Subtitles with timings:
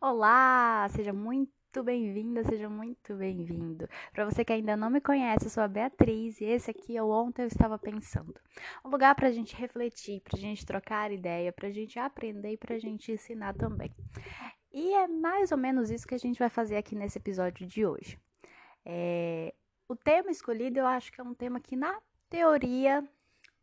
[0.00, 3.88] Olá, seja muito bem-vinda, seja muito bem-vindo.
[4.12, 7.02] Para você que ainda não me conhece, eu sou a Beatriz e esse aqui é
[7.02, 8.40] o Ontem Eu Estava Pensando.
[8.84, 12.52] Um lugar para a gente refletir, para a gente trocar ideia, para a gente aprender
[12.52, 13.92] e para a gente ensinar também.
[14.72, 17.84] E é mais ou menos isso que a gente vai fazer aqui nesse episódio de
[17.84, 18.16] hoje.
[18.86, 19.52] É...
[19.88, 23.02] O tema escolhido eu acho que é um tema que na teoria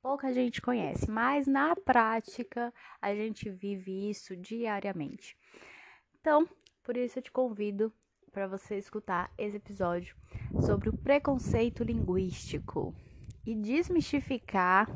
[0.02, 5.38] pouca gente conhece, mas na prática a gente vive isso diariamente.
[6.26, 6.50] Então,
[6.84, 7.94] por isso eu te convido
[8.32, 10.18] para você escutar esse episódio
[10.66, 12.96] sobre o preconceito linguístico
[13.46, 14.90] e desmistificar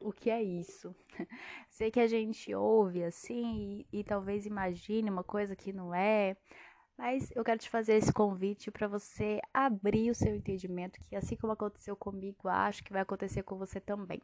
[0.00, 0.94] o que é isso.
[1.68, 6.36] Sei que a gente ouve assim e, e talvez imagine uma coisa que não é,
[6.96, 11.34] mas eu quero te fazer esse convite para você abrir o seu entendimento, que assim
[11.34, 14.22] como aconteceu comigo, acho que vai acontecer com você também.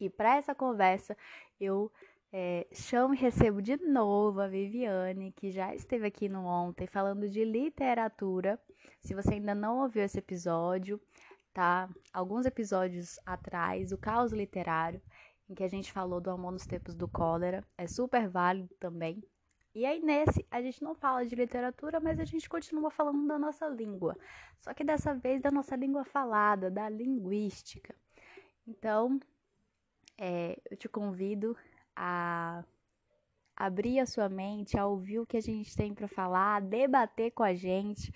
[0.00, 1.16] E para essa conversa,
[1.60, 1.92] eu
[2.32, 7.28] é, chamo e recebo de novo a Viviane, que já esteve aqui no ontem falando
[7.28, 8.60] de literatura.
[9.00, 11.00] Se você ainda não ouviu esse episódio,
[11.54, 11.88] tá?
[12.12, 15.00] Alguns episódios atrás, o Caos Literário,
[15.48, 19.22] em que a gente falou do amor nos tempos do cólera, é super válido também.
[19.74, 23.38] E aí, nesse, a gente não fala de literatura, mas a gente continua falando da
[23.38, 24.16] nossa língua.
[24.60, 27.94] Só que dessa vez da nossa língua falada, da linguística.
[28.66, 29.20] Então,
[30.18, 31.56] é, eu te convido
[32.00, 32.64] a
[33.56, 37.32] abrir a sua mente, a ouvir o que a gente tem para falar, a debater
[37.32, 38.14] com a gente.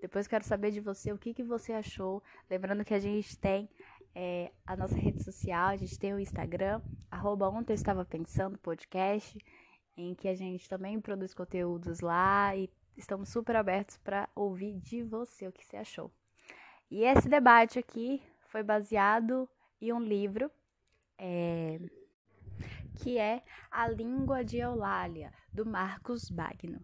[0.00, 2.20] Depois quero saber de você o que, que você achou.
[2.50, 3.70] Lembrando que a gente tem
[4.12, 8.58] é, a nossa rede social, a gente tem o Instagram, arroba ontem eu estava pensando
[8.58, 9.38] podcast,
[9.96, 15.02] em que a gente também produz conteúdos lá e estamos super abertos para ouvir de
[15.02, 16.10] você o que você achou.
[16.90, 19.48] E esse debate aqui foi baseado
[19.80, 20.50] em um livro.
[21.18, 21.78] É,
[22.96, 26.80] que é A Língua de Eulália, do Marcos Bagno.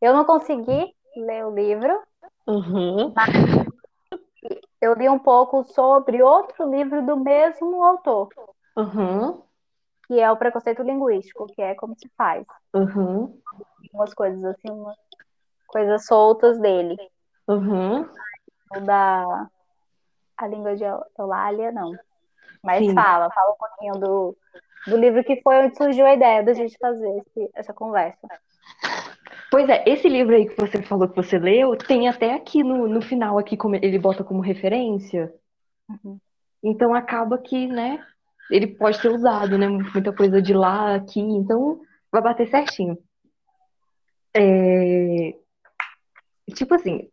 [0.00, 2.00] Eu não consegui ler o livro,
[2.46, 3.12] uhum.
[4.80, 8.28] eu li um pouco sobre outro livro do mesmo autor,
[8.76, 9.42] uhum.
[10.06, 12.46] que é o Preconceito Linguístico, que é como se faz.
[12.74, 13.38] Uhum.
[13.92, 14.96] Umas coisas assim, umas
[15.66, 16.96] coisas soltas dele.
[17.46, 18.08] Uhum.
[18.76, 19.50] O da
[20.36, 20.84] A Língua de
[21.18, 21.92] Eulália, não.
[22.62, 22.94] Mas Sim.
[22.94, 24.36] fala, fala um pouquinho do,
[24.86, 28.28] do livro que foi onde surgiu a ideia da gente fazer esse, essa conversa.
[29.50, 32.86] Pois é, esse livro aí que você falou que você leu, tem até aqui no,
[32.86, 35.32] no final, aqui como ele bota como referência.
[35.88, 36.18] Uhum.
[36.62, 38.04] Então acaba que, né,
[38.50, 39.66] ele pode ser usado, né?
[39.68, 41.80] Muita coisa de lá, aqui, então
[42.12, 42.98] vai bater certinho.
[44.34, 45.34] É...
[46.54, 47.08] Tipo assim,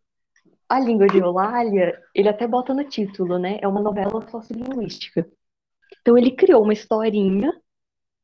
[0.68, 3.58] a língua de Eulália, ele até bota no título, né?
[3.62, 5.26] É uma novela sociolinguística.
[6.08, 7.52] Então ele criou uma historinha,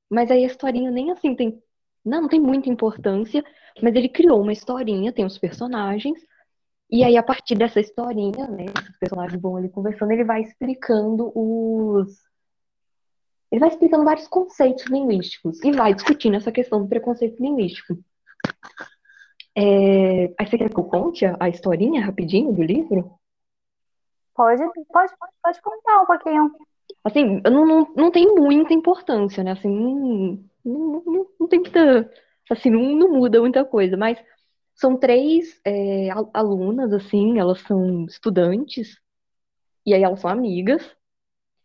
[0.08, 1.62] mas aí a historinha nem assim tem.
[2.02, 3.44] Não, não tem muita importância,
[3.82, 6.18] mas ele criou uma historinha, tem os personagens,
[6.90, 11.30] e aí a partir dessa historinha, né, os personagens vão ali conversando, ele vai explicando
[11.34, 12.22] os.
[13.52, 17.98] Ele vai explicando vários conceitos linguísticos e vai discutindo essa questão do preconceito linguístico.
[19.54, 20.32] É...
[20.38, 23.12] Aí você quer que eu conte a historinha rapidinho do livro?
[24.34, 25.12] Pode, pode,
[25.42, 26.50] pode contar um pouquinho.
[27.02, 29.52] Assim, não, não, não tem muita importância, né?
[29.52, 32.10] Assim, não, não, não, não tem muita.
[32.50, 34.18] Assim, não, não muda muita coisa, mas
[34.74, 38.98] são três é, alunas, assim, elas são estudantes,
[39.86, 40.82] e aí elas são amigas,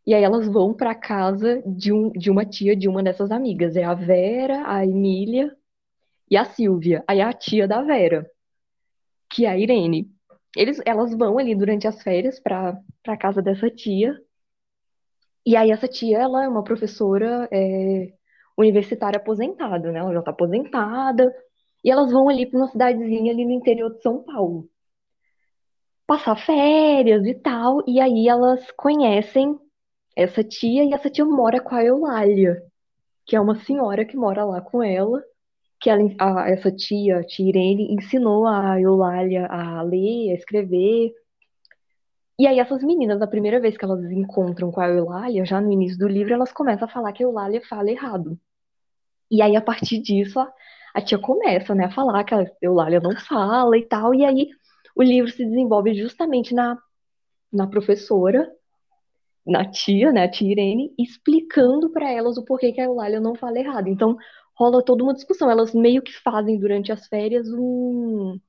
[0.06, 3.76] e aí elas vão para casa de, um, de uma tia de uma dessas amigas.
[3.76, 5.56] É a Vera, a Emília
[6.30, 7.04] e a Silvia.
[7.08, 8.30] Aí a tia da Vera,
[9.30, 10.12] que é a Irene.
[10.58, 14.20] Eles, elas vão ali durante as férias para a casa dessa tia
[15.50, 18.14] e aí essa tia, ela é uma professora é,
[18.56, 19.98] universitária aposentada, né?
[19.98, 21.34] Ela já está aposentada.
[21.84, 24.70] E elas vão ali para uma cidadezinha ali no interior de São Paulo.
[26.06, 27.82] Passar férias e tal.
[27.88, 29.60] E aí elas conhecem
[30.16, 32.62] essa tia e essa tia mora com a Eulália,
[33.26, 35.20] que é uma senhora que mora lá com ela.
[35.82, 41.12] Que ela, a, essa tia, a tia Irene, ensinou a Eulália a ler, a escrever.
[42.40, 45.72] E aí essas meninas, a primeira vez que elas encontram com a Eulália, já no
[45.74, 48.40] início do livro, elas começam a falar que a Eulália fala errado.
[49.30, 50.52] E aí, a partir disso, a,
[50.94, 54.50] a tia começa, né, a falar que a Eulália não fala e tal, e aí
[54.96, 56.78] o livro se desenvolve justamente na,
[57.52, 58.50] na professora,
[59.46, 63.36] na tia, né, a tia Irene, explicando para elas o porquê que a Eulália não
[63.36, 63.90] fala errado.
[63.90, 64.18] Então,
[64.56, 65.52] rola toda uma discussão.
[65.52, 68.40] Elas meio que fazem durante as férias um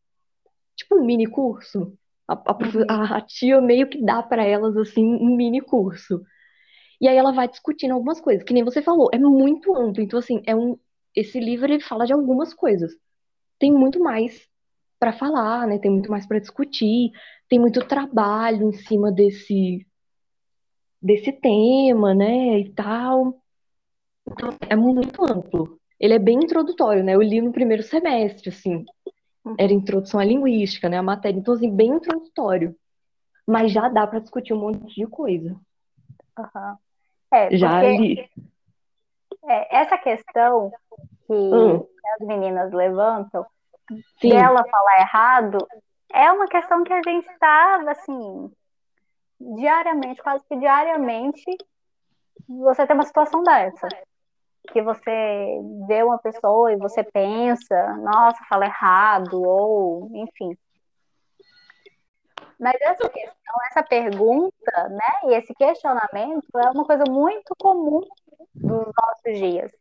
[0.76, 1.98] tipo um mini curso
[2.32, 6.23] a, a, a tia meio que dá para elas assim um mini curso.
[7.00, 10.03] E aí ela vai discutindo algumas coisas, que nem você falou, é muito amplo.
[10.03, 10.79] Então, assim, é um,
[11.15, 12.93] esse livro ele fala de algumas coisas.
[13.59, 14.49] Tem muito mais
[14.99, 15.79] para falar, né?
[15.79, 17.11] Tem muito mais para discutir,
[17.49, 19.87] tem muito trabalho em cima desse
[21.03, 23.43] desse tema, né, e tal.
[24.29, 25.81] Então, é muito amplo.
[25.99, 27.15] Ele é bem introdutório, né?
[27.15, 28.85] Eu li no primeiro semestre, assim.
[29.58, 31.38] Era introdução à linguística, né, a matéria.
[31.38, 32.75] Então, assim, bem introdutório.
[33.47, 35.56] Mas já dá para discutir um monte de coisa.
[36.38, 36.76] Uhum.
[37.32, 38.29] É, já li.
[39.44, 40.70] É, essa questão
[41.26, 41.87] que hum.
[42.20, 43.47] as meninas levantam,
[44.20, 44.31] Sim.
[44.31, 45.58] dela falar errado,
[46.12, 48.53] é uma questão que a gente está, assim,
[49.41, 51.56] diariamente, quase que diariamente,
[52.49, 53.88] você tem uma situação dessa.
[54.68, 55.58] Que você
[55.88, 60.56] vê uma pessoa e você pensa, nossa, fala errado, ou enfim.
[62.58, 68.02] Mas essa questão, essa pergunta, né, e esse questionamento é uma coisa muito comum
[68.54, 69.72] dos nossos dias,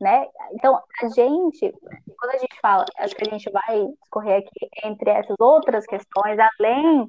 [0.00, 0.26] né?
[0.52, 1.72] Então, a gente,
[2.18, 6.36] quando a gente fala, acho que a gente vai escorrer aqui entre essas outras questões,
[6.58, 7.08] além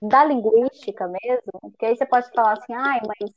[0.00, 3.30] da linguística mesmo, porque aí você pode falar assim, ai, mas,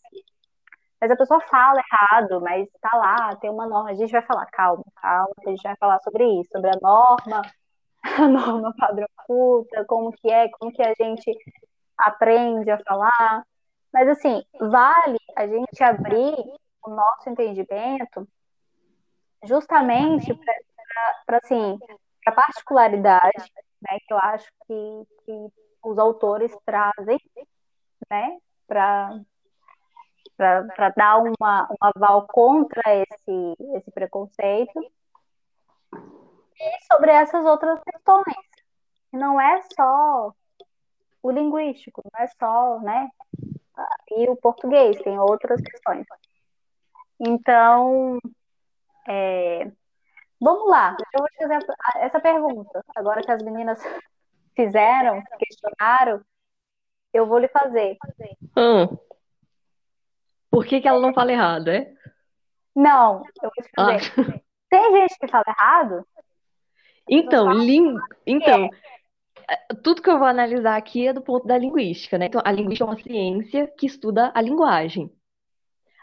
[0.99, 3.91] mas a pessoa fala errado, mas tá lá, tem uma norma.
[3.91, 7.41] A gente vai falar, calma, calma, a gente vai falar sobre isso, sobre a norma,
[8.03, 11.31] a norma padrão culta, como que é, como que a gente
[11.97, 13.43] aprende a falar.
[13.93, 16.35] Mas assim, vale a gente abrir
[16.83, 18.27] o nosso entendimento
[19.43, 20.33] justamente
[21.25, 21.77] para assim,
[22.25, 23.51] a particularidade,
[23.81, 25.47] né, que eu acho que, que
[25.83, 27.19] os autores trazem,
[28.09, 29.19] né, para
[30.37, 34.79] para dar uma, um aval contra esse, esse preconceito
[36.59, 38.35] e sobre essas outras questões.
[39.11, 40.31] Não é só
[41.23, 43.09] o linguístico, não é só, né,
[44.11, 46.05] e o português, tem outras questões.
[47.19, 48.19] Então,
[49.07, 49.71] é,
[50.39, 51.65] vamos lá, eu vou fazer
[51.97, 53.81] essa pergunta, agora que as meninas
[54.55, 56.21] fizeram, questionaram,
[57.13, 57.97] eu vou lhe fazer.
[58.55, 59.06] Hum.
[60.57, 61.93] Por que, que ela não fala errado, é?
[62.75, 64.11] Não, eu vou te fazer.
[64.17, 64.39] Ah.
[64.71, 66.03] Tem gente que fala errado?
[67.07, 67.95] Então, ling...
[68.25, 68.67] então
[69.47, 69.75] é.
[69.83, 72.25] tudo que eu vou analisar aqui é do ponto da linguística, né?
[72.25, 75.11] Então, a linguística é uma ciência que estuda a linguagem.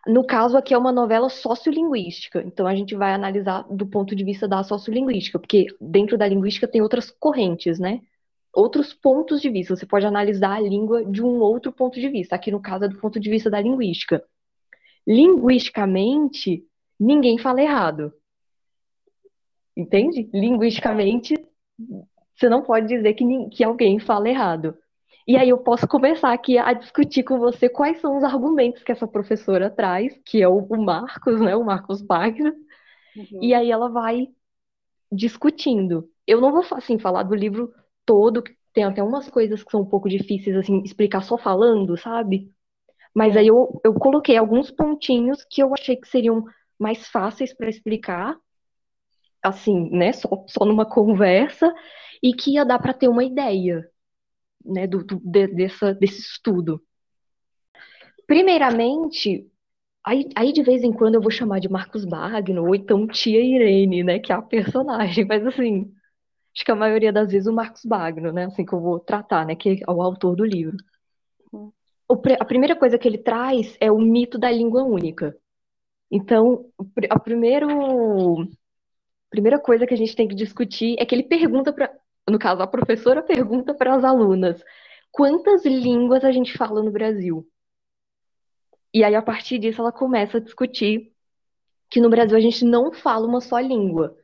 [0.07, 4.23] No caso aqui é uma novela sociolinguística, então a gente vai analisar do ponto de
[4.23, 8.03] vista da sociolinguística, porque dentro da linguística tem outras correntes, né?
[8.55, 9.75] outros pontos de vista.
[9.75, 12.37] Você pode analisar a língua de um outro ponto de vista.
[12.37, 14.25] Aqui, no caso, é do ponto de vista da linguística.
[15.07, 16.65] Linguisticamente,
[16.99, 18.13] ninguém fala errado.
[19.77, 20.31] Entende?
[20.33, 21.35] Linguisticamente,
[22.35, 24.77] você não pode dizer que, que alguém fala errado.
[25.27, 28.93] E aí eu posso começar aqui a discutir com você quais são os argumentos que
[28.93, 31.57] essa professora traz, que é o, Marcos, né?
[31.57, 32.55] O Marcos Wagner.
[33.17, 33.43] Uhum.
[33.43, 34.29] E aí ela vai
[35.11, 36.09] discutindo.
[36.27, 37.73] Eu não vou assim falar do livro
[38.05, 38.43] todo,
[38.75, 42.51] tem até umas coisas que são um pouco difíceis, assim, explicar só falando, sabe?
[43.15, 46.45] Mas aí eu, eu coloquei alguns pontinhos que eu achei que seriam
[46.79, 48.37] mais fáceis para explicar,
[49.43, 51.73] assim, né, só, só numa conversa,
[52.23, 53.89] e que ia dar para ter uma ideia,
[54.65, 56.83] né, do, do de, dessa, desse estudo.
[58.27, 59.47] Primeiramente,
[60.05, 63.41] aí, aí de vez em quando eu vou chamar de Marcos Bagno, ou então Tia
[63.41, 65.95] Irene, né, que é a personagem, mas assim,
[66.55, 68.47] acho que a maioria das vezes o Marcos Bagno, né?
[68.47, 69.57] Assim que eu vou tratar, né?
[69.57, 70.77] Que é o autor do livro.
[72.09, 75.37] A primeira coisa que ele traz é o mito da língua única.
[76.11, 76.71] Então,
[77.11, 78.47] a primeiro,
[79.31, 81.91] primeira coisa que a gente tem que discutir é que ele pergunta para,
[82.29, 84.63] no caso, a professora pergunta para as alunas
[85.11, 87.49] quantas línguas a gente fala no Brasil.
[88.93, 91.13] E aí, a partir disso, ela começa a discutir
[91.89, 94.17] que no Brasil a gente não fala uma só língua.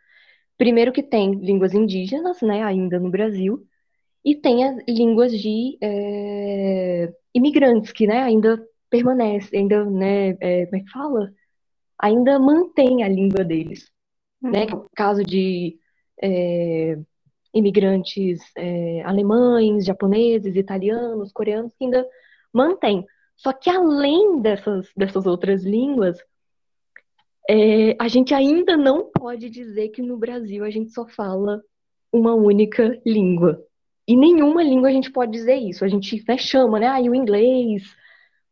[0.59, 3.67] Primeiro que tem línguas indígenas, né, ainda no Brasil,
[4.25, 10.77] e tem as línguas de é, imigrantes, que, né, ainda permanecem, ainda, né, é, como
[10.77, 11.33] é que fala?
[11.99, 13.91] Ainda mantém a língua deles,
[14.43, 14.51] uhum.
[14.51, 15.79] né, que é o caso de
[16.23, 16.99] é,
[17.55, 18.41] imigrantes
[19.05, 22.07] alemães, japoneses, italianos, coreanos, que ainda
[22.53, 23.05] mantém.
[23.37, 26.19] Só que além dessas, dessas outras línguas,
[27.49, 31.63] é, a gente ainda não pode dizer que no Brasil a gente só fala
[32.13, 33.65] uma única língua.
[34.11, 35.85] E nenhuma língua a gente pode dizer isso.
[35.85, 37.01] A gente né, chama, né?
[37.01, 37.95] O inglês,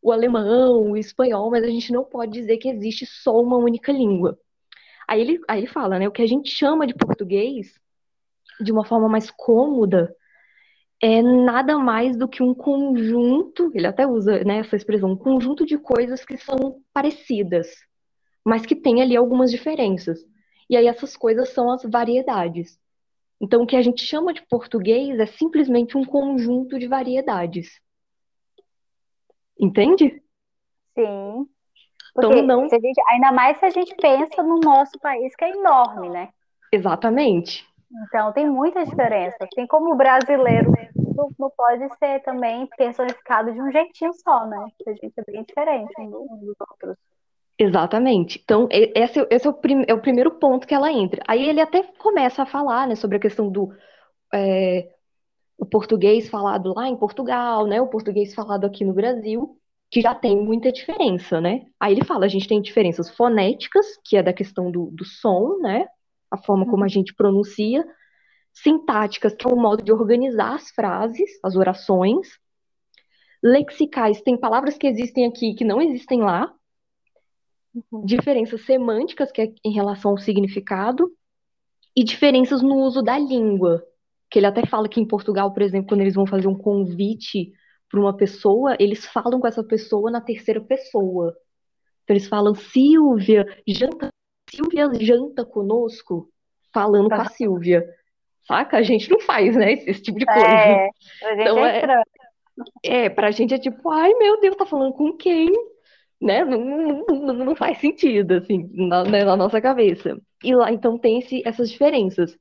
[0.01, 3.91] o alemão, o espanhol, mas a gente não pode dizer que existe só uma única
[3.91, 4.39] língua.
[5.07, 6.07] Aí ele, aí ele fala, né?
[6.07, 7.73] O que a gente chama de português,
[8.61, 10.15] de uma forma mais cômoda,
[11.01, 15.65] é nada mais do que um conjunto, ele até usa né, essa expressão, um conjunto
[15.65, 17.67] de coisas que são parecidas
[18.49, 20.19] mas que tem ali algumas diferenças.
[20.69, 22.79] E aí essas coisas são as variedades.
[23.41, 27.79] Então, o que a gente chama de português é simplesmente um conjunto de variedades.
[29.57, 30.21] Entende?
[30.97, 31.47] Sim.
[32.13, 32.69] Porque então, não...
[32.69, 36.29] Gente, ainda mais se a gente pensa no nosso país, que é enorme, né?
[36.71, 37.67] Exatamente.
[38.07, 39.47] Então, tem muita diferença.
[39.55, 40.71] Tem como o brasileiro
[41.37, 44.65] não pode ser também personificado de um jeitinho só, né?
[44.87, 46.97] A gente é bem diferente um dos outros.
[47.59, 48.39] Exatamente.
[48.41, 51.21] Então, esse, esse é, o prim, é, o primeiro ponto que ela entra.
[51.27, 53.69] Aí ele até começa a falar, né, sobre a questão do
[54.33, 54.89] é,
[55.57, 59.57] o português falado lá em Portugal, né, o português falado aqui no Brasil,
[59.91, 61.65] que já tem muita diferença, né?
[61.77, 65.57] Aí ele fala, a gente tem diferenças fonéticas, que é da questão do, do som,
[65.57, 65.85] né,
[66.31, 66.89] a forma como a uhum.
[66.89, 67.85] gente pronuncia,
[68.53, 72.27] sintáticas, que é o modo de organizar as frases, as orações,
[73.43, 76.53] lexicais, tem palavras que existem aqui que não existem lá,
[77.73, 78.05] Uhum.
[78.05, 81.11] Diferenças semânticas, que é em relação ao significado,
[81.95, 83.83] e diferenças no uso da língua.
[84.29, 87.51] Que ele até fala que em Portugal, por exemplo, quando eles vão fazer um convite
[87.89, 91.35] para uma pessoa, eles falam com essa pessoa na terceira pessoa.
[92.03, 94.09] Então eles falam, Silvia, janta,
[94.49, 96.29] Silvia janta conosco,
[96.73, 97.85] falando com a Silvia.
[98.47, 98.77] Saca?
[98.77, 99.73] A gente não faz, né?
[99.73, 100.41] Esse, esse tipo de coisa.
[100.41, 100.89] É,
[101.23, 102.03] a gente então, é,
[102.83, 105.51] é, é, pra gente é tipo, ai meu Deus, tá falando com quem?
[106.21, 106.43] Né?
[106.43, 110.19] Não, não, não faz sentido, assim, na, né, na, nossa cabeça.
[110.43, 112.37] E lá, então, tem esse, essas diferenças.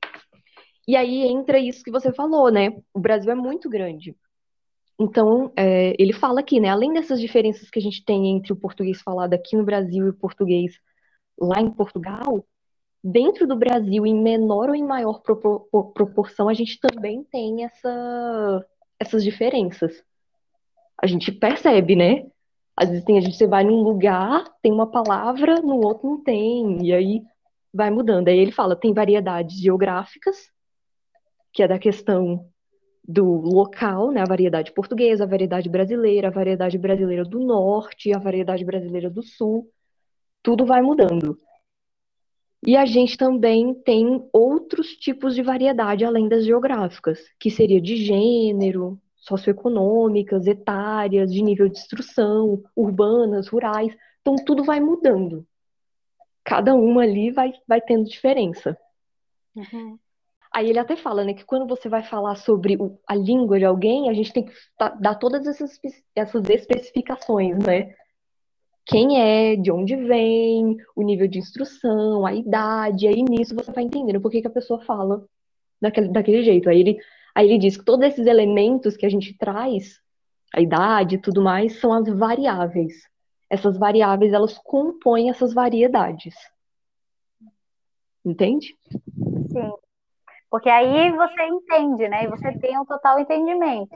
[0.87, 2.71] E aí entra isso que você falou, né?
[2.93, 4.17] O Brasil é muito grande.
[4.99, 6.71] Então, é, ele fala aqui, né?
[6.71, 10.11] Além dessas diferenças que a gente tem entre o português falado aqui no Brasil e
[10.11, 10.75] o português
[11.39, 12.45] lá em Portugal,
[13.03, 18.67] dentro do Brasil, em menor ou em maior propor proporção, a gente também tem essa,
[18.99, 20.03] essas diferenças.
[21.01, 22.27] A gente percebe, né?
[22.81, 26.23] Às vezes tem, a gente você vai num lugar, tem uma palavra, no outro não
[26.23, 27.23] tem, e aí
[27.75, 28.29] vai mudando.
[28.29, 30.37] Aí ele fala, tem variedades geográficas,
[31.53, 32.49] que é da questão
[33.03, 38.19] do local, né, a variedade portuguesa, a variedade brasileira, a variedade brasileira do norte, a
[38.19, 39.69] variedade brasileira do sul,
[40.41, 41.37] tudo vai mudando.
[42.65, 47.97] E a gente também tem outros tipos de variedade além das geográficas, que seria de
[47.97, 53.95] gênero, socioeconômicas, etárias, de nível de instrução, urbanas, rurais.
[54.21, 55.47] Então, tudo vai mudando.
[56.45, 58.77] Cada uma ali vai, vai tendo diferença.
[59.55, 59.99] Uhum.
[60.53, 63.65] Aí ele até fala, né, que quando você vai falar sobre o, a língua de
[63.65, 64.53] alguém, a gente tem que
[64.99, 65.79] dar todas essas,
[66.15, 67.95] essas especificações, né?
[68.87, 73.85] Quem é, de onde vem, o nível de instrução, a idade, aí nisso você vai
[73.85, 75.23] entendendo por que, que a pessoa fala
[75.79, 76.71] daquele, daquele jeito.
[76.71, 76.99] Aí ele
[77.39, 80.03] Aí ele diz que todos esses elementos que a gente traz,
[80.53, 83.09] a idade e tudo mais, são as variáveis.
[83.49, 86.35] Essas variáveis, elas compõem essas variedades.
[88.25, 88.77] Entende?
[89.53, 89.73] Sim.
[90.51, 92.25] Porque aí você entende, né?
[92.25, 93.95] E você tem um total entendimento.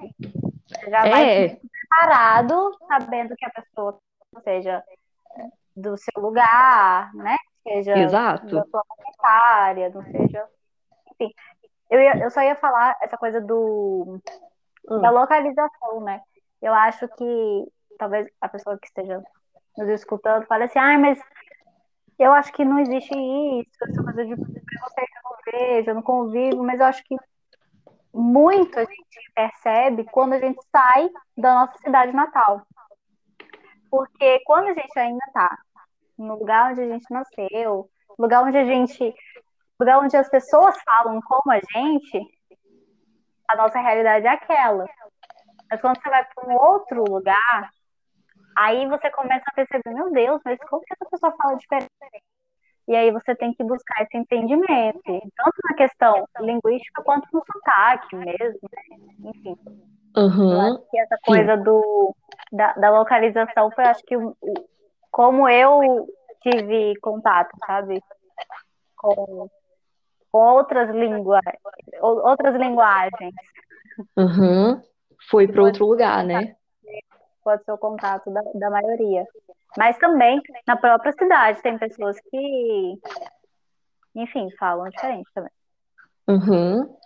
[0.68, 1.56] Você já vai é.
[1.56, 3.98] preparado, sabendo que a pessoa
[4.44, 4.84] seja
[5.74, 7.36] do seu lugar, né?
[7.64, 8.54] Seja Exato.
[8.54, 8.84] da sua
[9.26, 10.46] área, não seja.
[11.10, 11.34] Enfim,
[11.92, 14.18] eu, ia, eu só ia falar essa coisa do
[14.88, 15.00] hum.
[15.02, 16.22] da localização, né?
[16.60, 17.66] Eu acho que
[17.98, 19.22] talvez a pessoa que esteja
[19.76, 21.20] nos escutando fale assim, ah, mas
[22.18, 26.02] eu acho que não existe isso, essa coisa de preconceito eu não vejo, eu não
[26.02, 27.16] convivo, mas eu acho que
[28.14, 32.62] muito a gente percebe quando a gente sai da nossa cidade natal.
[33.90, 35.58] Porque quando a gente ainda está
[36.16, 39.14] no lugar onde a gente nasceu, lugar onde a gente
[39.82, 42.20] lugar onde as pessoas falam como a gente,
[43.48, 44.86] a nossa realidade é aquela.
[45.70, 47.70] Mas quando você vai para um outro lugar,
[48.56, 51.90] aí você começa a perceber, meu Deus, mas como que essa pessoa fala diferente?
[52.88, 58.16] E aí você tem que buscar esse entendimento, tanto na questão linguística quanto no sotaque
[58.16, 59.30] mesmo, né?
[59.30, 59.56] Enfim.
[60.16, 60.52] Uhum.
[60.52, 62.14] Eu acho que essa coisa do,
[62.52, 64.14] da, da localização foi, acho que,
[65.10, 66.06] como eu
[66.42, 68.02] tive contato, sabe?
[68.96, 69.48] Com
[70.32, 71.42] com outras línguas,
[72.00, 73.34] outras linguagens.
[74.16, 74.80] Uhum.
[75.30, 76.56] Foi para outro lugar, né?
[77.44, 79.26] Pode ser o contato da, da maioria.
[79.76, 82.98] Mas também na própria cidade tem pessoas que,
[84.14, 85.52] enfim, falam diferente também.
[86.28, 86.96] Uhum.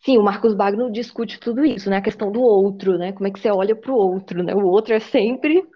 [0.00, 1.96] Sim, o Marcos Bagno discute tudo isso, né?
[1.96, 3.12] A questão do outro, né?
[3.12, 4.54] Como é que você olha para o outro, né?
[4.54, 5.66] O outro é sempre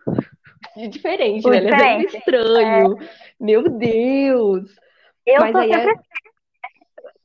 [0.91, 1.57] diferente, né?
[1.57, 3.03] Ele é sempre estranho.
[3.03, 3.09] É.
[3.41, 4.75] Meu Deus!
[5.27, 6.12] Eu Mas tô sempre é...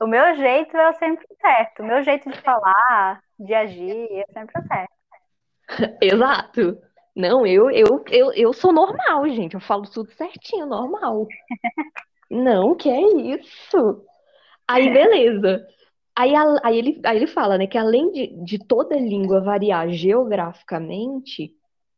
[0.01, 1.82] O meu jeito é sempre certo.
[1.82, 4.94] O meu jeito de falar, de agir, é sempre certo.
[6.01, 6.77] Exato.
[7.16, 9.54] Não, eu, eu, eu, eu sou normal, gente.
[9.56, 11.27] Eu falo tudo certinho, normal.
[12.30, 13.01] Não, que é
[13.36, 14.04] isso?
[14.68, 15.66] Aí, beleza.
[16.16, 21.54] Aí, aí ele, aí ele fala, né, que além de, de toda língua variar geograficamente,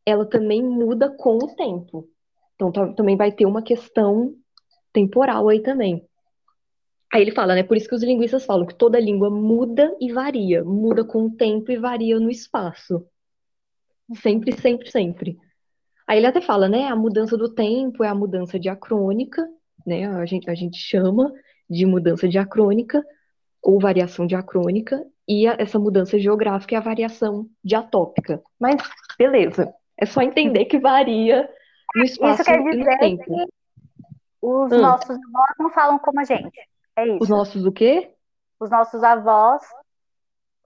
[0.05, 2.09] ela também muda com o tempo.
[2.55, 4.35] Então, ta- também vai ter uma questão
[4.93, 6.08] temporal aí também.
[7.11, 10.11] Aí ele fala, né, por isso que os linguistas falam que toda língua muda e
[10.11, 13.05] varia, muda com o tempo e varia no espaço.
[14.21, 15.37] Sempre, sempre, sempre.
[16.07, 19.47] Aí ele até fala, né, a mudança do tempo é a mudança diacrônica,
[19.85, 21.31] né, a gente, a gente chama
[21.69, 23.03] de mudança diacrônica
[23.61, 28.41] ou variação diacrônica, e a- essa mudança geográfica é a variação diatópica.
[28.59, 28.81] Mas,
[29.17, 31.47] beleza, é só entender que varia
[31.95, 33.23] no espaço Isso quer e no dizer tempo.
[33.23, 33.45] que
[34.41, 34.81] os Hum.
[34.81, 36.57] nossos avós não falam como a gente.
[36.99, 37.29] É Os isso.
[37.31, 38.13] nossos o quê?
[38.59, 39.63] Os nossos avós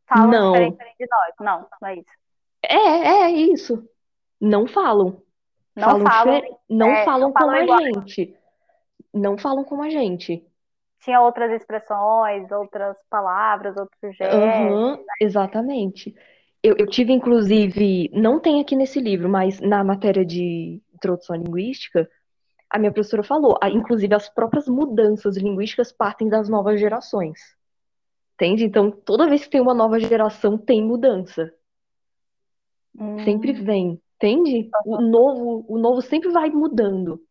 [0.08, 0.52] falam Não.
[0.54, 1.34] diferente de nós.
[1.40, 2.10] Não, não é isso.
[2.64, 2.76] É,
[3.26, 3.88] é, isso.
[4.40, 5.22] Não falam.
[5.76, 6.40] Não Falam falam.
[6.42, 7.80] difer- não é, falam não falam como a igual.
[8.04, 8.38] gente.
[9.14, 10.46] Não falam como a gente.
[11.02, 14.40] Tinha outras expressões, outras palavras, outros gestos.
[14.40, 16.16] Aham, exatamente.
[16.62, 22.10] Eu, eu tive, inclusive, não tem aqui nesse livro, mas na matéria de introdução linguística,
[22.74, 27.40] a minha professora falou, inclusive as próprias mudanças linguísticas partem das novas gerações.
[28.34, 28.66] Entende?
[28.66, 31.54] Então, toda vez que tem uma nova geração, tem mudança.
[32.98, 34.72] Hum, Sempre vem, entende?
[34.86, 37.24] O novo, o novo sempre vai mudando,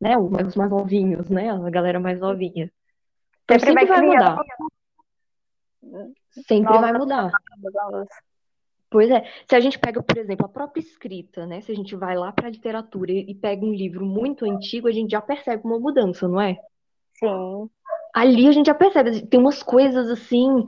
[0.00, 0.18] né?
[0.18, 1.48] Os mais os mais novinhos, né?
[1.48, 2.70] A galera mais novinha.
[3.44, 4.38] Então Sempre sempre vai vai mudar.
[6.30, 7.30] Sempre vai Novas mudar.
[8.90, 9.22] Pois é.
[9.46, 11.60] Se a gente pega, por exemplo, a própria escrita, né?
[11.60, 14.92] Se a gente vai lá para a literatura e pega um livro muito antigo, a
[14.92, 16.56] gente já percebe uma mudança, não é?
[17.14, 17.68] Sim.
[18.14, 19.26] Ali a gente já percebe.
[19.26, 20.66] Tem umas coisas assim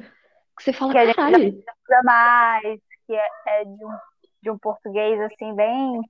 [0.56, 1.62] que você fala, Que a gente caralho.
[2.04, 3.90] mais, que é, é de, um,
[4.42, 6.02] de um português assim, bem.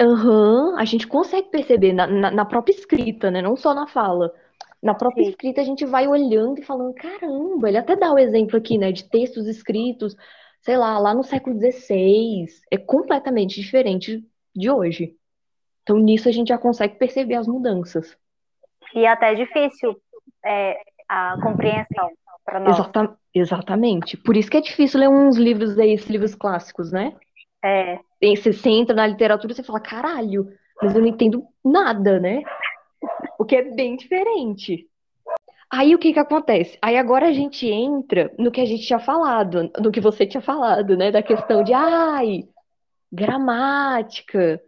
[0.00, 3.40] Aham, a gente consegue perceber na, na, na própria escrita, né?
[3.40, 4.32] Não só na fala.
[4.82, 5.30] Na própria Sim.
[5.30, 8.92] escrita a gente vai olhando e falando, caramba, ele até dá o exemplo aqui, né?
[8.92, 10.14] De textos escritos,
[10.64, 12.46] sei lá, lá no século XVI.
[12.70, 14.24] É completamente diferente
[14.56, 15.14] de hoje.
[15.82, 18.16] Então nisso a gente já consegue perceber as mudanças.
[18.94, 20.00] E até é difícil
[20.44, 22.10] é, a compreensão
[22.44, 22.78] para nós.
[22.78, 24.16] Exata, exatamente.
[24.16, 27.14] Por isso que é difícil ler uns livros aí, esses livros clássicos, né?
[27.62, 30.48] É, Você, você entra na literatura e você fala, caralho,
[30.80, 32.42] mas eu não entendo nada, né?
[33.38, 34.88] O que é bem diferente.
[35.70, 36.78] Aí o que que acontece?
[36.80, 40.40] Aí agora a gente entra no que a gente tinha falado, no que você tinha
[40.40, 41.10] falado, né?
[41.10, 42.44] Da questão de, ai,
[43.10, 44.60] gramática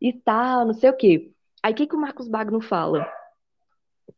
[0.00, 1.32] e tal, não sei o quê.
[1.62, 3.06] Aí o que que o Marcos Bagno fala?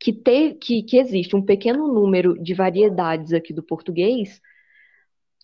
[0.01, 4.41] Que, te, que, que existe um pequeno número de variedades aqui do português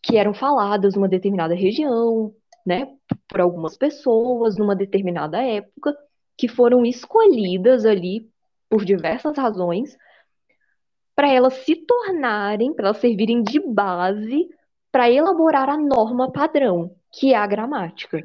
[0.03, 2.35] que eram faladas numa determinada região,
[2.67, 2.89] né?
[3.29, 5.95] Por algumas pessoas, numa determinada época,
[6.37, 8.31] que foram escolhidas ali
[8.69, 9.97] por diversas razões
[11.21, 14.49] para elas se tornarem, para elas servirem de base
[14.91, 18.23] para elaborar a norma padrão, que é a gramática.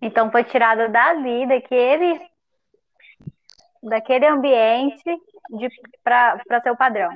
[0.00, 2.20] então foi tirada dali, daquele,
[3.82, 5.02] daquele ambiente
[6.04, 7.10] para ser o padrão.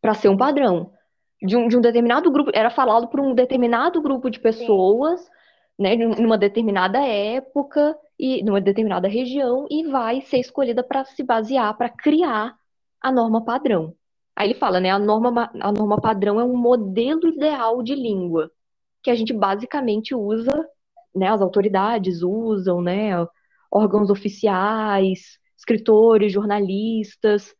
[0.00, 0.94] Para ser um padrão.
[1.42, 5.30] De um, de um determinado grupo, era falado por um determinado grupo de pessoas,
[5.78, 11.76] né, numa determinada época e numa determinada região, e vai ser escolhida para se basear,
[11.76, 12.56] para criar
[13.00, 13.94] a norma padrão.
[14.34, 17.94] Aí ele fala, né, a norma, ma- a norma padrão é um modelo ideal de
[17.94, 18.50] língua,
[19.02, 20.52] que a gente basicamente usa,
[21.14, 23.10] né, as autoridades usam, né,
[23.70, 27.54] órgãos oficiais, escritores, jornalistas,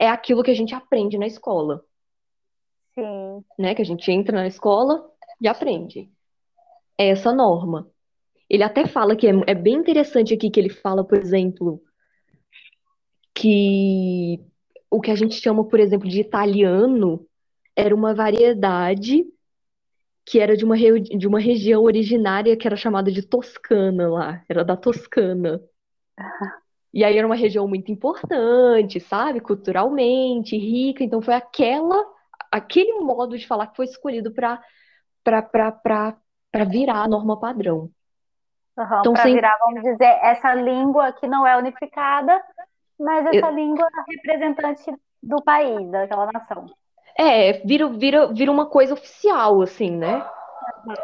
[0.00, 1.84] é aquilo que a gente aprende na escola
[2.94, 3.44] Sim.
[3.58, 3.74] né?
[3.74, 5.08] Que a gente entra na escola
[5.40, 6.10] e aprende.
[6.98, 7.88] É essa norma.
[8.50, 11.80] Ele até fala que é, é bem interessante aqui que ele fala, por exemplo,
[13.32, 14.40] que
[14.90, 17.24] o que a gente chama, por exemplo, de italiano
[17.76, 19.24] era uma variedade
[20.26, 24.64] que era de uma, de uma região originária que era chamada de Toscana lá, era
[24.64, 25.62] da Toscana.
[26.92, 29.38] E aí era uma região muito importante, sabe?
[29.38, 32.04] Culturalmente, rica, então foi aquela
[32.50, 34.60] aquele modo de falar que foi escolhido para
[35.22, 37.92] para virar a norma padrão.
[38.80, 42.42] Uhum, Então, para sem- virar, vamos dizer, essa língua que não é unificada,
[42.98, 44.84] mas essa língua representante
[45.22, 46.66] do país, daquela nação.
[47.18, 50.24] É, vira, vira, vira uma coisa oficial, assim, né?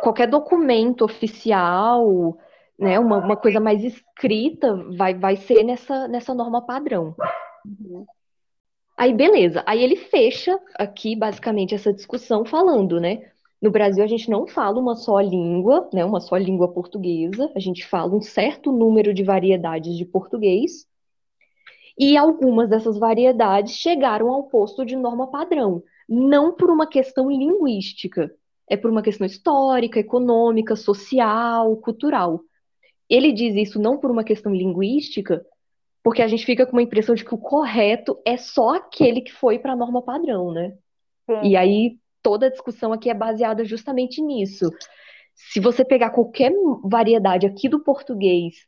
[0.02, 2.38] Qualquer documento oficial,
[2.78, 7.14] né, uma, uma coisa mais escrita, vai, vai ser nessa, nessa norma padrão.
[8.96, 9.62] Aí, beleza.
[9.66, 13.30] Aí ele fecha aqui, basicamente, essa discussão falando, né?
[13.66, 16.04] No Brasil, a gente não fala uma só língua, né?
[16.04, 17.50] Uma só língua portuguesa.
[17.52, 20.86] A gente fala um certo número de variedades de português.
[21.98, 28.32] E algumas dessas variedades chegaram ao posto de norma padrão, não por uma questão linguística,
[28.70, 32.42] é por uma questão histórica, econômica, social, cultural.
[33.10, 35.44] Ele diz isso não por uma questão linguística,
[36.04, 39.32] porque a gente fica com uma impressão de que o correto é só aquele que
[39.32, 40.72] foi para a norma padrão, né?
[41.28, 41.48] Sim.
[41.48, 44.68] E aí toda a discussão aqui é baseada justamente nisso.
[45.32, 48.66] Se você pegar qualquer variedade aqui do português,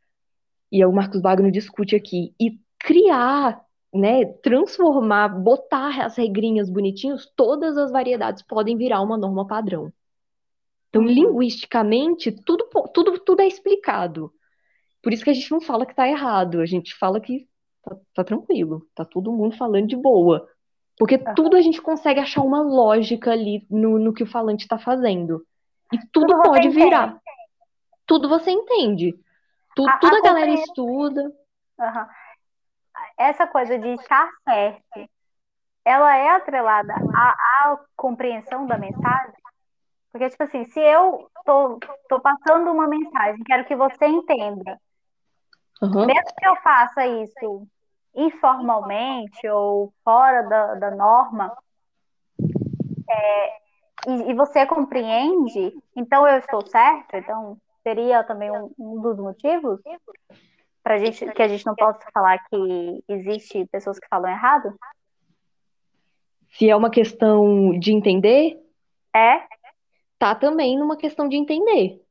[0.71, 3.61] e o Marcos Bagno discute aqui, e criar,
[3.93, 9.93] né, transformar, botar as regrinhas bonitinhos, todas as variedades podem virar uma norma padrão.
[10.91, 11.09] Então, Uhum.
[11.09, 14.33] linguisticamente, tudo, tudo, tudo é explicado.
[15.03, 17.49] Por isso que a gente não fala que tá errado, a gente fala que
[17.83, 20.49] tá, tá tranquilo, tá todo mundo falando de boa.
[20.99, 21.35] Porque Aham.
[21.35, 25.45] tudo a gente consegue achar uma lógica ali no, no que o falante está fazendo.
[25.93, 26.85] E tudo Tudo pode entende.
[26.85, 27.17] virar.
[28.07, 29.15] Tudo você entende.
[29.77, 31.33] Tu- A- tudo a a galera compreensão- estuda.
[31.81, 32.09] Aham.
[33.17, 35.09] Essa coisa de estar certo,
[35.85, 37.31] ela é atrelada à,
[37.73, 39.35] à compreensão da mensagem?
[40.11, 44.81] Porque, tipo assim, se eu tô, tô passando uma mensagem, quero que você entenda,
[45.83, 46.07] Aham.
[46.07, 47.67] mesmo que eu faça isso
[48.19, 51.57] informalmente ou fora da, da norma,
[53.09, 53.57] é,
[54.07, 57.17] e, e você compreende, então eu estou certo?
[57.17, 59.81] Então, seria também um, um dos motivos
[60.83, 64.75] pra gente, que a gente não possa falar que existe pessoas que falam errado?
[66.51, 68.59] Se é uma questão de entender,
[69.15, 69.47] É?
[70.19, 72.03] tá também numa questão de entender.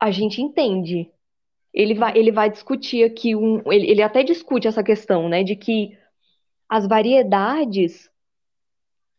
[0.00, 1.10] A gente entende.
[1.78, 5.54] Ele vai, ele vai discutir aqui um, ele, ele até discute essa questão, né, de
[5.54, 5.96] que
[6.68, 8.10] as variedades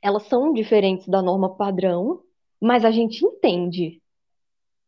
[0.01, 2.21] elas são diferentes da norma padrão,
[2.61, 4.01] mas a gente entende.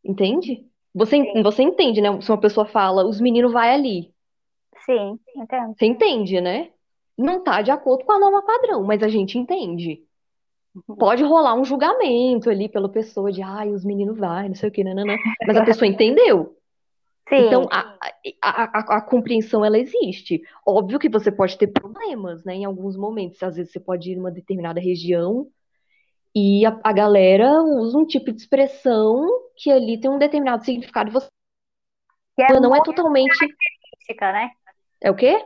[0.03, 0.65] Entende?
[0.93, 2.19] Você, você entende, né?
[2.21, 4.13] Se uma pessoa fala, os meninos vai ali.
[4.86, 5.73] Sim, entendo.
[5.77, 6.71] Você entende, né?
[7.17, 10.03] Não tá de acordo com a norma padrão, mas a gente entende.
[10.97, 14.71] Pode rolar um julgamento ali pela pessoa de, ai, os meninos vai, não sei o
[14.71, 15.15] que, nananã.
[15.45, 16.57] Mas a pessoa entendeu.
[17.32, 17.98] Sim, Então, a,
[18.41, 20.41] a, a, a compreensão, ela existe.
[20.65, 23.41] Óbvio que você pode ter problemas, né, em alguns momentos.
[23.41, 25.48] Às vezes você pode ir numa determinada região
[26.36, 31.10] e a, a galera usa um tipo de expressão que ali tem um determinado significado
[31.10, 31.28] e você
[32.36, 33.38] que é ela não é totalmente...
[33.38, 34.50] característica, né?
[35.02, 35.38] É o quê?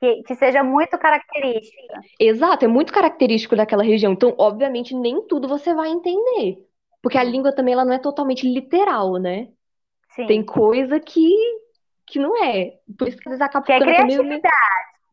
[0.00, 2.00] Que, que seja muito característica.
[2.18, 4.12] Exato, é muito característico daquela região.
[4.12, 6.58] Então, obviamente, nem tudo você vai entender.
[7.02, 9.48] Porque a língua também, ela não é totalmente literal, né?
[10.14, 10.26] Sim.
[10.26, 11.28] Tem coisa que,
[12.06, 12.78] que não é.
[12.96, 14.20] Por isso que eles acabam Que é até meio...
[14.20, 14.54] criatividade.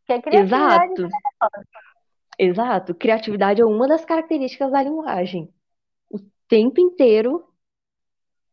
[0.05, 0.93] Que é criatividade.
[0.93, 1.09] Exato.
[2.37, 2.95] Exato.
[2.95, 5.51] Criatividade é uma das características da linguagem.
[6.09, 7.47] O tempo inteiro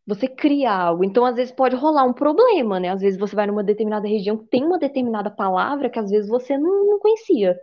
[0.07, 1.05] você cria algo.
[1.05, 2.89] Então, às vezes, pode rolar um problema, né?
[2.89, 6.31] Às vezes você vai numa determinada região que tem uma determinada palavra que às vezes
[6.31, 7.61] você não, não conhecia.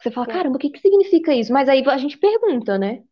[0.00, 0.32] Você fala, Sim.
[0.32, 1.52] caramba, o que que significa isso?
[1.52, 3.04] Mas aí a gente pergunta, né?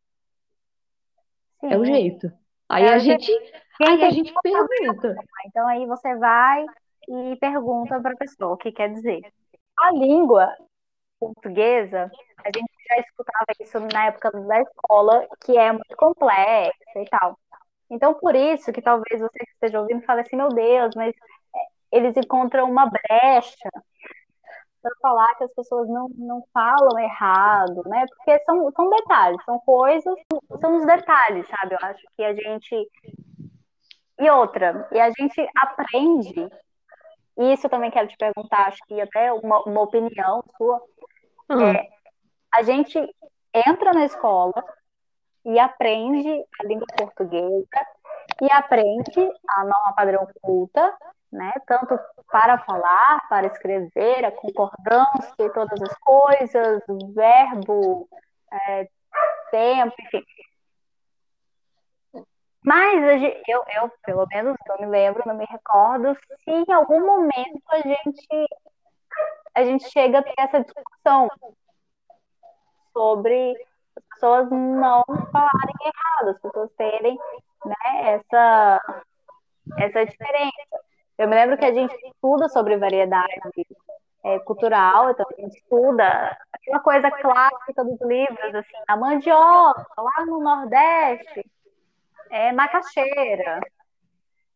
[1.63, 1.93] É o Sim.
[1.93, 2.33] jeito.
[2.69, 3.25] Aí É a jeito.
[3.79, 5.15] Quem aí a gente pergunta.
[5.47, 6.65] Então aí você vai
[7.09, 9.21] e pergunta para a pessoa o que quer dizer.
[9.79, 10.55] A língua
[11.19, 12.11] portuguesa,
[12.45, 17.39] a gente já escutava isso na época da escola, que é muito complexa e tal.
[17.91, 21.15] Então por isso que talvez você que esteja ouvindo fale assim, meu Deus, mas
[21.55, 23.71] é, eles encontram uma brecha
[24.83, 28.05] para falar que as pessoas não, não falam errado, né?
[28.09, 30.15] Porque são, são detalhes, são coisas,
[30.61, 31.75] são os detalhes, sabe?
[31.75, 32.89] Eu acho que a gente
[34.19, 36.49] e outra, e a gente aprende,
[37.39, 40.81] e isso eu também quero te perguntar, acho que até uma, uma opinião sua,
[41.49, 41.85] Ah,
[42.55, 42.99] a gente
[43.53, 44.65] entra na escola
[45.45, 47.67] e aprende a língua portuguesa
[48.41, 50.97] e aprende a norma padrão culta,
[51.31, 51.53] né?
[51.67, 51.99] Tanto
[52.31, 58.09] para falar, para escrever, a concordância e todas as coisas, o verbo,
[58.51, 58.89] é,
[59.51, 60.25] tempo, enfim.
[62.65, 67.63] Mas eu, eu, pelo menos, não me lembro, não me recordo se em algum momento
[67.71, 68.49] a gente,
[69.55, 71.29] a gente chega a ter essa discussão
[72.93, 73.57] sobre
[73.97, 77.19] as pessoas não falarem errado, as pessoas terem,
[77.65, 78.81] né, essa,
[79.79, 80.81] essa diferença.
[81.19, 83.41] Eu me lembro que a gente estuda sobre variedade
[84.25, 90.27] é, cultural, então a gente estuda aquela coisa clássica dos livros, assim, a mandioca, lá
[90.27, 91.45] no Nordeste,
[92.33, 93.61] é macaxeira,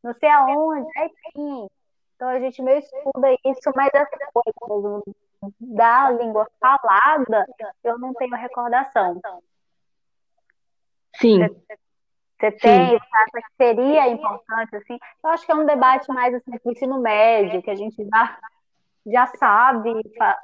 [0.03, 1.69] não sei aonde, é enfim.
[2.15, 5.03] Então a gente meio estuda isso, mas essa coisa
[5.61, 7.47] da língua falada,
[7.85, 9.21] eu não tenho recordação.
[11.17, 11.41] sim,
[12.41, 14.99] Você tem, acha que seria importante, assim?
[15.23, 18.39] Eu acho que é um debate mais assim, do ensino médio, que a gente já,
[19.07, 19.93] já sabe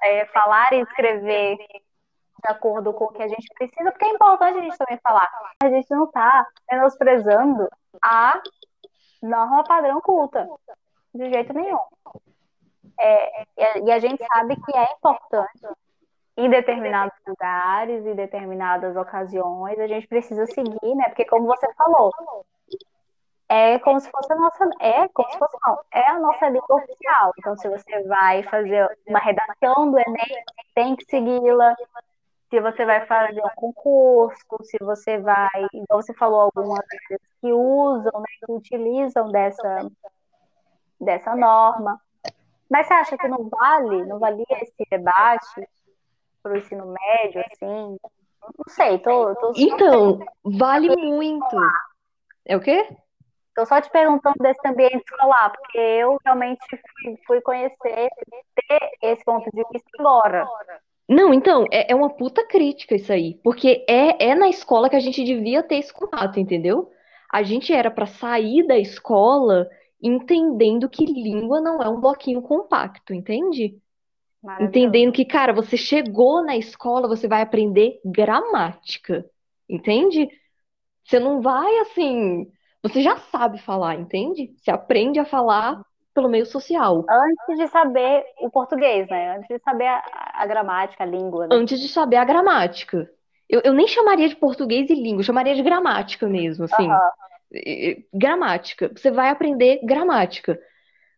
[0.03, 1.57] é, falar e escrever
[2.45, 5.29] de acordo com o que a gente precisa, porque é importante a gente também falar.
[5.63, 7.69] A gente não está menosprezando
[8.03, 8.41] a
[9.23, 10.49] norma padrão culta,
[11.15, 11.79] de jeito nenhum.
[12.99, 13.47] É,
[13.85, 15.67] e a gente sabe que é importante
[16.37, 21.05] em determinados lugares, em determinadas ocasiões, a gente precisa seguir, né?
[21.05, 22.11] Porque como você falou,
[23.49, 26.77] é como se fosse a nossa, é como se fosse não, é a nossa língua
[26.77, 27.33] oficial.
[27.39, 31.77] Então, se você vai fazer uma redação do Enem, tem que segui-la.
[32.53, 37.51] Se você vai fazer um concurso, se você vai, igual você falou, algumas vezes que
[37.51, 39.91] usam, né, que utilizam dessa,
[41.01, 41.99] dessa norma.
[42.69, 45.67] Mas você acha que não vale, não valia esse debate
[46.43, 47.97] para o ensino médio, assim?
[48.43, 51.57] Não sei, tô, tô Então, vale muito.
[52.45, 52.87] É o quê?
[53.49, 58.11] Estou só te perguntando desse ambiente escolar, porque eu realmente fui, fui conhecer,
[58.69, 60.47] ter esse ponto de vista agora.
[61.09, 63.39] Não, então, é, é uma puta crítica isso aí.
[63.43, 66.91] Porque é, é na escola que a gente devia ter esse contato, entendeu?
[67.31, 69.69] A gente era para sair da escola
[70.01, 73.79] entendendo que língua não é um bloquinho compacto, entende?
[74.61, 79.25] Entendendo que, cara, você chegou na escola, você vai aprender gramática,
[79.69, 80.29] entende?
[81.05, 82.51] Você não vai assim
[82.83, 84.53] você já sabe falar, entende?
[84.57, 85.81] Você aprende a falar
[86.15, 87.05] pelo meio social.
[87.09, 89.37] Antes de saber o português, né?
[89.37, 90.03] Antes de saber a,
[90.35, 91.47] a gramática, a língua.
[91.47, 91.57] Né?
[91.57, 93.11] Antes de saber a gramática.
[93.49, 96.89] Eu, eu nem chamaria de português e língua, eu chamaria de gramática mesmo, assim.
[96.89, 98.05] Uhum.
[98.15, 98.91] Gramática.
[98.95, 100.59] Você vai aprender gramática.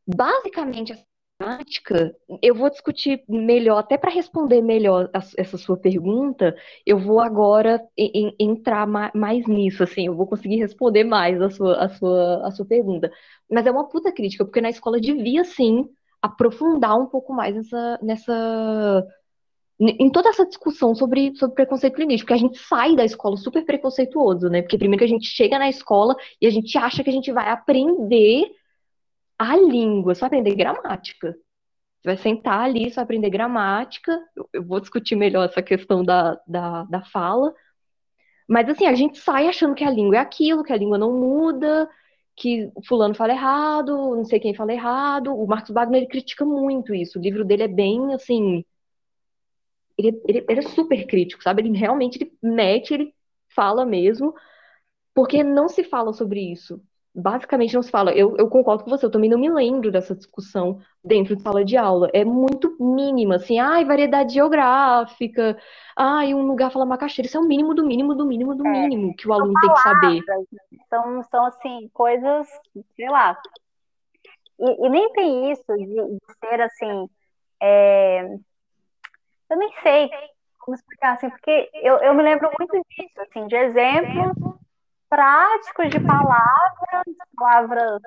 [0.07, 0.93] Basicamente,
[1.39, 7.21] prática, eu vou discutir melhor, até para responder melhor a, essa sua pergunta, eu vou
[7.21, 11.85] agora em, em, entrar ma, mais nisso, assim, eu vou conseguir responder mais a sua,
[11.85, 13.11] a, sua, a sua pergunta.
[13.51, 15.89] Mas é uma puta crítica, porque na escola devia, sim,
[16.21, 19.07] aprofundar um pouco mais nessa, nessa
[19.79, 23.65] em toda essa discussão sobre, sobre preconceito linguístico, porque a gente sai da escola super
[23.65, 24.63] preconceituoso, né?
[24.63, 27.33] Porque primeiro que a gente chega na escola e a gente acha que a gente
[27.33, 28.47] vai aprender
[29.39, 31.33] a língua, só aprender gramática.
[31.33, 34.19] Você vai sentar ali, só aprender gramática.
[34.37, 37.53] Eu, eu vou discutir melhor essa questão da, da, da fala.
[38.49, 41.13] Mas assim, a gente sai achando que a língua é aquilo, que a língua não
[41.19, 41.89] muda,
[42.37, 45.35] que fulano fala errado, não sei quem fala errado.
[45.35, 47.19] O Marcos Wagner ele critica muito isso.
[47.19, 48.65] O livro dele é bem assim.
[49.97, 51.63] Ele, ele, ele é super crítico, sabe?
[51.63, 53.15] Ele realmente ele mete, ele
[53.49, 54.35] fala mesmo,
[55.15, 56.83] porque não se fala sobre isso
[57.15, 58.13] basicamente não se fala.
[58.13, 61.65] Eu, eu concordo com você, eu também não me lembro dessa discussão dentro de sala
[61.65, 62.11] de aula.
[62.13, 65.57] É muito mínima, assim, ai, variedade geográfica,
[65.97, 67.29] ai, um lugar fala macaxeira.
[67.29, 69.73] Isso é o mínimo do mínimo do mínimo do é, mínimo que o aluno tem
[69.73, 70.23] que saber.
[70.89, 72.49] São, são assim, coisas,
[72.97, 73.41] sei lá.
[74.59, 77.09] E, e nem tem isso de, de ser assim.
[77.63, 78.25] É...
[79.51, 80.11] Eu nem sei
[80.59, 84.54] como explicar, assim, porque eu, eu me lembro muito disso, assim, de exemplos
[85.09, 87.05] práticos de palavras,
[87.37, 88.03] palavras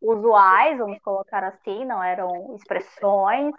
[0.00, 3.54] usuais, vamos colocar assim, não eram expressões,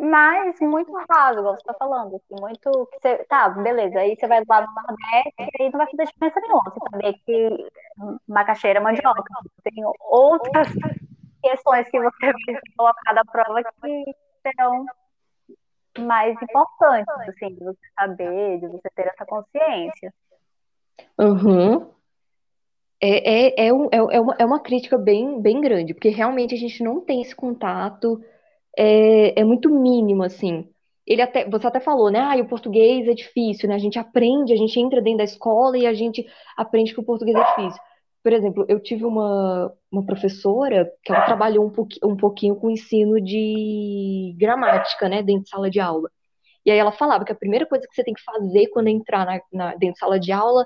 [0.00, 2.88] mas muito raso, igual você está falando, assim, muito.
[2.94, 6.40] Você, tá, beleza, aí você vai lá no Nordeste e aí não vai fazer diferença
[6.40, 6.62] nenhuma.
[6.64, 7.70] Você saber que
[8.26, 9.22] macaxeira é mandioca.
[9.62, 10.68] Tem outras
[11.42, 14.86] questões que você vai colocar da prova que serão
[15.98, 20.14] mais importantes, assim, de você saber, de você ter essa consciência.
[21.18, 21.90] Uhum.
[23.02, 26.54] É, é, é, um- é, é uma, é uma crítica bem, bem grande, porque realmente
[26.54, 28.20] a gente não tem esse contato,
[28.78, 30.68] é, é muito mínimo, assim.
[31.06, 32.20] Ele até, você até falou, né?
[32.20, 33.76] Ah, o português é difícil, né?
[33.76, 37.04] A gente aprende, a gente entra dentro da escola e a gente aprende que o
[37.04, 37.82] português é difícil.
[38.24, 42.70] Por exemplo, eu tive uma, uma professora que ela trabalhou um, pouqui- um pouquinho com
[42.70, 45.22] ensino de gramática, né?
[45.22, 46.10] Dentro de sala de aula.
[46.64, 49.24] E aí ela falava que a primeira coisa que você tem que fazer quando entrar
[49.24, 50.64] na, na, dentro de sala de aula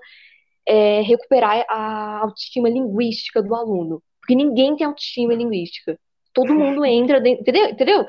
[0.66, 4.02] é recuperar a autoestima linguística do aluno.
[4.20, 5.98] Porque ninguém tem autoestima linguística.
[6.32, 7.68] Todo mundo entra dentro, entendeu?
[7.68, 8.06] entendeu?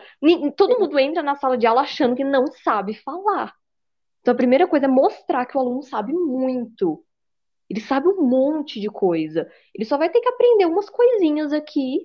[0.56, 3.54] Todo mundo entra na sala de aula achando que não sabe falar.
[4.21, 7.04] Então a primeira coisa é mostrar que o aluno sabe muito.
[7.69, 9.48] Ele sabe um monte de coisa.
[9.74, 12.00] Ele só vai ter que aprender umas coisinhas aqui.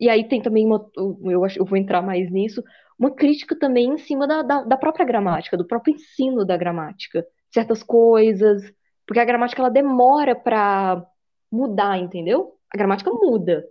[0.00, 0.90] E aí tem também uma.
[1.24, 2.62] Eu acho eu vou entrar mais nisso.
[3.02, 7.26] Uma crítica também em cima da, da, da própria gramática, do próprio ensino da gramática.
[7.52, 8.62] Certas coisas,
[9.04, 11.04] porque a gramática ela demora para
[11.50, 12.54] mudar, entendeu?
[12.72, 13.66] A gramática muda.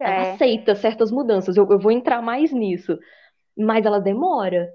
[0.00, 0.04] É.
[0.06, 1.58] Ela aceita certas mudanças.
[1.58, 2.98] Eu, eu vou entrar mais nisso.
[3.54, 4.72] Mas ela demora.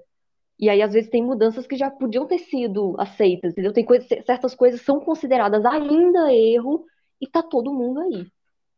[0.56, 3.72] E aí, às vezes, tem mudanças que já podiam ter sido aceitas, entendeu?
[3.72, 6.84] Tem coisa, certas coisas são consideradas ainda erro
[7.20, 8.24] e tá todo mundo aí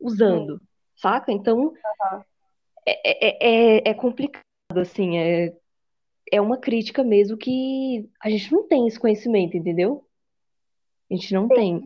[0.01, 0.67] usando, Sim.
[0.97, 1.31] saca?
[1.31, 1.75] Então, uhum.
[2.87, 4.43] é, é, é complicado,
[4.81, 5.53] assim, é,
[6.31, 10.07] é uma crítica mesmo que a gente não tem esse conhecimento, entendeu?
[11.11, 11.55] A gente não Sim.
[11.55, 11.85] tem.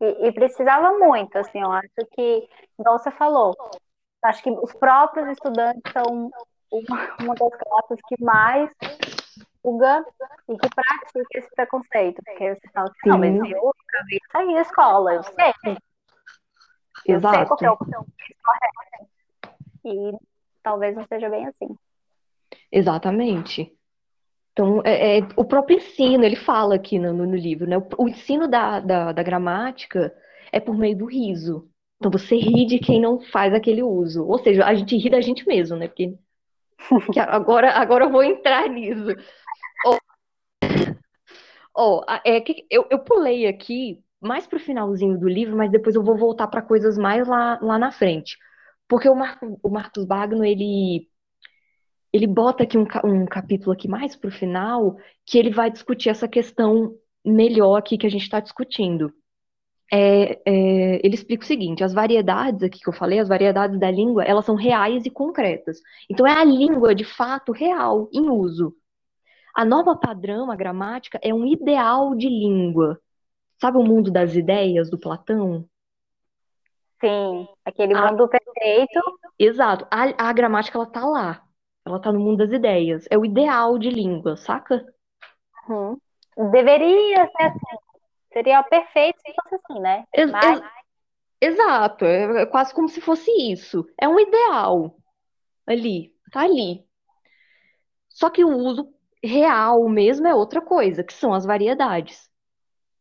[0.00, 3.56] E, e precisava muito, assim, eu acho que, igual você falou,
[4.22, 6.30] acho que os próprios estudantes são
[6.70, 8.70] uma, uma das classes que mais
[9.64, 10.04] julga
[10.48, 12.20] e que pratica esse preconceito.
[12.24, 15.76] Porque você fala assim, não, mas eu acabei de sair da escola, eu sei.
[17.06, 18.06] Eu sei qual que é o Exato.
[18.44, 19.10] correto.
[19.84, 20.31] E
[20.62, 21.76] talvez não seja bem assim.
[22.70, 23.72] Exatamente.
[24.52, 27.78] Então, é, é- o próprio ensino, ele fala aqui no, no livro, né?
[27.78, 30.14] O, o ensino da, da, da gramática
[30.52, 31.68] é por meio do riso.
[31.98, 34.26] Então, você ri de quem não faz aquele uso.
[34.26, 35.88] Ou seja, a gente ri da gente mesmo, né?
[35.88, 36.14] Porque
[37.12, 39.06] que agora, agora eu vou entrar nisso.
[39.86, 39.98] Ó,
[41.74, 45.94] ó, a- é que eu, eu pulei aqui mais pro finalzinho do livro, mas depois
[45.96, 48.36] eu vou voltar para coisas mais lá, lá na frente.
[48.88, 51.08] Porque o, Marco, o Marcos Bagno, ele
[52.12, 56.28] ele bota aqui um, um capítulo aqui mais pro final, que ele vai discutir essa
[56.28, 59.12] questão melhor aqui que a gente está discutindo.
[59.90, 63.90] É, é, ele explica o seguinte: as variedades aqui que eu falei, as variedades da
[63.90, 65.80] língua, elas são reais e concretas.
[66.10, 68.74] Então é a língua de fato real em uso.
[69.54, 72.98] A norma padrão, a gramática, é um ideal de língua.
[73.60, 75.68] Sabe o mundo das ideias do Platão?
[77.02, 78.10] Sim, aquele Ah.
[78.12, 79.00] mundo perfeito.
[79.38, 79.86] Exato.
[79.90, 81.42] A, a gramática ela tá lá.
[81.84, 83.04] Ela tá no mundo das ideias.
[83.10, 84.84] É o ideal de língua, saca?
[85.68, 85.98] Uhum.
[86.50, 87.76] Deveria ser assim.
[88.32, 90.04] Seria perfeito se fosse assim, né?
[90.14, 90.70] Ex- Mas ex-
[91.40, 93.84] exato, é é quase como se fosse isso.
[94.00, 94.96] É um ideal
[95.66, 96.86] ali, tá ali.
[98.08, 98.88] Só que o uso
[99.22, 102.30] real mesmo é outra coisa, que são as variedades.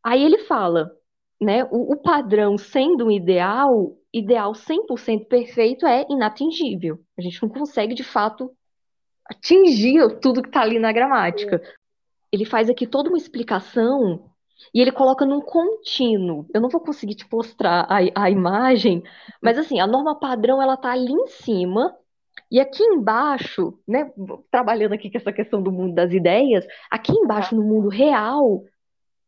[0.04, 0.92] Aí ele fala,
[1.42, 7.00] né, o, o padrão sendo um ideal, ideal 100% perfeito é inatingível.
[7.18, 8.52] A gente não consegue, de fato,
[9.26, 11.60] atingir tudo que tá ali na gramática.
[12.32, 14.30] Ele faz aqui toda uma explicação
[14.72, 16.46] e ele coloca num contínuo.
[16.54, 19.02] Eu não vou conseguir te mostrar a, a imagem,
[19.42, 21.96] mas assim, a norma padrão ela tá ali em cima
[22.52, 24.12] e aqui embaixo, né,
[24.52, 28.64] trabalhando aqui com essa questão do mundo das ideias, aqui embaixo no mundo real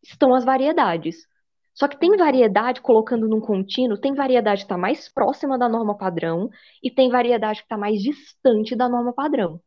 [0.04, 1.26] estão as variedades.
[1.74, 5.98] Só que tem variedade, colocando num contínuo, tem variedade que está mais próxima da norma
[5.98, 6.50] padrão
[6.84, 9.60] e tem variedade que está mais distante da norma padrão.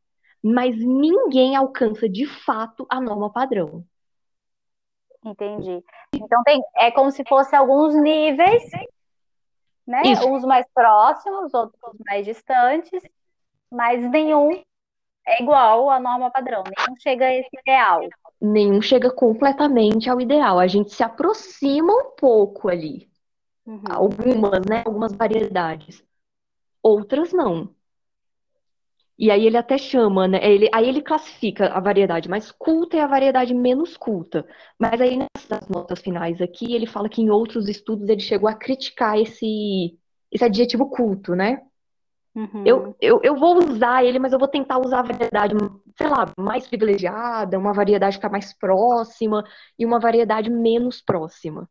[0.43, 3.85] Mas ninguém alcança de fato a norma padrão.
[5.25, 5.83] entendi.
[6.15, 8.63] Então tem, é como se fosse alguns níveis,
[9.85, 10.03] né?
[10.05, 10.29] Isso.
[10.29, 13.03] Uns mais próximos, outros mais distantes,
[13.71, 14.63] mas nenhum
[15.27, 18.01] é igual à norma padrão, nenhum chega a esse ideal.
[18.41, 20.59] Nenhum chega completamente ao ideal.
[20.59, 23.09] A gente se aproxima um pouco ali.
[23.67, 23.83] Uhum.
[23.91, 24.83] Algumas, né?
[24.85, 26.05] Algumas variedades.
[26.83, 27.75] Outras não.
[29.19, 30.39] E aí ele até chama, né?
[30.43, 34.47] Ele, aí ele classifica a variedade mais culta e a variedade menos culta.
[34.79, 38.55] Mas aí nessas notas finais aqui, ele fala que em outros estudos ele chegou a
[38.55, 39.99] criticar esse,
[40.31, 41.63] esse adjetivo culto, né?
[42.37, 42.63] Uhum.
[42.67, 45.55] Eu, eu, eu vou usar ele, mas eu vou tentar usar a variedade,
[45.97, 49.43] sei lá, mais privilegiada, uma variedade que está mais próxima
[49.79, 51.67] e uma variedade menos próxima.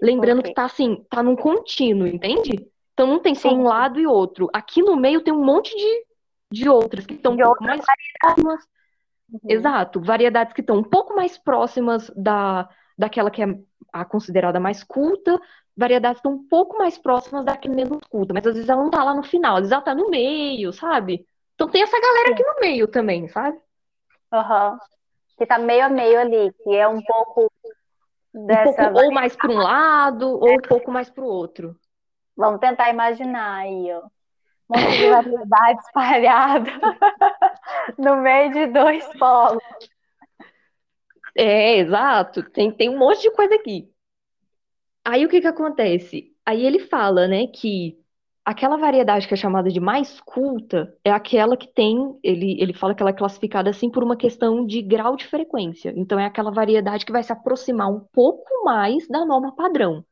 [0.00, 0.50] Lembrando Ok.
[0.50, 2.68] que tá assim, tá num contínuo, entende?
[2.94, 3.56] Então não tem só Sim.
[3.56, 4.48] um lado e outro.
[4.52, 6.06] Aqui no meio tem um monte de,
[6.52, 7.84] de outras que estão um pouco mais
[8.20, 8.64] próximas.
[9.32, 9.40] Uhum.
[9.48, 13.58] Exato, variedades que estão um pouco mais próximas da, daquela que é
[13.92, 15.40] a considerada mais culta,
[15.76, 18.82] variedades estão um pouco mais próximas da que é menos culta, mas às vezes ela
[18.82, 21.26] não tá lá no final, às vezes ela tá no meio, sabe?
[21.54, 23.58] Então tem essa galera aqui no meio também, sabe?
[24.32, 24.78] Aham.
[25.38, 27.52] Que tá meio a meio ali, que é um pouco
[28.34, 28.90] Um dessa.
[28.90, 31.76] pouco ou mais para um lado ou um pouco mais para o outro.
[32.36, 34.02] Vamos tentar imaginar aí, ó.
[34.68, 36.70] Um monte de variedade espalhada
[37.98, 39.62] no meio de dois polos.
[41.34, 42.42] É, exato.
[42.50, 43.88] Tem, tem um monte de coisa aqui.
[45.06, 46.32] Aí o que que acontece?
[46.44, 47.96] Aí ele fala, né, que
[48.44, 52.92] aquela variedade que é chamada de mais culta é aquela que tem, ele, ele fala
[52.92, 55.94] que ela é classificada assim por uma questão de grau de frequência.
[55.96, 60.04] Então é aquela variedade que vai se aproximar um pouco mais da norma padrão.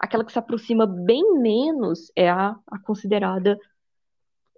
[0.00, 3.56] Aquela que se aproxima bem menos é a, a considerada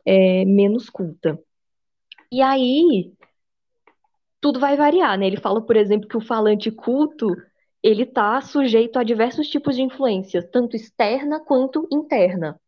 [0.07, 1.39] é, menos culta.
[2.33, 3.13] E aí
[4.41, 5.27] tudo vai variar, né?
[5.27, 7.37] Ele fala, por exemplo, que o falante culto
[7.87, 12.61] ele está sujeito a diversos tipos de influência, tanto externa quanto interna.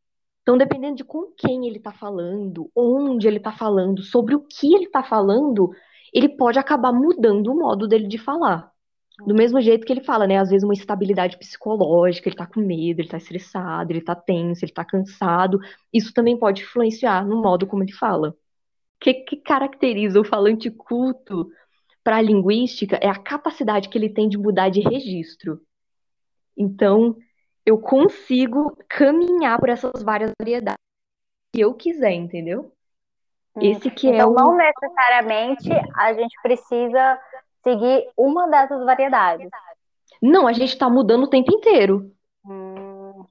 [0.42, 4.72] Então, dependendo de com quem ele está falando, onde ele está falando, sobre o que
[4.72, 5.72] ele está falando,
[6.14, 8.70] ele pode acabar mudando o modo dele de falar.
[9.26, 10.36] Do mesmo jeito que ele fala, né?
[10.38, 14.64] Às vezes uma estabilidade psicológica, ele tá com medo, ele tá estressado, ele tá tenso,
[14.64, 15.58] ele tá cansado.
[15.92, 18.28] Isso também pode influenciar no modo como ele fala.
[18.30, 18.34] O
[19.00, 21.50] que, que caracteriza o falante culto
[22.08, 25.60] para a linguística é a capacidade que ele tem de mudar de registro.
[26.56, 27.14] Então,
[27.66, 30.78] eu consigo caminhar por essas várias variedades
[31.52, 32.72] que eu quiser, entendeu?
[33.54, 33.60] Hum.
[33.60, 34.34] Esse que é Então, o.
[34.34, 37.20] não necessariamente a gente precisa
[37.62, 39.50] seguir uma dessas variedades.
[40.22, 42.10] Não, a gente tá mudando o tempo inteiro.
[42.42, 43.26] Hum,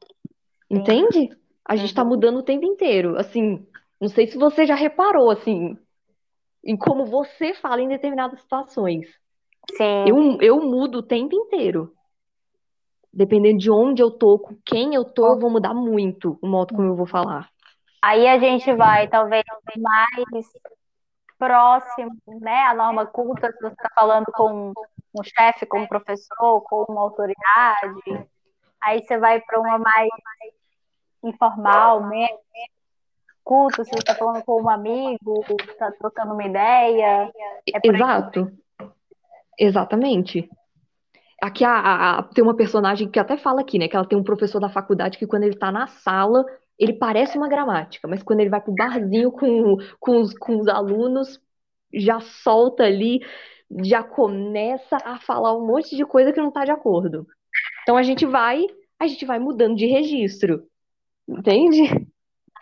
[0.69, 1.35] Entende?
[1.65, 2.09] A gente tá Uhum.
[2.09, 3.17] mudando o tempo inteiro.
[3.17, 3.65] Assim,
[3.99, 5.75] não sei se você já reparou, assim,
[6.67, 9.07] em como você fala em determinadas situações.
[9.77, 10.05] sim.
[10.05, 11.93] Eu, eu mudo o tempo inteiro.
[13.11, 16.75] Dependendo de onde eu tô, com quem eu tô, eu vou mudar muito o modo
[16.75, 17.49] como eu vou falar.
[18.01, 19.43] Aí a gente vai, talvez,
[19.77, 20.47] mais
[21.39, 22.11] próximo,
[22.41, 22.63] né?
[22.63, 24.73] A norma culta, se você está falando com
[25.15, 28.27] um chefe, com um professor, com uma autoridade.
[28.83, 30.09] Aí você vai para uma mais
[31.23, 32.39] informal, menos
[33.47, 37.31] culto, se você está falando com um amigo, está trocando uma ideia.
[37.73, 38.01] É por aí.
[38.01, 38.51] Exato.
[39.59, 40.49] Exatamente.
[41.41, 43.87] Aqui a, a- a- tem uma personagem que até fala aqui, né?
[43.87, 46.45] Que ela tem um professor da faculdade que quando ele tá na sala,
[46.79, 50.67] ele parece uma gramática, mas quando ele vai pro barzinho com, com os, com os
[50.67, 51.39] alunos,
[51.93, 53.19] já solta ali,
[53.83, 57.27] já começa a falar um monte de coisa que não tá de acordo.
[57.83, 58.65] Então a gente vai,
[58.99, 60.63] a gente vai mudando de registro.
[61.27, 61.83] Entende?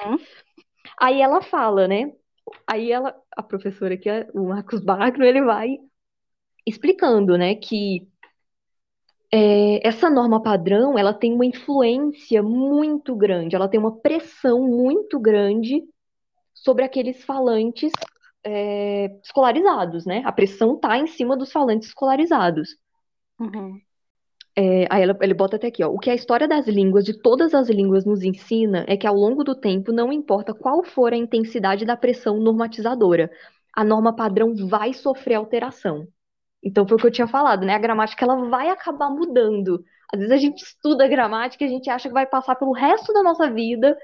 [0.06, 0.18] Uhum.
[1.00, 2.12] Aí ela fala, né?
[2.68, 5.78] Aí ela, a professora aqui, o Marcos Bagno, ele vai
[6.66, 8.08] explicando, né, que
[9.32, 15.20] é, essa norma padrão, ela tem uma influência muito grande, ela tem uma pressão muito
[15.20, 15.84] grande
[16.54, 17.91] sobre aqueles falantes
[18.43, 20.22] é, escolarizados, né?
[20.26, 22.78] A pressão tá em cima dos falantes escolarizados.
[23.39, 23.80] Uhum.
[24.58, 25.89] É, aí ela- ele bota até aqui, ó.
[25.89, 29.16] O que a história das línguas, de todas as línguas, nos ensina é que ao
[29.16, 33.30] longo do tempo, não importa qual for a intensidade da pressão normatizadora,
[33.74, 36.08] a norma padrão vai sofrer alteração.
[36.64, 37.74] Então foi o que eu tinha falado, né?
[37.76, 39.84] A gramática ela vai acabar mudando.
[40.14, 42.72] Às vezes a gente estuda a gramática e a gente acha que vai passar pelo
[42.74, 43.97] resto da nossa vida.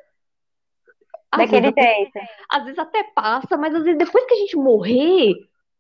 [1.31, 2.19] Às Daquele vezes jeito.
[2.49, 5.33] às vezes até passa, mas às vezes depois que a gente morrer,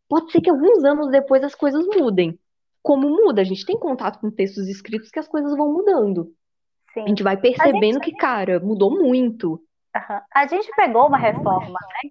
[0.09, 2.39] pode ser que alguns anos depois as coisas mudem.
[2.81, 3.41] Como muda?
[3.41, 6.33] A gente tem contato com textos escritos que as coisas vão mudando.
[6.97, 7.07] A Sim.
[7.09, 9.61] gente vai percebendo que, cara, mudou muito.
[9.95, 10.21] Aham.
[10.33, 12.09] A gente pegou uma reforma, né?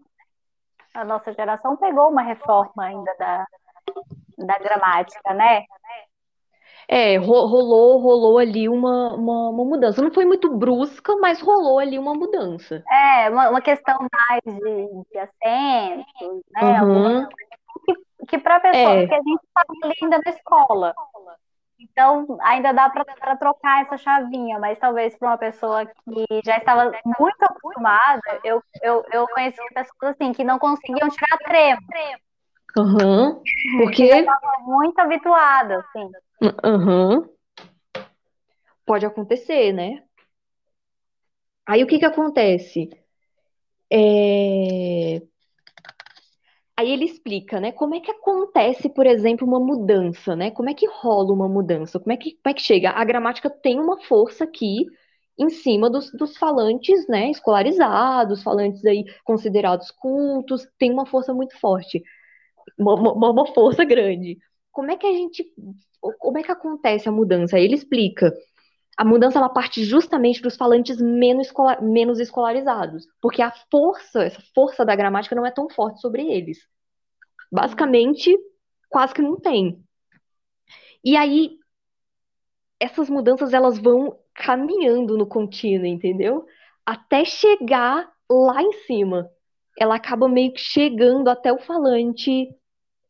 [0.94, 3.46] A nossa geração pegou uma reforma ainda da,
[4.38, 5.64] da gramática, né?
[6.88, 10.02] É, ro- rolou, rolou ali uma, uma, uma mudança.
[10.02, 12.82] Não foi muito brusca, mas rolou ali uma mudança.
[12.90, 16.82] É, uma, uma questão mais de, de acentos, né?
[16.82, 17.26] Uhum.
[18.28, 19.00] Que para a pessoa, É.
[19.00, 20.94] porque a gente está ali ainda na escola.
[21.78, 26.92] Então, ainda dá para trocar essa chavinha, mas talvez para uma pessoa que já estava
[27.18, 31.80] muito acostumada, eu, eu, eu conheci pessoas assim que não conseguiam tirar tremo,
[32.76, 33.42] Aham.
[33.78, 34.04] Porque.
[34.04, 36.10] estavam muito habituadas, assim.
[36.62, 37.28] Aham.
[38.84, 40.02] Pode acontecer, né?
[41.66, 42.90] Aí o que que acontece?
[43.90, 45.22] É,
[46.80, 47.72] Aí ele explica, né?
[47.72, 50.50] Como é que acontece, por exemplo, uma mudança, né?
[50.50, 52.00] Como é que rola uma mudança?
[52.00, 52.90] Como é que, como é que chega?
[52.90, 54.86] A gramática tem uma força aqui
[55.38, 57.30] em cima dos, dos falantes, né?
[57.30, 62.02] Escolarizados, falantes aí considerados cultos, tem uma força muito forte,
[62.78, 64.38] uma, uma, uma força grande.
[64.72, 65.44] Como é que a gente,
[66.18, 67.56] como é que acontece a mudança?
[67.56, 68.32] Aí ele explica.
[69.00, 74.42] A mudança ela parte justamente dos falantes menos, escola- menos escolarizados, porque a força, essa
[74.54, 76.58] força da gramática não é tão forte sobre eles.
[77.50, 78.36] Basicamente,
[78.90, 79.82] quase que não tem.
[81.04, 81.58] E aí,
[82.78, 86.44] essas mudanças elas vão caminhando no contínuo, entendeu?
[86.84, 89.30] Até chegar lá em cima.
[89.78, 92.54] Ela acaba meio que chegando até o falante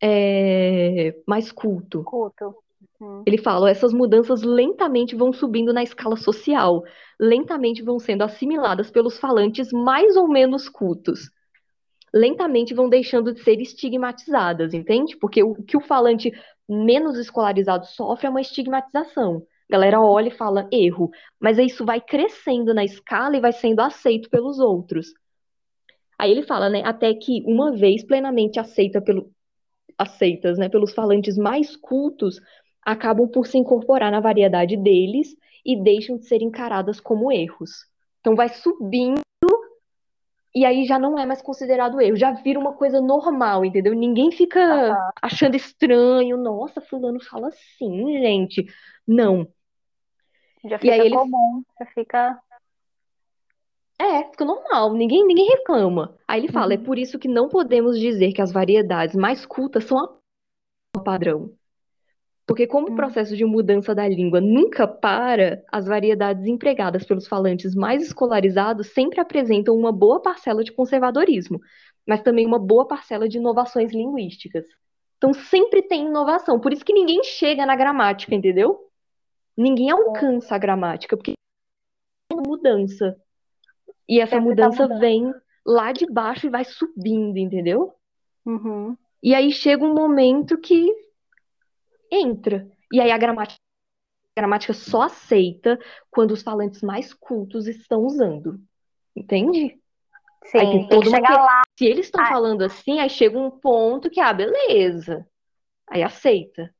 [0.01, 2.03] é, mais culto.
[2.05, 2.55] Culto.
[3.01, 3.23] Uhum.
[3.25, 6.83] Ele fala, essas mudanças lentamente vão subindo na escala social,
[7.19, 11.31] lentamente vão sendo assimiladas pelos falantes mais ou menos cultos.
[12.13, 15.17] Lentamente vão deixando de ser estigmatizadas, entende?
[15.17, 16.31] Porque o que o falante
[16.69, 19.43] menos escolarizado sofre é uma estigmatização.
[19.67, 23.79] A galera olha e fala erro, mas isso vai crescendo na escala e vai sendo
[23.79, 25.07] aceito pelos outros.
[26.19, 29.31] Aí ele fala, né, até que uma vez plenamente aceita pelo,
[29.97, 32.39] aceitas, né, pelos falantes mais cultos,
[32.83, 37.85] acabam por se incorporar na variedade deles e deixam de ser encaradas como erros.
[38.19, 39.21] Então vai subindo
[40.53, 43.93] e aí já não é mais considerado erro, já vira uma coisa normal, entendeu?
[43.93, 45.11] Ninguém fica Aham.
[45.21, 48.65] achando estranho, nossa, fulano fala assim, gente.
[49.07, 49.47] Não.
[50.65, 52.41] Já E fica aí ele comum, já fica.
[53.97, 56.17] É, fica normal, ninguém, ninguém reclama.
[56.27, 56.83] Aí ele fala, é Uhum.
[56.83, 60.19] por isso que não podemos dizer que as variedades mais cultas são
[60.97, 61.51] a padrão.
[62.51, 62.95] Porque como o Hum.
[62.97, 69.21] processo de mudança da língua nunca para, as variedades empregadas pelos falantes mais escolarizados sempre
[69.21, 71.61] apresentam uma boa parcela de conservadorismo,
[72.05, 74.65] mas também uma boa parcela de inovações linguísticas.
[75.17, 78.77] Então sempre tem inovação, por isso que ninguém chega na gramática, entendeu?
[79.55, 81.31] Ninguém alcança a gramática, porque
[82.27, 83.15] tem mudança.
[84.09, 84.99] E essa tá mudança mudando.
[84.99, 85.33] vem
[85.65, 87.93] lá de baixo e vai subindo, entendeu?
[88.45, 88.97] Uhum.
[89.23, 90.85] E aí chega um momento que
[92.11, 92.67] entra.
[92.91, 93.59] E aí a gramática,
[94.35, 98.59] a gramática só aceita quando os falantes mais cultos estão usando.
[99.15, 99.79] Entende?
[100.45, 101.61] Sim, Aí tem tem que uma chegar lá.
[101.77, 102.27] Se eles estão Ah.
[102.27, 105.25] falando assim, aí chega um ponto que, ah, beleza.
[105.89, 106.73] Aí aceita.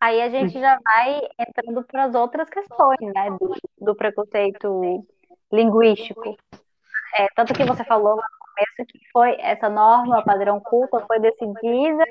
[0.00, 5.04] Aí a gente já vai entrando para as outras questões, né, do, do preconceito
[5.52, 6.36] linguístico.
[7.14, 12.04] É, tanto que você falou no começo que foi essa norma padrão culta foi decidida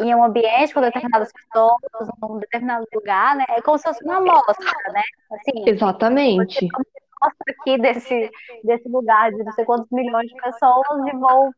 [0.00, 1.78] em um ambiente com determinadas pessoas,
[2.22, 3.44] num determinado lugar, né?
[3.50, 5.02] É como se fosse uma amostra, né?
[5.32, 6.68] Assim, Exatamente.
[7.20, 8.30] amostra aqui desse,
[8.64, 11.50] desse lugar de não sei quantos milhões de pessoas e vou,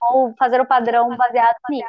[0.00, 1.88] vou fazer o padrão baseado nisso.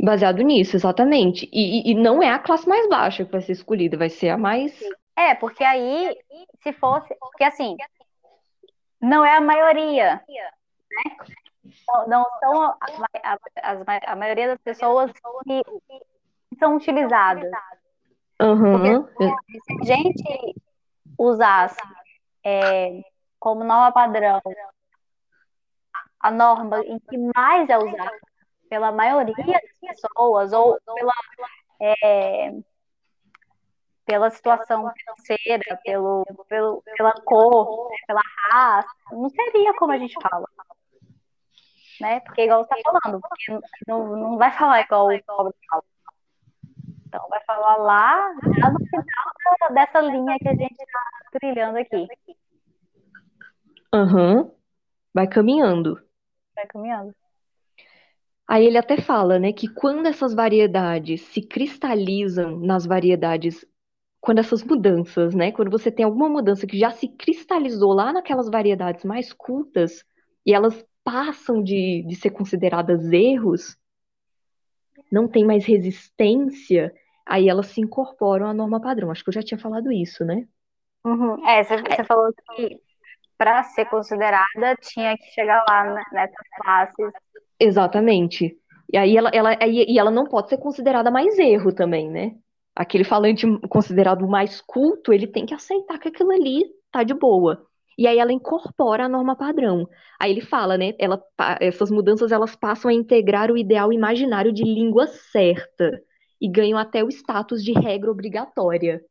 [0.00, 1.48] Baseado nisso, exatamente.
[1.52, 4.28] E, e- e não é a classe mais baixa que vai ser escolhida, vai ser
[4.28, 4.78] a mais.
[5.16, 6.16] É, porque aí,
[6.62, 7.12] se fosse.
[7.16, 7.76] Porque assim,
[9.00, 11.16] não é a maioria, né?
[12.06, 12.76] Não, são a,
[13.24, 15.62] a, as- a maioria das pessoas que
[16.58, 17.50] são utilizadas.
[18.40, 19.06] Aham.
[19.16, 20.54] Se a gente
[21.18, 21.80] usasse
[22.44, 23.00] é,
[23.40, 24.40] como norma padrão
[26.20, 28.18] a norma em que mais é usada
[28.68, 31.12] pela maioria das pessoas, ou pela,
[31.80, 32.52] é,
[34.04, 38.20] pela situação financeira, pelo, pelo, pela cor, pela
[38.50, 40.46] raça, não seria como a gente fala.
[42.00, 42.20] Né?
[42.20, 45.82] Porque igual você está falando, porque não, não vai falar igual o pobre fala.
[47.06, 48.16] Então vai falar lá,
[48.60, 51.00] lá no final dessa linha que a gente está
[51.32, 52.06] trilhando aqui.
[53.92, 54.50] Aham.
[55.14, 56.00] Vai caminhando.
[56.54, 57.14] Vai caminhando.
[58.46, 63.66] Aí ele até fala, né, que quando essas variedades se cristalizam nas variedades,
[64.20, 68.48] quando essas mudanças, né, quando você tem alguma mudança que já se cristalizou lá naquelas
[68.48, 70.02] variedades mais cultas
[70.46, 73.78] e elas passam de, de ser consideradas erros,
[75.10, 76.92] não tem mais resistência,
[77.24, 79.10] aí elas se incorporam à norma padrão.
[79.10, 80.46] Acho que eu já tinha falado isso, né?
[81.06, 81.48] Uhum.
[81.48, 82.78] É, você, você falou que
[83.38, 87.12] para ser considerada tinha que chegar lá né, nessas classes.
[87.58, 88.58] Exatamente.
[88.92, 92.36] E aí ela, ela, e ela não pode ser considerada mais erro também, né?
[92.76, 97.66] Aquele falante considerado mais culto, ele tem que aceitar que aquilo ali tá de boa.
[97.98, 99.88] E aí ela incorpora a norma padrão.
[100.20, 100.94] Aí ele fala, né?
[101.00, 101.20] Ela,
[101.60, 106.00] essas mudanças elas passam a integrar o ideal imaginário de língua certa
[106.40, 109.02] e ganham até o status de regra obrigatória.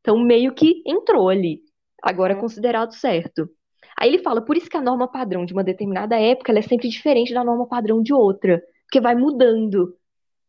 [0.00, 1.60] Então meio que entrou ali.
[2.02, 3.46] Agora é considerado certo.
[3.94, 6.88] Aí ele fala, por isso que a norma padrão de uma determinada época é sempre
[6.88, 9.94] diferente da norma padrão de outra, porque vai mudando.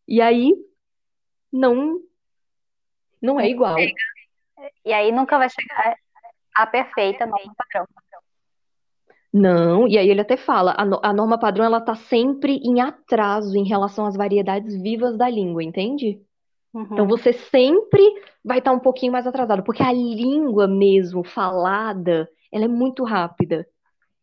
[0.07, 0.55] E aí
[1.51, 1.99] não
[3.21, 3.75] não é igual.
[4.85, 5.97] E aí nunca vai chegar
[6.56, 7.86] a perfeita norma padrão.
[9.34, 12.82] Não, e aí ele até fala, a, no- a norma padrão ela tá sempre em
[12.82, 16.20] atraso em relação às variedades vivas da língua, entende?
[16.91, 17.10] Então Uhum.
[17.10, 18.02] você sempre
[18.43, 23.66] vai estar um pouquinho mais atrasado, porque a língua mesmo falada, ela é muito rápida.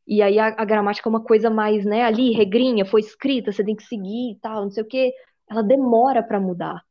[0.07, 3.65] E aí a, a gramática é uma coisa mais, né, ali, regrinha, foi escrita, você
[3.65, 5.13] tem que seguir e tal, não sei o quê.
[5.51, 6.83] Ela demora para mudar.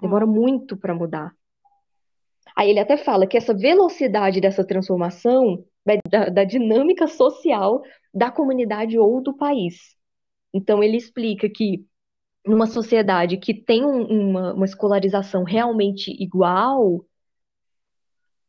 [0.00, 1.32] Demora muito para mudar.
[2.60, 7.80] Aí ele até fala que essa velocidade dessa transformação vai da, da dinâmica social
[8.12, 9.96] da comunidade ou do país.
[10.52, 11.86] Então ele explica que
[12.46, 17.06] numa sociedade que tem um- uma, uma escolarização realmente igual,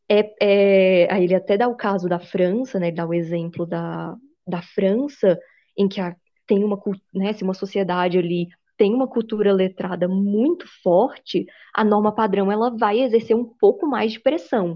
[0.10, 2.92] é, é- aí ele até dá o caso da França, né?
[2.92, 5.40] Dá o exemplo da, da França,
[5.78, 6.78] em que a- tem uma,
[7.14, 8.48] né, uma sociedade ali
[8.82, 14.14] tem uma cultura letrada muito forte, a norma padrão ela vai exercer um pouco mais
[14.14, 14.76] de pressão,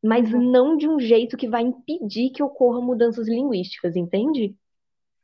[0.00, 4.54] mas não de um jeito que vai impedir que ocorram mudanças linguísticas, entende?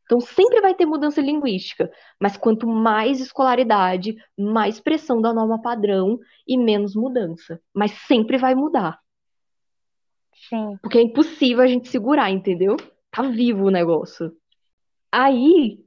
[0.05, 1.89] Então sempre vai ter mudança linguística,
[2.21, 6.19] mas quanto mais escolaridade, mais pressão da norma padrão
[6.49, 7.61] e menos mudança.
[7.73, 8.99] Mas sempre vai mudar,
[10.49, 10.77] Sim.
[10.83, 12.77] porque é impossível a gente segurar, entendeu?
[13.13, 14.33] tá vivo o negócio.
[15.13, 15.86] Aí,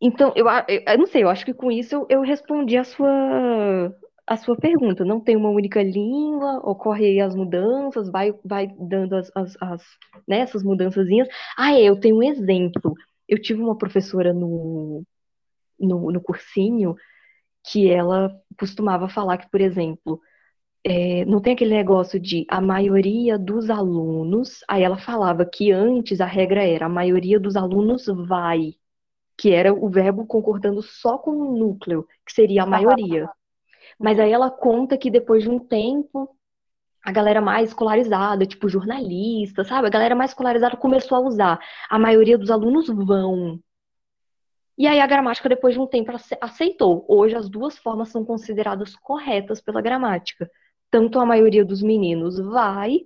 [0.00, 2.84] então, eu, eu, eu não sei, eu acho que com isso eu, eu respondi a
[2.84, 3.94] sua,
[4.26, 5.04] a sua pergunta.
[5.04, 9.82] Não tem uma única língua, ocorre as mudanças, vai, vai dando as, as, as
[10.28, 11.28] né, essas mudançazinhas.
[11.56, 12.94] Ah, é, eu tenho um exemplo.
[13.28, 15.04] Eu tive uma professora no,
[15.78, 16.94] no, no cursinho
[17.70, 20.20] que ela costumava falar que, por exemplo,
[20.84, 24.60] é, não tem aquele negócio de a maioria dos alunos.
[24.68, 28.74] Aí ela falava que antes a regra era a maioria dos alunos vai,
[29.36, 33.28] que era o verbo concordando só com o núcleo, que seria a maioria.
[33.98, 36.36] Mas aí ela conta que depois de um tempo,
[37.04, 39.86] a galera mais escolarizada, tipo jornalista, sabe?
[39.86, 41.60] A galera mais escolarizada começou a usar.
[41.88, 43.60] A maioria dos alunos vão.
[44.78, 47.04] E aí a gramática, depois de um tempo, aceitou.
[47.08, 50.50] Hoje as duas formas são consideradas corretas pela gramática
[50.90, 53.00] tanto a maioria dos meninos vai,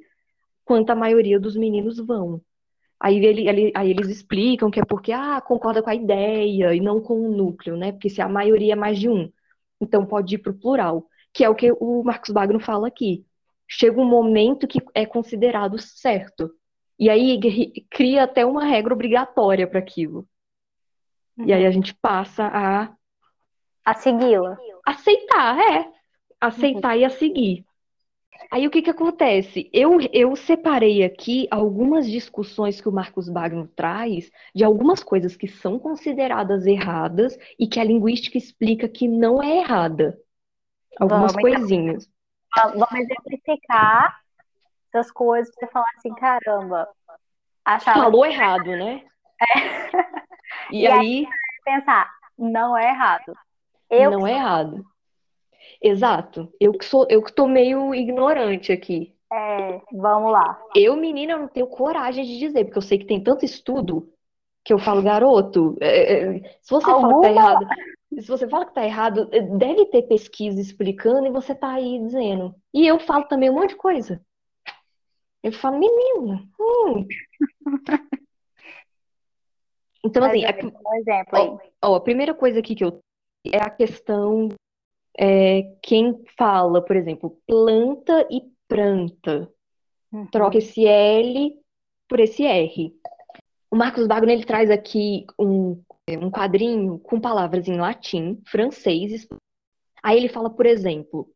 [0.64, 2.40] quanto a maioria dos meninos vão.
[3.00, 6.80] Aí, ele, ele, aí eles explicam que é porque, ah, concorda com a ideia e
[6.80, 7.92] não com o núcleo, né?
[7.92, 9.32] Porque se a maioria é mais de um,
[9.80, 13.24] então pode ir para o plural, que é o que o Marcos Bagno fala aqui.
[13.66, 16.52] Chega um momento que é considerado certo.
[16.98, 17.40] E aí
[17.88, 20.28] cria até uma regra obrigatória para aquilo.
[21.38, 21.46] Uhum.
[21.46, 21.72] E aí a uhum.
[21.72, 22.92] gente passa a.
[23.82, 24.58] A segui-la.
[24.84, 25.90] Aceitar, é.
[26.38, 27.00] Aceitar uhum.
[27.00, 27.64] e a seguir.
[28.50, 29.68] Aí o que que acontece?
[29.72, 35.46] Eu, eu separei aqui algumas discussões que o Marcos Bagno traz de algumas coisas que
[35.46, 40.18] são consideradas erradas e que a linguística explica que não é errada.
[40.98, 42.10] Algumas vamos, coisinhas.
[42.48, 44.20] Então, vamos exemplificar
[44.88, 46.88] essas coisas para falar assim, caramba.
[47.80, 49.04] Falou errado, né?
[49.40, 49.90] É.
[50.72, 51.26] E, e aí, aí
[51.64, 53.36] pensar, não é errado.
[53.88, 54.84] Eu não é errado.
[55.82, 56.52] Exato.
[56.60, 59.14] Eu que sou, eu que tô meio ignorante aqui.
[59.32, 60.60] É, vamos lá.
[60.74, 64.12] Eu, menina, não tenho coragem de dizer, porque eu sei que tem tanto estudo
[64.64, 67.08] que eu falo, garoto, é, é se você Alguma...
[67.08, 67.66] fala que tá errado,
[68.20, 71.98] se você fala que tá errado, é, deve ter pesquisa explicando e você tá aí
[71.98, 72.54] dizendo.
[72.74, 74.20] E eu falo também um monte de coisa.
[75.42, 77.06] Eu falo, menina, hum.
[80.04, 81.48] Então, assim, é, um exemplo aí.
[81.82, 83.00] Ó, ó, a primeira coisa aqui que eu
[83.46, 84.48] é a questão
[85.22, 89.52] é, quem fala, por exemplo, planta e planta,
[90.10, 90.26] uhum.
[90.28, 91.54] troca esse L
[92.08, 92.98] por esse R.
[93.70, 99.28] O Marcos Bagno ele traz aqui um, um quadrinho com palavras em latim, francês.
[100.02, 101.30] Aí ele fala, por exemplo,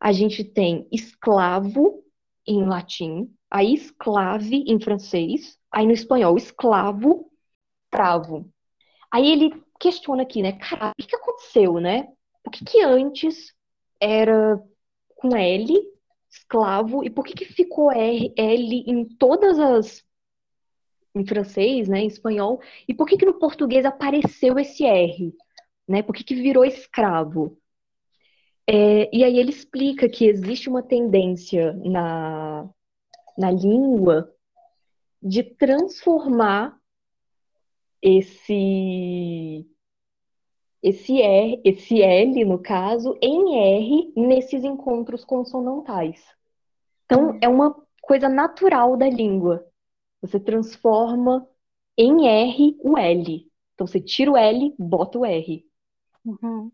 [0.00, 2.02] a gente tem escravo
[2.46, 7.30] em latim, aí esclave em francês, aí no espanhol escravo,
[7.84, 8.50] escravo.
[9.12, 10.52] Aí ele questiona aqui, né?
[10.52, 12.08] Cara, o que aconteceu, né?
[12.46, 13.52] Por que, que antes
[14.00, 14.62] era
[15.16, 15.74] com L,
[16.30, 20.04] escravo, e por que, que ficou R, L em todas as.
[21.12, 25.34] em francês, né, em espanhol, e por que, que no português apareceu esse R?
[25.88, 26.02] Né?
[26.04, 27.58] Por que, que virou escravo?
[28.64, 32.68] É, e aí ele explica que existe uma tendência na,
[33.36, 34.32] na língua
[35.20, 36.78] de transformar
[38.00, 39.66] esse
[40.86, 46.24] esse R, esse L, no caso, em R nesses encontros consonantais.
[47.04, 47.38] Então, uhum.
[47.42, 49.66] é uma coisa natural da língua.
[50.22, 51.44] Você transforma
[51.98, 53.50] em R o L.
[53.74, 55.66] Então, você tira o L, bota o R.
[56.24, 56.70] Uhum.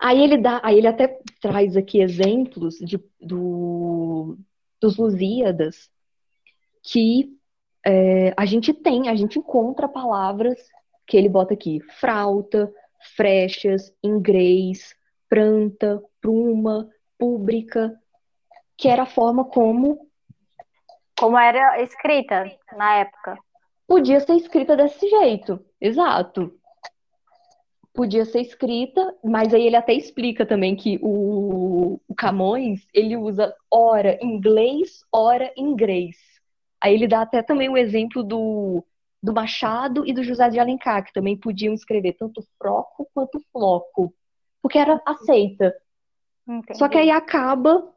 [0.00, 4.38] Aí ele dá, aí ele até traz aqui exemplos de, do,
[4.80, 5.90] dos Lusíadas
[6.82, 7.36] que
[7.84, 10.58] é, a gente tem, a gente encontra palavras
[11.08, 12.70] que ele bota aqui frauta,
[13.16, 14.94] frechas, inglês,
[15.28, 16.88] pranta, pruma,
[17.18, 17.98] pública,
[18.76, 20.06] que era a forma como.
[21.18, 22.44] Como era escrita
[22.76, 23.38] na época.
[23.86, 26.54] Podia ser escrita desse jeito, exato.
[27.94, 33.52] Podia ser escrita, mas aí ele até explica também que o, o Camões ele usa
[33.70, 36.16] ora inglês, ora inglês.
[36.80, 38.84] Aí ele dá até também o exemplo do
[39.22, 44.14] do Machado e do José de Alencar, que também podiam escrever tanto froco quanto floco,
[44.62, 45.74] porque era aceita.
[46.46, 46.78] Entendi.
[46.78, 47.92] Só que aí acaba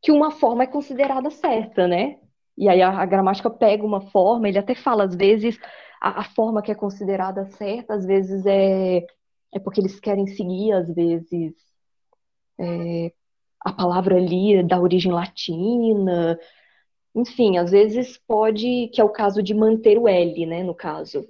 [0.00, 2.18] que uma forma é considerada certa, né?
[2.56, 5.58] E aí a, a gramática pega uma forma, ele até fala, às vezes,
[6.00, 9.04] a, a, forma que é considerada certa, às vezes é,
[9.52, 11.54] é porque eles querem seguir, às vezes,
[12.58, 13.12] é,
[13.60, 16.38] a palavra ali da origem latina,
[17.16, 21.26] enfim, às vezes pode, que é o caso de manter o L, né, no caso.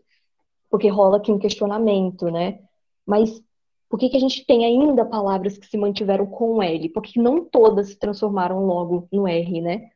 [0.69, 2.59] Porque rola aqui um questionamento, né?
[3.07, 3.41] Mas
[3.89, 6.89] por que, que a gente tem ainda palavras que se mantiveram com L?
[6.89, 9.89] Porque não todas se transformaram logo no R, né?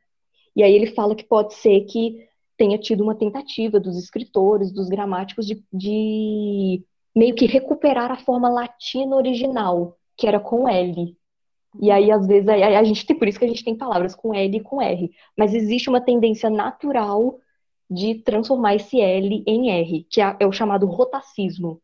[0.55, 4.88] E aí ele fala que pode ser que tenha tido uma tentativa dos escritores, dos
[4.88, 6.84] gramáticos, de, de
[7.16, 11.16] meio que recuperar a forma latina original, que era com L.
[11.79, 14.14] E aí, às vezes, a, a gente tem, por isso que a gente tem palavras
[14.14, 15.11] com L e com R.
[15.37, 17.39] Mas existe uma tendência natural
[17.89, 21.81] de transformar esse L em R, que é, é o chamado rotacismo.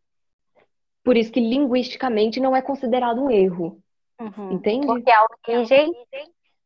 [1.04, 3.80] Por isso que linguisticamente não é considerado um erro.
[4.20, 4.52] Uhum.
[4.52, 4.86] Entende?
[4.86, 5.92] Porque a origem,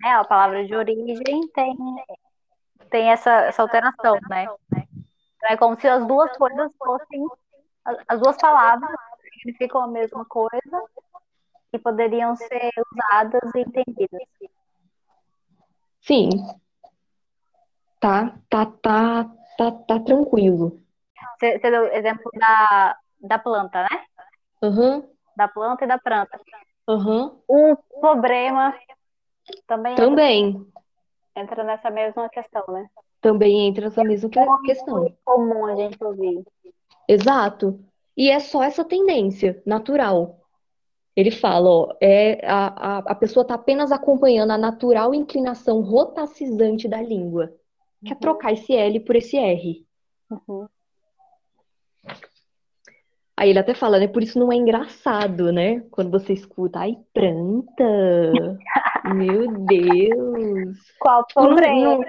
[0.01, 1.77] né, a palavra de origem tem,
[2.91, 4.47] tem essa, essa alteração, né?
[5.45, 7.27] É como se as duas coisas fossem,
[8.09, 8.91] as duas palavras
[9.33, 10.85] significam a mesma coisa
[11.73, 14.21] e poderiam ser usadas e entendidas.
[16.01, 16.29] Sim.
[18.01, 19.25] Tá, tá, tá,
[19.57, 20.81] tá, tá tranquilo.
[21.39, 24.05] Você, deu exemplo da, da planta, né?
[24.63, 25.09] Uhum.
[25.37, 26.41] Da planta e da planta.
[26.89, 27.41] Uhum.
[27.47, 28.75] O problema
[29.67, 30.67] também, também.
[31.37, 32.89] Entra, nessa mesma questão, né?
[33.21, 34.31] Também entra nessa mesma
[34.65, 35.07] questão.
[35.07, 36.45] É comum a gente ouvir.
[37.07, 37.79] Exato.
[38.17, 40.40] E é só essa tendência natural.
[41.17, 46.89] Ele fala, ó, é, a, a, a pessoa está apenas acompanhando a natural inclinação rotacizante
[46.89, 47.53] da língua.
[48.05, 48.21] Quer uhum.
[48.21, 49.87] trocar esse L por esse R.
[50.31, 50.67] Uhum.
[53.37, 54.07] Aí ele até fala, né?
[54.07, 55.81] Por isso não é engraçado, né?
[55.91, 58.33] Quando você escuta, ai, planta.
[59.15, 60.77] Meu Deus.
[60.99, 61.97] Qual problema?
[61.97, 62.05] Não,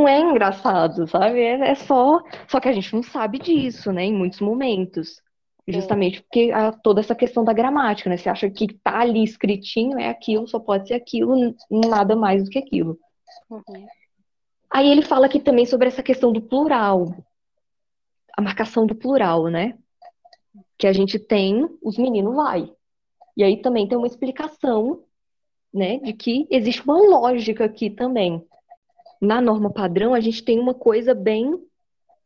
[0.00, 1.40] não, é engraçado, sabe?
[1.40, 2.20] É, é, só.
[2.48, 4.04] Só que a gente não sabe disso, né?
[4.04, 5.22] Em muitos momentos.
[5.68, 8.16] Justamente porque há toda essa questão da gramática, né?
[8.16, 12.50] Você acha que tá ali escritinho, é aquilo, só pode ser aquilo, nada mais do
[12.50, 12.98] que aquilo.
[13.50, 13.86] Uhum.
[14.70, 17.14] Aí ele fala aqui também sobre essa questão do plural.
[18.36, 19.76] A marcação do plural, né?
[20.78, 22.72] que a gente tem os meninos vai.
[23.36, 25.02] E aí também tem uma explicação,
[25.74, 28.42] né, de que existe uma lógica aqui também.
[29.20, 31.60] Na norma padrão, a gente tem uma coisa bem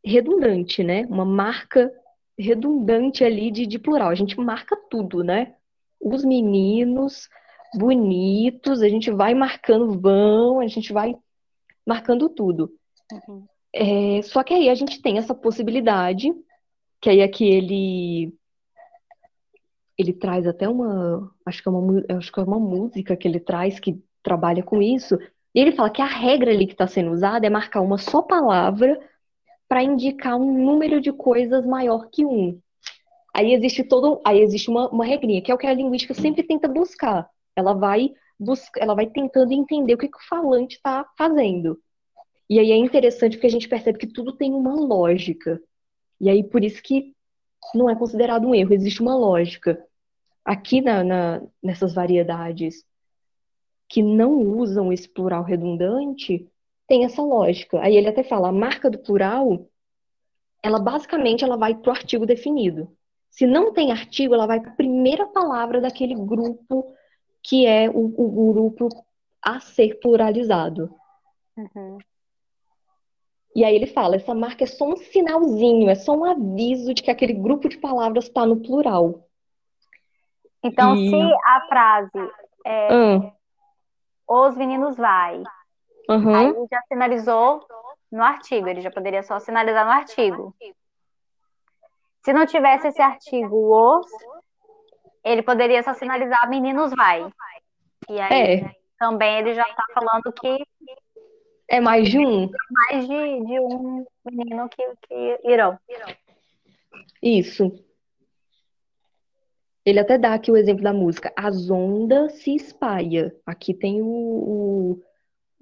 [0.05, 1.07] redundante, né?
[1.07, 1.91] Uma marca
[2.39, 4.09] redundante ali de, de plural.
[4.09, 5.55] A gente marca tudo, né?
[6.01, 7.29] Os meninos
[7.75, 11.15] bonitos, a gente vai marcando vão, a gente vai
[11.87, 12.73] marcando tudo.
[13.13, 13.47] Uhum.
[13.75, 16.33] É, só que aí a gente tem essa possibilidade,
[17.01, 18.35] que aí aqui ele
[19.99, 23.39] ele traz até uma, acho que é uma, acho que é uma música que ele
[23.39, 25.17] traz que trabalha com isso.
[25.55, 28.23] E ele fala que a regra ali que está sendo usada é marcar uma só
[28.23, 28.99] palavra
[29.73, 32.61] para indicar um número de coisas maior que um.
[33.33, 36.43] Aí existe todo, aí existe uma, uma regrinha, que é o que a linguística sempre
[36.43, 37.27] tenta buscar.
[37.57, 41.81] Ela vai busca, ela vai tentando entender o que, que o falante está fazendo.
[42.51, 45.59] E aí é interessante porque a gente percebe que tudo tem uma lógica.
[46.21, 47.15] E aí por isso que
[47.75, 49.83] não é considerado um erro, existe uma lógica
[50.45, 52.85] aqui na, na, nessas variedades
[53.89, 56.47] que não usam esse plural redundante,
[56.93, 57.81] tem essa lógica.
[57.81, 59.67] Aí ele até fala, a marca do plural,
[60.63, 62.95] ela basicamente ela vai para o artigo definido.
[63.31, 66.95] Se não tem artigo, ela vai para a primeira palavra daquele grupo
[67.43, 68.91] que é o, o grupo
[69.41, 70.95] a ser pluralizado.
[71.57, 71.97] Uhum.
[73.57, 77.03] E aí ele fala, essa marca é só um sinalzinho, é só um aviso de
[77.03, 79.27] que aquele grupo de palavras está no plural.
[80.63, 81.09] Então, e...
[81.09, 82.31] se a frase
[82.67, 83.33] é hum.
[84.29, 85.43] os meninos vai,
[86.17, 86.35] uhum.
[86.35, 87.67] aí já sinalizou
[88.11, 90.55] no artigo, ele já poderia só sinalizar no artigo.
[92.25, 94.07] Se não tivesse esse artigo os,
[95.25, 97.27] ele poderia só sinalizar meninos vai.
[98.09, 98.77] E aí é.
[98.99, 100.65] também ele já está falando que
[101.69, 102.51] é mais de um?
[102.71, 105.79] Mais de, de um menino que, que irão.
[107.23, 107.73] Isso.
[109.85, 111.33] Ele até dá aqui o exemplo da música.
[111.35, 113.35] As ondas se espalha.
[113.47, 115.03] Aqui tem o, o,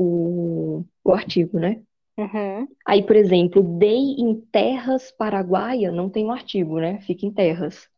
[0.03, 1.83] o artigo, né?
[2.17, 2.69] Uhum.
[2.87, 7.01] Aí, por exemplo, dei em terras paraguaia, não tem o um artigo, né?
[7.01, 7.89] Fica em terras.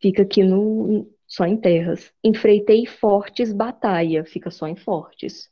[0.00, 2.12] Fica aqui no só em terras.
[2.24, 5.50] Enfreitei fortes batalha, fica só em fortes.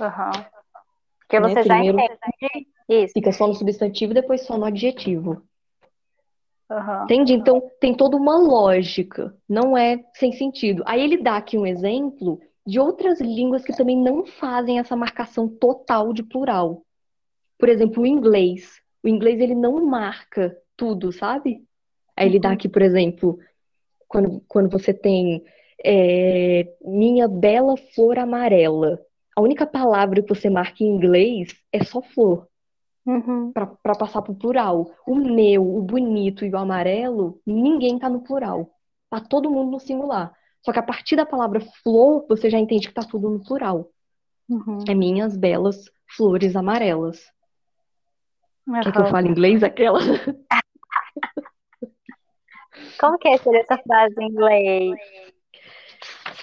[0.00, 0.44] Uhum.
[1.20, 1.48] Porque né?
[1.48, 1.62] você né?
[1.62, 3.12] já Primeiro, entende isso.
[3.12, 5.42] Fica só no substantivo e depois só no adjetivo.
[6.70, 7.04] Uhum.
[7.04, 7.32] Entende?
[7.32, 10.82] Então tem toda uma lógica, não é sem sentido.
[10.86, 15.48] Aí ele dá aqui um exemplo de outras línguas que também não fazem essa marcação
[15.48, 16.82] total de plural.
[17.58, 18.80] Por exemplo, o inglês.
[19.02, 21.64] O inglês ele não marca tudo, sabe?
[22.16, 22.54] Aí ele dá uhum.
[22.54, 23.38] aqui, por exemplo,
[24.08, 25.44] quando, quando você tem
[25.84, 29.00] é, minha bela flor amarela.
[29.36, 32.48] A única palavra que você marca em inglês é só flor
[33.06, 33.52] uhum.
[33.52, 34.90] para passar pro plural.
[35.06, 38.70] O meu, o bonito e o amarelo, ninguém tá no plural.
[39.08, 40.34] Tá todo mundo no singular.
[40.66, 43.88] Só que a partir da palavra flor, você já entende que tá tudo no plural.
[44.48, 44.80] Uhum.
[44.88, 47.24] É minhas belas flores amarelas.
[48.82, 50.00] Quer que eu fale inglês aquela?
[52.98, 54.98] Como que seria essa frase em inglês?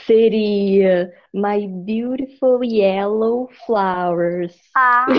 [0.05, 4.57] Seria My beautiful yellow flowers.
[4.74, 5.05] Ah,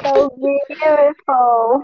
[0.00, 1.82] so beautiful.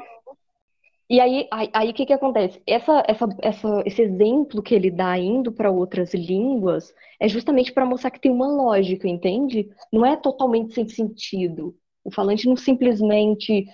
[1.08, 2.60] E aí, aí, o que que acontece?
[2.66, 7.86] Essa, essa, essa, esse exemplo que ele dá indo para outras línguas é justamente para
[7.86, 9.68] mostrar que tem uma lógica, entende?
[9.92, 11.76] Não é totalmente sem sentido.
[12.02, 13.66] O falante não simplesmente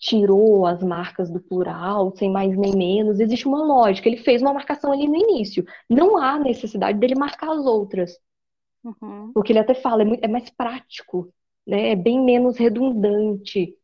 [0.00, 3.20] tirou as marcas do plural, sem mais nem menos.
[3.20, 4.08] Existe uma lógica.
[4.08, 5.64] Ele fez uma marcação ali no início.
[5.88, 8.18] Não há necessidade dele marcar as outras.
[8.82, 9.30] Uhum.
[9.34, 11.32] O que ele até fala é, muito, é mais prático,
[11.66, 11.90] né?
[11.90, 13.76] É bem menos redundante.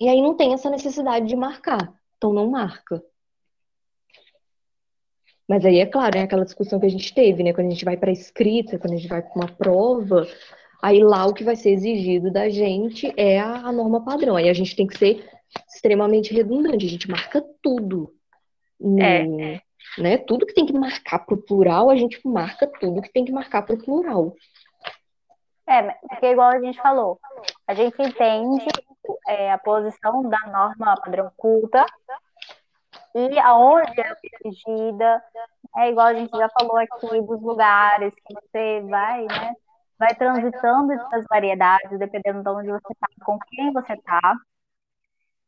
[0.00, 1.92] E aí não tem essa necessidade de marcar.
[2.16, 3.02] Então não marca.
[5.48, 7.52] Mas aí é claro, é aquela discussão que a gente teve, né?
[7.52, 10.26] Quando a gente vai para escrita, quando a gente vai para uma prova,
[10.80, 14.36] aí lá o que vai ser exigido da gente é a, a norma padrão.
[14.36, 15.28] Aí a gente tem que ser
[15.68, 18.14] extremamente redundante, a gente marca tudo.
[19.00, 19.60] É, No- é.
[19.98, 20.18] Né?
[20.18, 23.62] Tudo que tem que marcar pro plural, a gente marca tudo que tem que marcar
[23.62, 24.36] pro plural.
[25.68, 27.18] É, porque igual a gente falou,
[27.66, 28.64] a gente entende
[29.26, 31.84] é, a posição da norma padrão culta
[33.14, 35.22] e aonde é exigida,
[35.76, 39.54] é igual a gente já falou aqui dos lugares que você vai, né,
[39.98, 44.34] vai transitando essas variedades, dependendo de onde você está, com quem você está.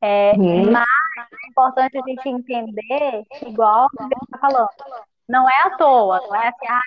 [0.00, 0.72] É, Uhum.
[0.72, 0.84] mas
[1.16, 4.68] é importante a gente entender, igual a gente está falando,
[5.28, 6.80] não é à toa, não é assim, ah,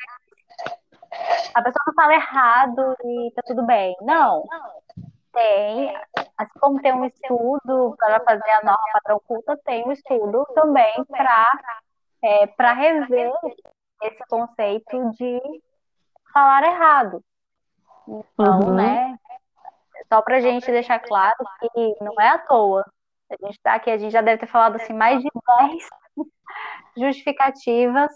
[1.54, 3.96] a pessoa não fala errado e tá tudo bem.
[4.02, 4.44] Não.
[5.36, 5.94] Tem,
[6.38, 10.94] assim como tem um estudo para fazer a norma padrão culta, tem um estudo também
[11.06, 11.46] para
[12.24, 13.34] é, para rever
[14.02, 15.42] esse conceito de
[16.34, 17.22] falar errado.
[18.08, 18.76] Então, Uhum.
[18.76, 19.20] né,
[20.08, 22.86] só pra gente deixar claro que não é à toa.
[23.30, 25.30] A gente tá aqui, a gente já deve ter falado assim mais de
[25.60, 25.90] 10
[26.98, 28.12] justificativas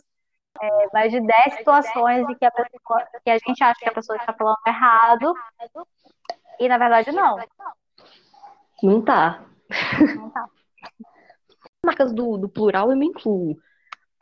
[0.62, 3.94] é, mais de 10 situações em que a pessoa, que a gente acha que a
[3.94, 5.34] pessoa está falando errado
[6.60, 7.38] e na verdade não.
[8.82, 9.46] Não tá.
[10.16, 10.50] Não tá.
[11.86, 13.58] marcas do, do plural eu me incluo.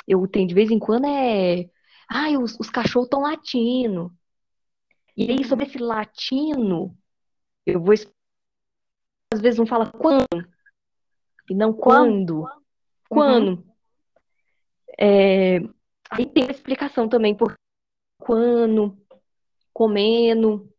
[0.07, 1.69] Eu tenho de vez em quando é.
[2.09, 4.11] Ai, os, os cachorros estão latindo.
[5.15, 6.97] E aí, sobre esse latino,
[7.65, 7.93] eu vou.
[9.33, 10.47] Às vezes não fala quando,
[11.49, 12.47] e não quando.
[13.09, 13.65] Quando.
[14.97, 15.59] É,
[16.09, 17.53] Aí tem a explicação também por
[18.19, 18.97] quando,
[19.73, 20.71] comendo,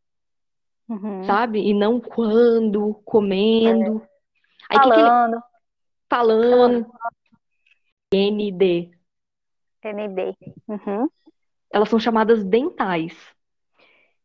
[0.89, 1.24] Uhum.
[1.24, 1.61] sabe?
[1.61, 4.03] E não quando, comendo.
[4.70, 5.11] Aí o que que ele
[6.09, 6.86] Falando, falando?
[8.12, 8.91] ND.
[9.84, 10.34] ND.
[10.66, 11.09] Uhum.
[11.70, 13.14] elas são chamadas dentais.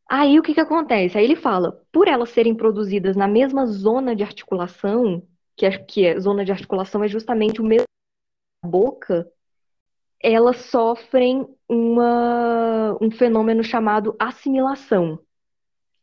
[0.09, 1.17] Aí o que que acontece?
[1.17, 5.21] Aí ele fala, por elas serem produzidas na mesma zona de articulação,
[5.55, 7.85] que é, que é zona de articulação é justamente o mesmo
[8.63, 9.27] boca,
[10.21, 15.19] elas sofrem uma, um fenômeno chamado assimilação.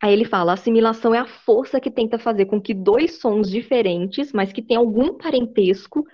[0.02, 4.32] Aí ele fala, assimilação é a força que tenta fazer com que dois sons diferentes,
[4.32, 6.06] mas que têm algum parentesco,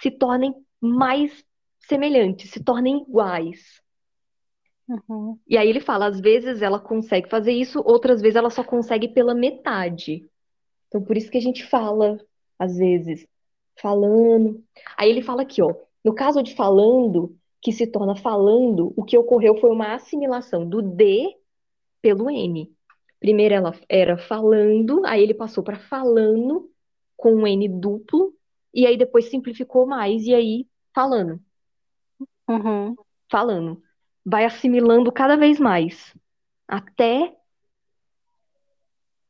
[0.00, 1.44] se tornem mais
[1.78, 3.80] semelhantes, se tornem iguais.
[4.88, 5.38] Uhum.
[5.46, 9.06] E aí ele fala, às vezes ela consegue fazer isso, outras vezes ela só consegue
[9.06, 10.28] pela metade.
[10.88, 12.18] Então por isso que a gente fala,
[12.58, 13.24] às vezes,
[13.80, 14.60] falando.
[14.96, 15.72] Aí ele fala aqui, ó,
[16.04, 20.82] no caso de falando, que se torna falando, o que ocorreu foi uma assimilação do
[20.82, 21.36] D
[22.02, 22.74] pelo N.
[23.20, 26.70] Primeiro ela era falando, aí ele passou para falando
[27.16, 28.34] com um N duplo,
[28.72, 31.40] e aí depois simplificou mais, e aí falando
[32.48, 32.96] Uhum.
[33.30, 33.80] falando.
[34.24, 36.14] Vai assimilando cada vez mais,
[36.66, 37.36] até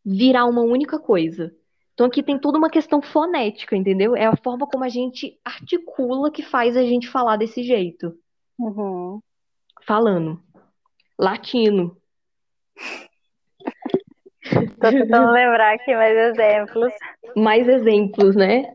[0.05, 1.55] virar uma única coisa.
[1.93, 4.17] Então aqui tem toda uma questão fonética, entendeu?
[4.17, 8.17] É a forma como a gente articula que faz a gente falar desse jeito.
[8.59, 9.21] Uhum.
[9.87, 10.43] Falando.
[11.19, 12.01] Latino.
[14.81, 16.93] Tô tentando lembrar aqui mais exemplos.
[17.37, 18.75] Mais exemplos, né?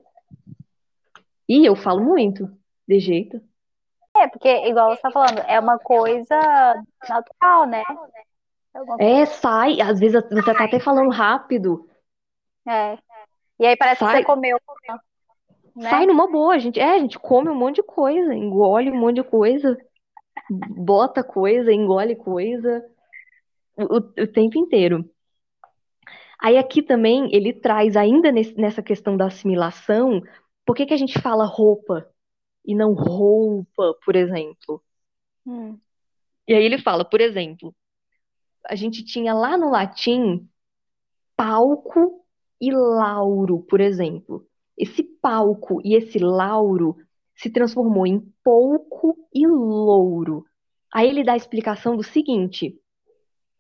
[1.47, 2.49] E eu falo muito,
[2.87, 3.39] de jeito.
[4.17, 6.35] É, porque, igual você tá falando, é uma coisa
[7.07, 7.83] natural, né?
[8.99, 9.81] É sai.
[9.81, 11.87] Às vezes você tá até falando rápido.
[12.67, 12.97] É.
[13.59, 14.19] E aí parece que Sai.
[14.19, 14.57] você comeu,
[15.75, 15.89] né?
[15.89, 18.97] Sai numa boa, a gente, é, a gente come um monte de coisa, engole um
[18.97, 19.77] monte de coisa,
[20.49, 22.83] bota coisa, engole coisa,
[23.77, 25.09] o, o- o tempo inteiro.
[26.39, 30.21] Aí aqui também ele traz, ainda nesse- nessa questão da assimilação,
[30.65, 32.07] por que que a gente fala roupa
[32.65, 34.81] e não roupa, por exemplo?
[35.45, 35.77] Hum.
[36.47, 37.73] E aí ele fala, por exemplo,
[38.65, 40.47] a gente tinha lá no latim
[41.35, 42.25] palco
[42.59, 44.47] e lauro, por exemplo.
[44.77, 46.97] Esse palco e esse lauro
[47.35, 50.45] se transformou em pouco e louro.
[50.93, 52.79] Aí ele dá a explicação do seguinte: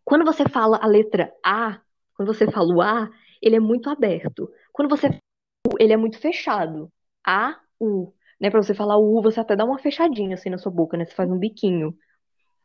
[0.03, 1.81] quando você fala a letra A,
[2.15, 3.09] quando você fala o A,
[3.41, 4.49] ele é muito aberto.
[4.71, 5.21] Quando você fala
[5.67, 6.91] U, ele é muito fechado.
[7.25, 8.13] A, U.
[8.39, 8.49] Né?
[8.49, 11.05] Para você falar o U, você até dá uma fechadinha assim na sua boca, né?
[11.05, 11.95] Você faz um biquinho.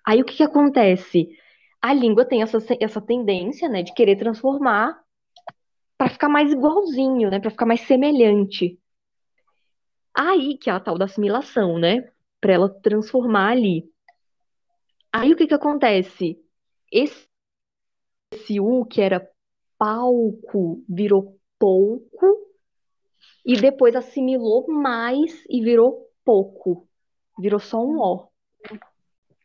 [0.07, 1.29] Aí o que que acontece?
[1.81, 5.01] A língua tem essa, essa tendência, né, de querer transformar
[5.97, 8.79] para ficar mais igualzinho, né, para ficar mais semelhante.
[10.15, 13.91] Aí que é a tal da assimilação, né, para ela transformar ali.
[15.13, 16.39] Aí o que que acontece?
[16.91, 17.29] Esse,
[18.33, 19.27] esse U que era
[19.81, 22.47] palco virou pouco
[23.43, 26.87] e depois assimilou mais e virou pouco.
[27.39, 28.29] Virou só um O.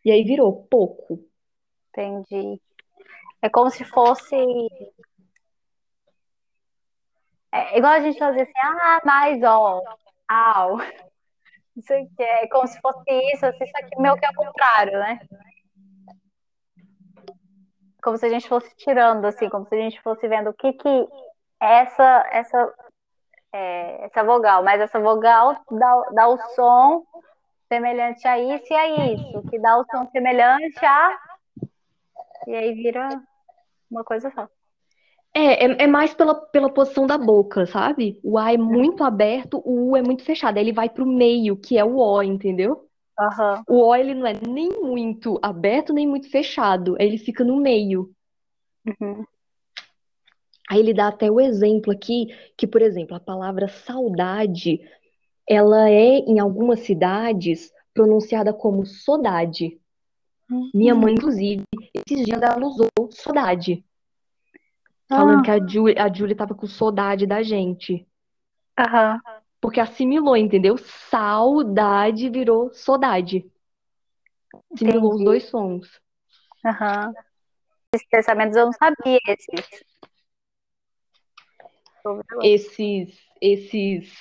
[0.04, 1.26] E aí virou pouco.
[1.90, 2.62] Entendi.
[3.42, 4.36] É como se fosse.
[7.54, 9.82] É igual a gente fazia assim, ah, mais ó,
[10.28, 10.78] au.
[11.78, 15.00] Isso aqui é como se fosse isso, assim, isso aqui meu que é o contrário,
[15.00, 15.20] né?
[18.06, 20.74] Como se a gente fosse tirando, assim, como se a gente fosse vendo o que
[20.74, 21.08] que
[21.60, 22.74] essa, essa,
[23.51, 27.03] é, essa vogal, mas essa vogal dá, dá o som
[27.68, 31.18] semelhante a isso e a isso, que dá o som semelhante a.
[32.45, 33.10] E aí vira
[33.89, 34.47] uma coisa só.
[35.34, 38.20] É, é, é mais pela, pela posição da boca, sabe?
[38.24, 40.58] O A é muito aberto, o U é muito fechado.
[40.58, 42.88] Aí ele vai pro meio, que é o O, entendeu?
[43.20, 43.63] Aham.
[43.68, 46.95] O O ele não é nem muito aberto, nem muito fechado.
[46.99, 48.11] Ele fica no meio.
[48.86, 49.26] Uhum.
[50.70, 54.80] Aí ele dá até o exemplo aqui, que, por exemplo, a palavra saudade,
[55.47, 59.80] ela é, em algumas cidades, pronunciada como sodade.
[60.74, 61.63] Minha mãe, inclusive,
[61.93, 63.84] esses dias ela usou saudade.
[65.07, 65.43] Falando Ah.
[65.43, 68.07] que a Julie, a Julie tava com saudade da gente.
[68.78, 69.20] Aham.
[69.62, 70.78] Porque assimilou, entendeu?
[70.78, 73.45] Saudade virou sodade.
[74.74, 75.26] Assimilou os Entendi.
[75.26, 76.01] dois sons.
[76.66, 77.14] Aham.
[77.93, 79.86] Esses pensamentos eu não sabia esses.
[82.43, 84.14] Esses, esses,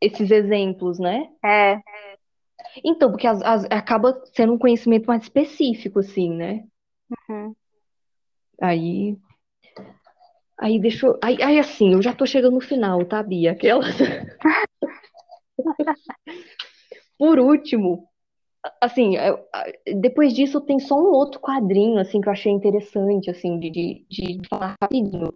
[0.00, 1.28] esses exemplos, né?
[1.44, 1.82] É,
[2.84, 6.64] Então, porque as- as- acaba sendo um conhecimento mais específico, assim, né?
[7.28, 7.56] uhum.
[8.60, 9.16] Aí,
[10.58, 13.52] aí deixa eu, aí, aí assim, eu já tô chegando no final, tá, Bia?
[13.52, 13.84] Aquela.
[17.18, 18.08] Por último,
[18.80, 19.14] assim,
[20.00, 24.06] depois disso tem só um outro quadrinho, assim, que eu achei interessante, assim, de, de,
[24.08, 25.32] de falar rapidinho.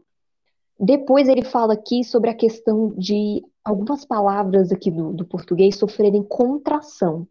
[0.78, 6.22] Depois ele fala aqui sobre a questão de algumas palavras aqui do, do português sofrerem
[6.22, 7.26] contração,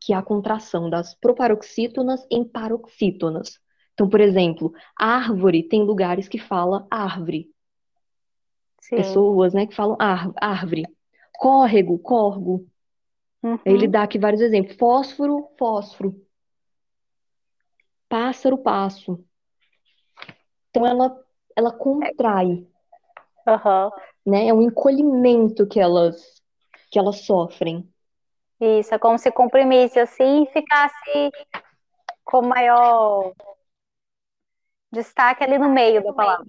[0.00, 3.58] que é a contração das proparoxítonas em paroxítonas.
[3.94, 7.50] Então, por exemplo, árvore tem lugares que fala árvore,
[8.80, 8.96] Sim.
[8.96, 10.84] pessoas, né, que falam ár- árvore.
[11.42, 12.68] Córrego, corgo.
[13.42, 13.58] Uhum.
[13.66, 14.76] Ele dá aqui vários exemplos.
[14.76, 16.24] Fósforo, fósforo.
[18.08, 19.24] Pássaro, passo.
[20.70, 21.20] Então ela
[21.56, 22.64] ela contrai,
[23.44, 23.90] Aham.
[24.24, 24.46] né?
[24.46, 26.40] É um encolhimento que elas
[26.92, 27.92] que elas sofrem.
[28.60, 31.32] Isso, é como se comprimisse assim e ficasse
[32.22, 33.32] com maior
[34.92, 36.46] destaque ali no meio da palavra,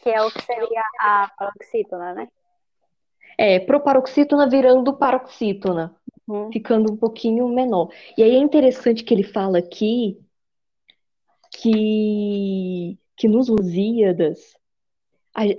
[0.00, 2.28] que é o que seria a paroxítona, né?
[3.38, 5.94] É, proparoxítona virando paroxítona,
[6.28, 6.50] Uhum.
[6.50, 7.88] ficando um pouquinho menor.
[8.18, 10.18] E aí é interessante que ele fala aqui
[11.52, 14.56] que, que nos Lusíadas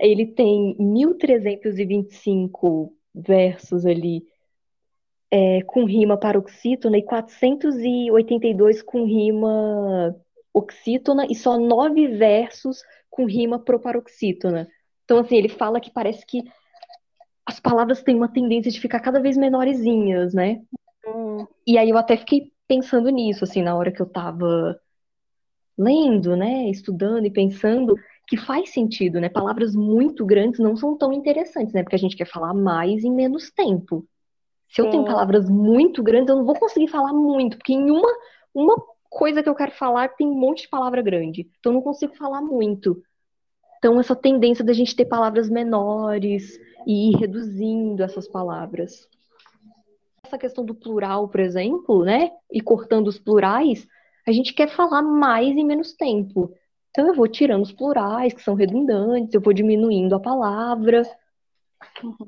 [0.00, 4.26] ele tem 1325 versos ali
[5.30, 10.16] é, com rima paroxítona e 482 com rima
[10.52, 14.68] oxítona e só nove versos com rima proparoxítona.
[15.04, 16.42] Então, assim, ele fala que parece que
[17.48, 20.62] as palavras têm uma tendência de ficar cada vez menorzinhas, né?
[21.04, 24.80] Hum, E aí eu até fiquei pensando nisso, assim, na hora que eu tava
[25.78, 27.94] lendo, né, estudando e pensando
[28.26, 29.28] que faz sentido, né?
[29.28, 31.82] Palavras muito grandes não são tão interessantes, né?
[31.82, 34.06] Porque a gente quer falar mais em menos tempo.
[34.70, 38.08] Se eu tenho palavras muito grandes, eu não vou conseguir falar muito, porque em uma,
[38.54, 38.76] uma
[39.10, 41.48] coisa que eu quero falar tem um monte de palavra grande.
[41.60, 43.02] Então eu não consigo falar muito.
[43.78, 49.08] Então essa tendência da gente ter palavras menores e ir reduzindo essas palavras.
[50.24, 52.30] Essa questão do plural, por exemplo, né?
[52.50, 53.86] E cortando os plurais,
[54.26, 56.52] a gente quer falar mais em menos tempo.
[56.90, 61.02] Então eu vou tirando os plurais, que são redundantes, eu vou diminuindo a palavra.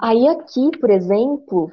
[0.00, 1.72] Aí aqui, por exemplo,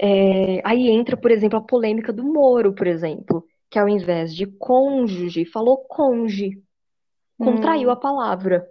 [0.00, 4.46] é, aí entra, por exemplo, a polêmica do Moro, por exemplo, que ao invés de
[4.46, 6.62] cônjuge, falou conge,
[7.38, 8.66] contraiu a palavra.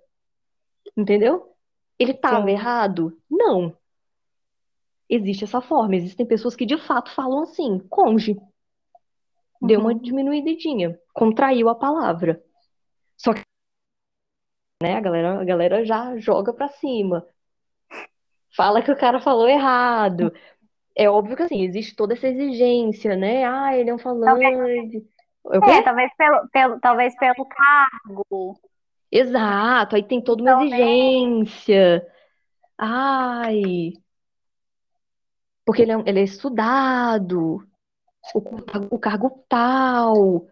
[0.98, 1.49] Entendeu?
[2.00, 2.54] Ele estava Sim.
[2.54, 3.22] errado?
[3.30, 3.76] Não.
[5.10, 5.95] Existe essa forma.
[5.95, 8.39] Existem pessoas que de fato falam assim, conge.
[9.62, 10.00] Deu uma Uhum.
[10.00, 12.41] diminuidinha, contraiu a palavra.
[13.18, 13.41] Só que,
[14.82, 17.26] né, a galera, a galera já joga pra cima.
[18.56, 20.32] Fala que o cara falou errado.
[20.95, 23.43] É óbvio que assim, existe toda essa exigência, né?
[23.45, 24.45] Ah, ele é um falante.
[24.45, 25.84] É o É, quê?
[25.84, 28.60] talvez pelo, pelo, talvez pelo cargo.
[29.12, 30.78] Exato, aí tem toda uma Então, né?
[30.78, 32.07] exigência.
[32.78, 33.93] Ai,
[35.66, 37.64] porque ele é, ele é estudado,
[38.34, 40.47] o, o cargo tal.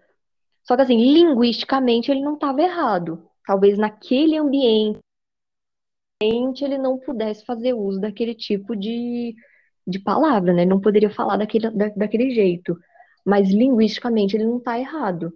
[0.63, 3.27] Só que assim, linguisticamente ele não estava errado.
[3.45, 4.99] Talvez naquele ambiente
[6.61, 9.35] ele não pudesse fazer uso daquele tipo de,
[9.85, 10.63] de palavra, né?
[10.63, 12.77] Ele não poderia falar daquele, da- daquele jeito.
[13.25, 15.33] Mas linguisticamente ele não está errado.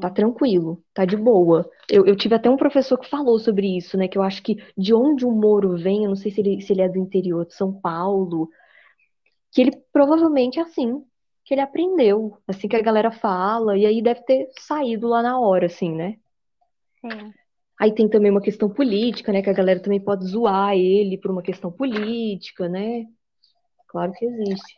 [0.00, 1.68] Tá tranquilo, tá de boa.
[1.90, 4.08] Eu, eu tive até um professor que falou sobre isso, né?
[4.08, 6.72] Que eu acho que de onde o Moro vem, eu não sei se ele, se
[6.72, 8.48] ele é do interior de São Paulo,
[9.52, 11.04] que ele provavelmente é assim,
[11.44, 15.38] que ele aprendeu, assim que a galera fala, e aí deve ter saído lá na
[15.38, 16.16] hora, assim, né?
[17.00, 17.32] Sim.
[17.78, 19.42] Aí tem também uma questão política, né?
[19.42, 23.04] Que a galera também pode zoar ele por uma questão política, né?
[23.88, 24.74] Claro que existe.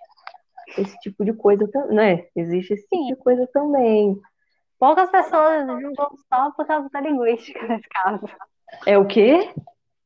[0.77, 2.27] Esse tipo de coisa, né?
[2.35, 3.07] Existe esse tipo Sim.
[3.09, 4.19] de coisa também.
[4.79, 8.27] Poucas pessoas julgam só por causa da linguística nesse caso.
[8.87, 9.53] É o quê?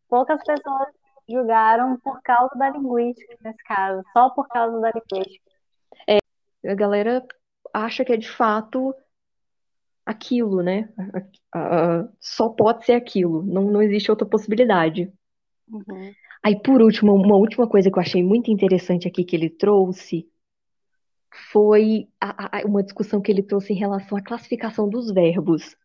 [0.08, 0.88] Poucas pessoas
[1.28, 5.50] julgaram por causa da linguística nesse caso, só por causa da linguística.
[6.66, 7.26] A galera
[7.72, 8.94] acha que é de fato
[10.04, 10.88] aquilo, né?
[12.20, 15.12] Só pode ser aquilo, não, não existe outra possibilidade.
[15.68, 16.12] Uhum.
[16.42, 20.28] Aí, por último, uma última coisa que eu achei muito interessante aqui que ele trouxe
[21.52, 25.76] foi a- a- uma discussão que ele trouxe em relação à classificação dos verbos.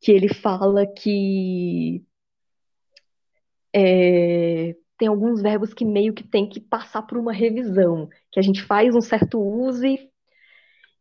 [0.00, 2.04] Que ele fala que
[3.74, 8.42] é, tem alguns verbos que meio que tem que passar por uma revisão, que a
[8.42, 10.08] gente faz um certo uso e,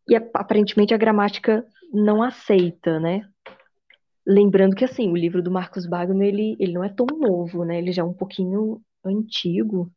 [0.09, 3.21] e aparentemente a gramática não aceita, né?
[4.25, 7.77] Lembrando que, assim, o livro do Marcos Wagner, ele, ele não é tão novo, né?
[7.77, 9.91] Ele já é um pouquinho antigo.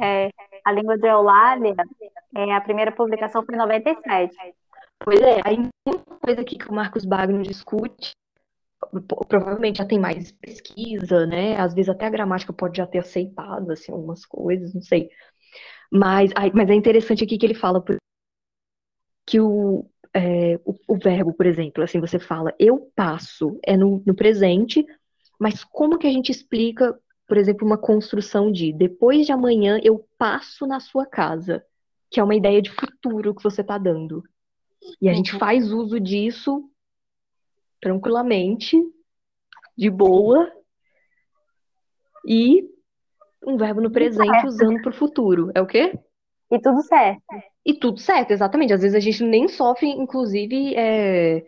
[0.00, 0.28] É,
[0.68, 1.74] a língua de Eulália,
[2.36, 4.36] é, a primeira publicação foi em 97.
[5.02, 5.56] Pois é, aí
[5.86, 8.12] muita coisa aqui que o Marcos Wagner discute,
[9.26, 11.58] provavelmente já tem mais pesquisa, né?
[11.58, 15.08] Às vezes até a gramática pode já ter aceitado, assim, algumas coisas, não sei.
[15.90, 17.82] Mas, aí- mas é interessante aqui que ele fala
[19.26, 24.02] que o, é, o, o verbo, por exemplo, assim, você fala eu passo, é no,
[24.06, 24.84] no presente,
[25.38, 26.98] mas como que a gente explica,
[27.28, 31.62] por exemplo, uma construção de depois de amanhã eu passo na sua casa,
[32.10, 34.24] que é uma ideia de futuro que você está dando.
[35.00, 35.38] E a gente Uhum.
[35.38, 36.68] faz uso disso
[37.80, 38.76] tranquilamente,
[39.76, 40.50] de boa,
[42.26, 42.68] e
[43.46, 45.50] um verbo no presente usando para o futuro.
[45.54, 45.96] É o quê?
[46.50, 47.22] E tudo certo.
[47.64, 48.72] E tudo certo, exatamente.
[48.72, 51.44] Às vezes a gente nem sofre, inclusive, é,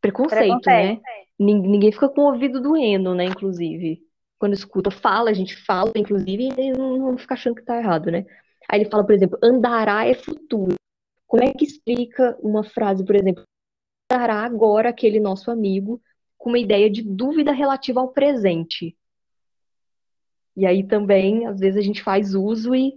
[0.00, 0.66] preconceito, Preconceito.
[0.70, 1.00] né?
[1.38, 3.24] Nin- Ninguém fica com o ouvido doendo, né?
[3.24, 4.00] Inclusive.
[4.38, 8.10] Quando escuta, fala, a gente fala, inclusive, e não, não fica achando que tá errado,
[8.10, 8.26] né?
[8.68, 10.74] Aí ele fala, por exemplo, andará é futuro.
[11.26, 13.42] Como é que explica uma frase, por exemplo,
[14.10, 16.00] andará agora aquele nosso amigo
[16.36, 18.96] com uma ideia de dúvida relativa ao presente?
[20.56, 22.94] E aí também, às vezes, a gente faz uso e.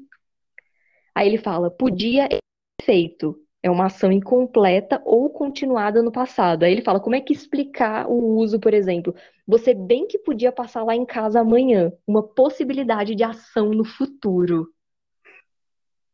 [1.14, 2.38] Aí ele fala, podia é
[2.82, 3.40] feito.
[3.64, 6.64] É uma ação incompleta ou continuada no passado.
[6.64, 9.14] Aí ele fala, como é que explicar o uso, por exemplo?
[9.48, 11.92] Você bem que podia passar lá em casa amanhã.
[12.08, 14.68] Uma possibilidade de ação no futuro.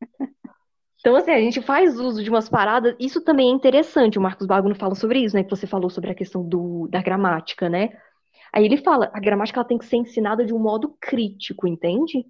[0.99, 2.95] Então, assim, a gente faz uso de umas paradas.
[2.99, 4.17] Isso também é interessante.
[4.17, 5.43] O Marcos Wagner fala sobre isso, né?
[5.43, 7.89] Que você falou sobre a questão do, da gramática, né?
[8.53, 12.25] Aí ele fala, a gramática ela tem que ser ensinada de um modo crítico, entende?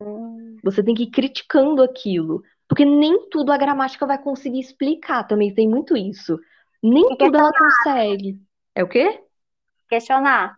[0.00, 2.42] Hum, Você tem que ir criticando aquilo.
[2.68, 5.24] Porque nem tudo a gramática vai conseguir explicar.
[5.24, 6.38] Também tem muito isso.
[6.82, 8.40] Nem E tudo ela consegue.
[8.74, 9.22] É o quê?
[9.88, 10.54] Questionar.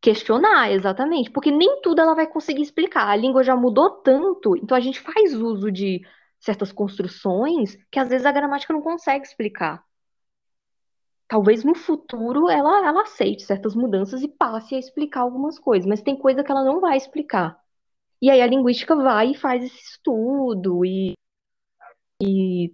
[0.00, 1.30] Questionar, exatamente.
[1.30, 3.08] Porque nem tudo ela vai conseguir explicar.
[3.08, 6.02] A língua já mudou tanto, então a gente faz uso de
[6.38, 9.82] certas construções que às vezes a gramática não consegue explicar.
[11.26, 16.00] Talvez no futuro ela, ela aceite certas mudanças e passe a explicar algumas coisas, mas
[16.00, 17.58] tem coisa que ela não vai explicar.
[18.20, 21.12] E aí a linguística vai e faz esse estudo e,
[22.22, 22.72] e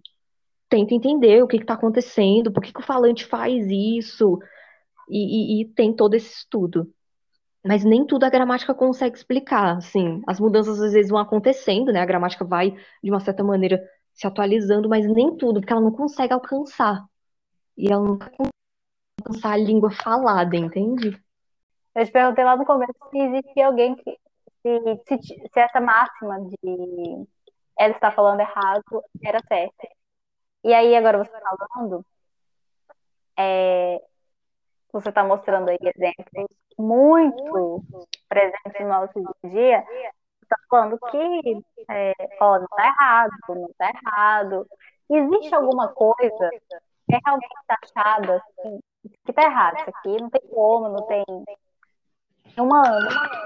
[0.68, 4.38] tenta entender o que está acontecendo, por que que o falante faz isso,
[5.08, 6.92] e, e- e tem todo esse estudo.
[7.64, 10.22] Mas nem tudo a gramática consegue explicar, assim.
[10.26, 12.00] As mudanças às vezes vão acontecendo, né?
[12.00, 12.72] A gramática vai,
[13.02, 13.80] de uma certa maneira,
[14.14, 17.04] se atualizando, mas nem tudo, porque ela não consegue alcançar.
[17.76, 18.50] E ela não consegue
[19.20, 21.18] alcançar a língua falada, entende?
[21.94, 24.18] Eu te perguntei lá no começo se existia alguém que.
[24.62, 27.26] Se, se, se essa máxima de
[27.78, 29.88] ela está falando errado era certa.
[30.64, 32.05] E aí, agora você falando,
[33.36, 34.01] é,
[34.92, 36.48] você está mostrando aí exemplos
[36.78, 37.84] muito
[38.28, 39.84] presentes no nosso dia
[40.44, 44.66] está falando que é, ó, não está errado, não está errado.
[45.10, 46.51] Existe alguma coisa
[47.09, 51.24] que é realmente taxada assim, que está errado isso aqui, não tem como, não tem
[52.56, 53.44] uma, uma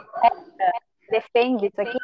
[1.11, 1.99] defende isso aqui.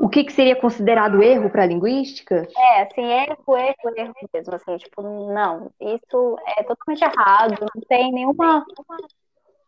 [0.00, 2.48] O que, que seria considerado erro para a linguística?
[2.56, 8.10] É, assim, erro, erro, erro mesmo, assim, tipo, não, isso é totalmente errado, não tem
[8.10, 8.64] nenhuma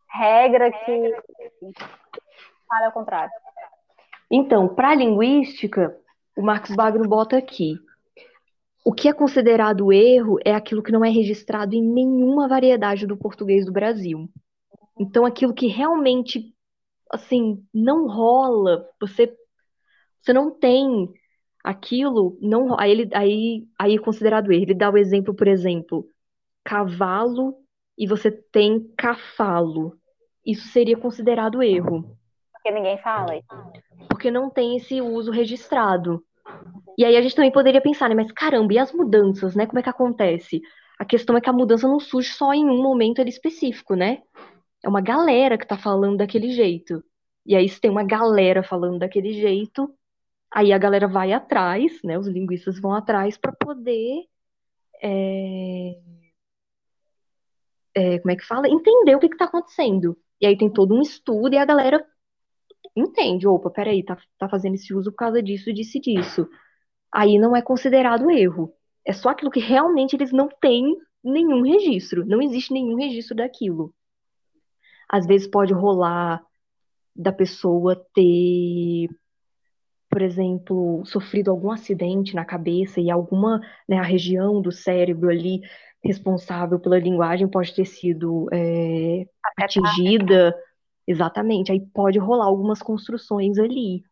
[0.09, 1.15] regra que
[2.67, 3.31] fale ao contrário.
[4.31, 5.95] Então, para a linguística,
[6.35, 7.75] o Marcos Bagno bota aqui.
[8.83, 13.19] O que é considerado erro é aquilo que não é registrado em nenhuma variedade do
[13.19, 14.27] português do Brasil.
[14.99, 16.55] Então, aquilo que realmente,
[17.13, 19.37] assim, não rola, você
[20.23, 21.13] você não tem
[21.63, 24.63] aquilo, não, aí ele aí aí é considerado erro.
[24.63, 26.07] Ele dá o exemplo, por exemplo,
[26.65, 27.57] cavalo
[27.99, 29.97] e você tem cafalo.
[30.47, 32.17] Isso seria considerado erro.
[32.53, 34.07] Porque ninguém fala isso.
[34.09, 36.25] Porque não tem esse uso registrado.
[36.97, 38.15] E aí a gente também poderia pensar, né?
[38.15, 39.67] Mas caramba, e as mudanças, né?
[39.67, 40.61] Como é que acontece?
[40.99, 44.23] A questão é que a mudança não surge só em um momento ali específico, né?
[44.85, 47.03] É uma galera que tá falando daquele jeito.
[47.45, 49.93] E aí, se tem uma galera falando daquele jeito,
[50.55, 52.19] Aí a galera vai atrás, né?
[52.19, 54.25] Os linguistas vão atrás para poder.
[55.03, 55.99] É...
[57.95, 58.69] É, como é que fala?
[58.69, 60.17] Entender o que está acontecendo.
[60.41, 62.05] E aí tem todo um estudo e a galera
[62.97, 63.47] entende.
[63.47, 66.49] Opa, peraí, tá, tá fazendo esse uso por causa disso, disso e disso.
[67.13, 68.75] Aí não é considerado erro.
[69.05, 72.25] É só aquilo que realmente eles não têm nenhum registro.
[72.27, 73.95] Não existe nenhum registro daquilo.
[75.09, 76.43] Às vezes pode rolar
[77.15, 79.09] da pessoa ter
[80.13, 85.63] por exemplo, sofrido algum acidente na cabeça e alguma, né, a região do cérebro ali
[86.05, 89.25] responsável pela linguagem pode ter sido é,
[89.59, 90.55] atingida.
[91.09, 94.05] Exatamente, aí pode rolar algumas construções ali.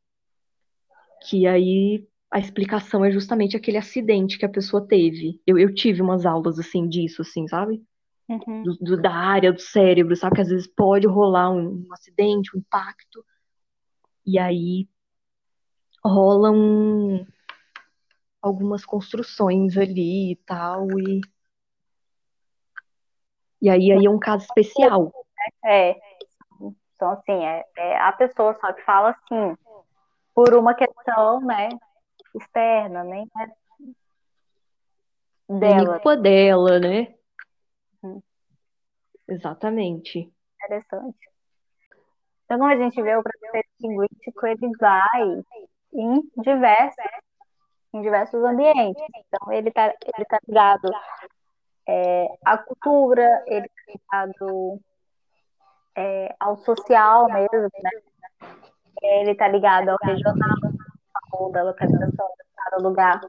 [1.29, 5.39] Que aí a explicação é justamente aquele acidente que a pessoa teve.
[5.47, 7.83] Eu, eu tive umas aulas assim disso, assim, sabe?
[8.27, 8.63] Uhum.
[8.63, 10.37] Do, do, da área do cérebro, sabe?
[10.37, 13.23] Que às vezes pode rolar um, um acidente, um impacto,
[14.25, 14.89] e aí
[16.05, 17.27] rolam
[18.41, 21.21] algumas construções ali e tal, e,
[23.61, 25.13] e aí, aí é um caso especial.
[25.65, 25.97] É,
[26.95, 29.57] então assim, é, é a pessoa só que fala assim,
[30.35, 31.69] por uma questão, né,
[32.35, 33.61] externa, nem é
[35.59, 35.95] dela.
[35.95, 37.15] culpa dela, né?
[38.03, 38.23] Hum.
[39.29, 40.33] Exatamente.
[40.65, 41.19] Interessante.
[42.45, 45.45] Então, como a gente vê, o processo linguístico, ele vai
[45.93, 47.05] em diversos,
[47.95, 49.03] em diversos ambientes.
[49.17, 50.91] Então, ele está ele tá ligado
[51.89, 54.81] é, à cultura, ele está ligado
[55.97, 57.91] é, ao social mesmo, né?
[59.03, 60.57] Ele está ligado ao regional,
[61.33, 63.21] ao da localização cada lugar.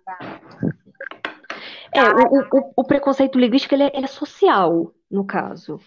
[1.93, 5.79] É, o, o, o preconceito linguístico ele é, ele é social, no caso.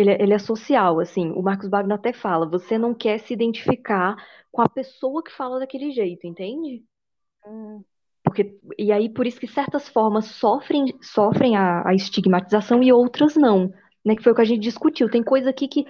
[0.00, 1.30] Ele, é, ele é social, assim.
[1.32, 4.16] O Marcos Bagno até fala: você não quer se identificar
[4.50, 6.82] com a pessoa que fala daquele jeito, entende?
[7.46, 7.84] Hum.
[8.24, 13.36] Porque, e aí, por isso que certas formas sofrem, sofrem a, a, estigmatização e outras
[13.36, 13.72] não.
[14.04, 14.16] Né?
[14.16, 15.10] Que foi o que a gente discutiu.
[15.10, 15.86] Tem coisa aqui que,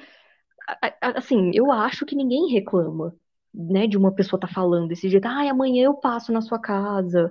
[1.01, 3.15] assim, eu acho que ninguém reclama,
[3.55, 3.87] né?
[3.87, 5.27] De uma pessoa estar tá falando desse jeito.
[5.27, 7.31] Ai, amanhã eu passo na sua casa.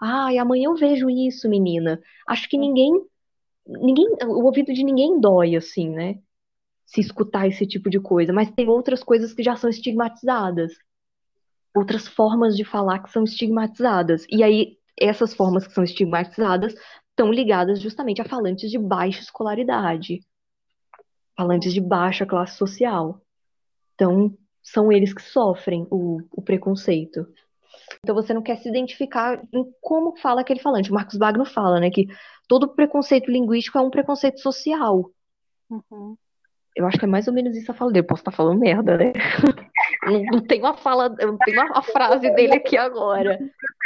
[0.00, 2.00] Ai, amanhã eu vejo isso, menina.
[2.26, 2.92] Acho que ninguém,
[3.66, 6.18] ninguém, o ouvido de ninguém dói, assim, né?
[6.86, 10.72] se escutar esse tipo de coisa, mas tem outras coisas que já são estigmatizadas.
[11.74, 14.24] Outras formas de falar que são estigmatizadas.
[14.30, 16.74] E aí, essas formas que são estigmatizadas
[17.10, 20.20] estão ligadas justamente a falantes de baixa escolaridade,
[21.36, 23.20] falantes de baixa classe social.
[23.94, 27.26] Então, são eles que sofrem o, o preconceito.
[28.00, 30.90] Então, você não quer se identificar em como fala aquele falante.
[30.90, 32.06] O Marcos Bagno fala, né, que
[32.48, 35.10] todo preconceito linguístico é um preconceito social.
[35.70, 36.16] Uhum.
[36.76, 38.06] Eu acho que é mais ou menos isso a fala dele.
[38.06, 39.12] Posso estar falando merda, né?
[40.04, 43.38] Não, não tem uma fala, não tem uma, frase dele aqui agora.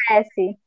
[0.09, 0.59] Acontece.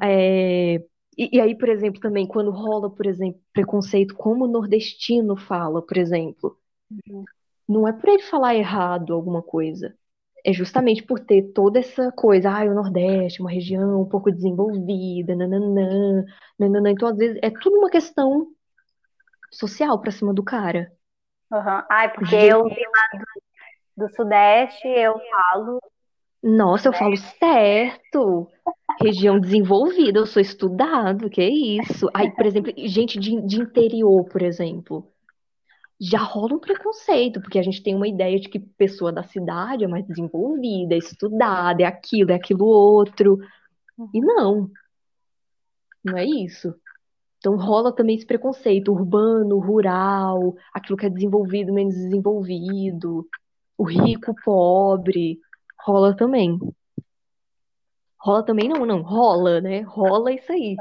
[0.00, 0.76] É,
[1.16, 5.82] e, e, aí, por exemplo, também, quando rola, por exemplo, preconceito, como o nordestino fala,
[5.82, 6.56] por exemplo,
[6.90, 7.24] uhum.
[7.68, 9.96] não é por ele falar errado alguma coisa.
[10.44, 15.36] É justamente por ter toda essa coisa, ah, o Nordeste, uma região um pouco desenvolvida,
[15.36, 16.24] nananã,
[16.58, 16.90] nananã.
[16.90, 18.48] Então, às vezes, é tudo uma questão
[19.50, 20.90] social pra cima do cara.
[21.50, 21.82] Uhum.
[21.90, 25.78] Ai, porque eu vim lá do, do Sudeste, eu falo.
[26.42, 28.48] Nossa, eu falo certo.
[29.00, 32.08] Região desenvolvida, eu sou estudado, que isso.
[32.12, 35.11] Aí, por exemplo, gente de, de interior, por exemplo.
[36.04, 39.84] Já rola um preconceito, porque a gente tem uma ideia de que pessoa da cidade
[39.84, 43.38] é mais desenvolvida, é estudada, é aquilo, é aquilo outro.
[44.12, 44.68] E não.
[46.04, 46.74] Não é isso.
[47.38, 53.28] Então rola também esse preconceito urbano, rural, aquilo que é desenvolvido, menos desenvolvido,
[53.78, 55.38] o rico, pobre,
[55.84, 56.58] rola também.
[58.20, 59.82] Rola também não, não, rola, né?
[59.82, 60.76] Rola isso aí.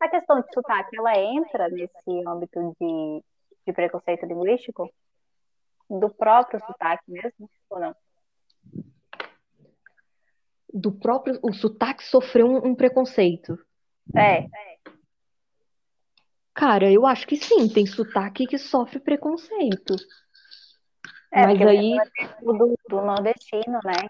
[0.00, 3.22] A questão de sotaque, ela entra nesse âmbito de,
[3.70, 4.92] de preconceito linguístico?
[5.88, 7.94] Do próprio sotaque mesmo, ou não?
[10.72, 13.58] Do próprio, o sotaque sofreu um, um preconceito.
[14.16, 14.46] É,
[16.60, 19.94] Cara, eu acho que sim, tem sotaque que sofre preconceito.
[21.32, 21.96] é Mas aí,
[22.42, 24.06] o do, do nordestino, né?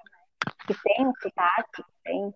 [0.66, 2.32] Que tem um sotaque, tem.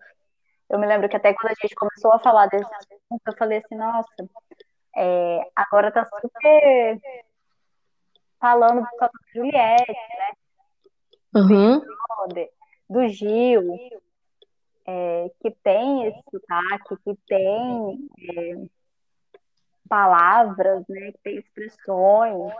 [0.69, 3.57] Eu me lembro que até quando a gente começou a falar desse assunto, eu falei
[3.57, 4.09] assim, nossa,
[4.95, 7.01] é, agora tá super
[8.39, 9.95] falando por causa do Juliette,
[11.35, 11.81] aham,
[12.17, 12.49] Brother,
[12.89, 13.63] do Gil,
[14.85, 18.69] é, que tem esse sotaque, que tem
[19.89, 22.53] palavras, né, que tem expressões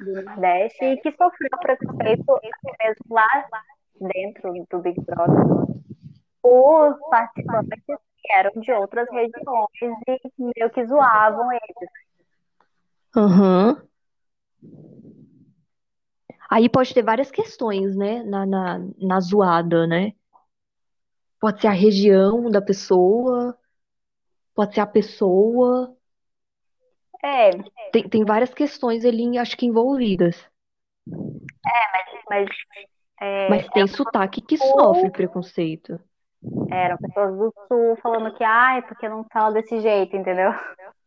[0.00, 3.28] do Nordeste e que sofreu preconceito mesmo lá
[4.00, 5.60] dentro do Big Brother
[6.42, 7.84] por participantes
[8.22, 9.68] que eram de outras regiões
[10.38, 11.90] e meio que zoavam eles.
[13.14, 13.82] aham.
[16.50, 20.12] Aí pode ter várias questões, né, na, na, na zoada, né?
[21.40, 23.56] Pode ser a região da pessoa,
[24.54, 25.96] pode ser a pessoa.
[27.22, 27.50] É,
[27.92, 30.36] Tem, tem várias questões ali, acho que envolvidas.
[32.28, 32.48] mas
[33.20, 36.00] é, Mas tem sotaque que sofre preconceito.
[36.70, 40.50] Eram pessoas do Sul falando que, ai, porque não fala desse jeito, entendeu?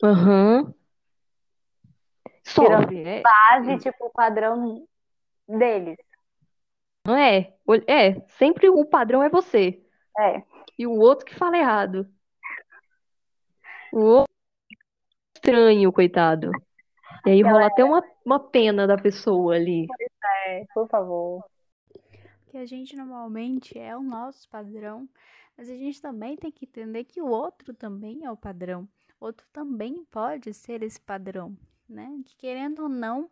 [0.04, 0.74] Aham.
[2.44, 4.86] Sofre, é, Base, tipo, o padrão
[5.48, 5.98] deles.
[7.06, 7.54] não é?
[7.88, 9.82] É, sempre o padrão é você.
[10.20, 10.44] É.
[10.78, 12.08] E o outro que fala errado.
[13.94, 14.34] O outro
[15.36, 16.52] estranho, coitado.
[17.26, 19.88] E aí rola até uma, uma pena da pessoa ali.
[20.48, 21.44] É, por favor.
[22.54, 25.10] Que a gente normalmente é o nosso padrão,
[25.58, 28.88] mas a gente também tem que entender que o outro também é o padrão.
[29.20, 31.58] Outro também pode ser esse padrão,
[31.90, 32.08] né?
[32.24, 33.28] Que querendo ou não,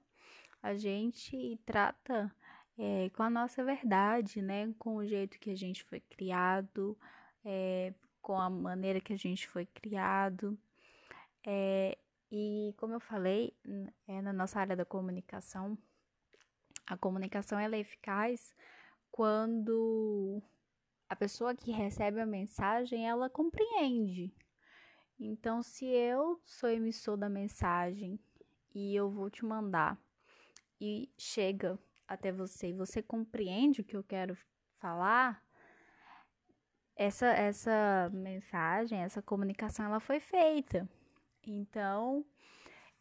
[0.59, 2.35] a gente trata
[2.75, 4.73] é, com a nossa verdade, né?
[4.79, 6.97] Com o jeito que a gente foi criado,
[7.45, 7.93] é,
[8.23, 10.57] com a maneira que a gente foi criado.
[11.45, 11.95] É,
[12.31, 13.55] e como eu falei,
[14.07, 15.77] é, na nossa área da comunicação,
[16.87, 18.55] a comunicação ela é eficaz
[19.11, 20.41] quando
[21.09, 24.33] a pessoa que recebe a mensagem ela compreende.
[25.19, 28.19] Então, se eu sou emissor da mensagem
[28.73, 29.99] e eu vou te mandar
[30.79, 31.77] e chega
[32.07, 34.35] até você e você compreende o que eu quero
[34.79, 35.43] falar,
[36.95, 40.89] essa essa mensagem, essa comunicação ela foi feita.
[41.45, 42.25] Então,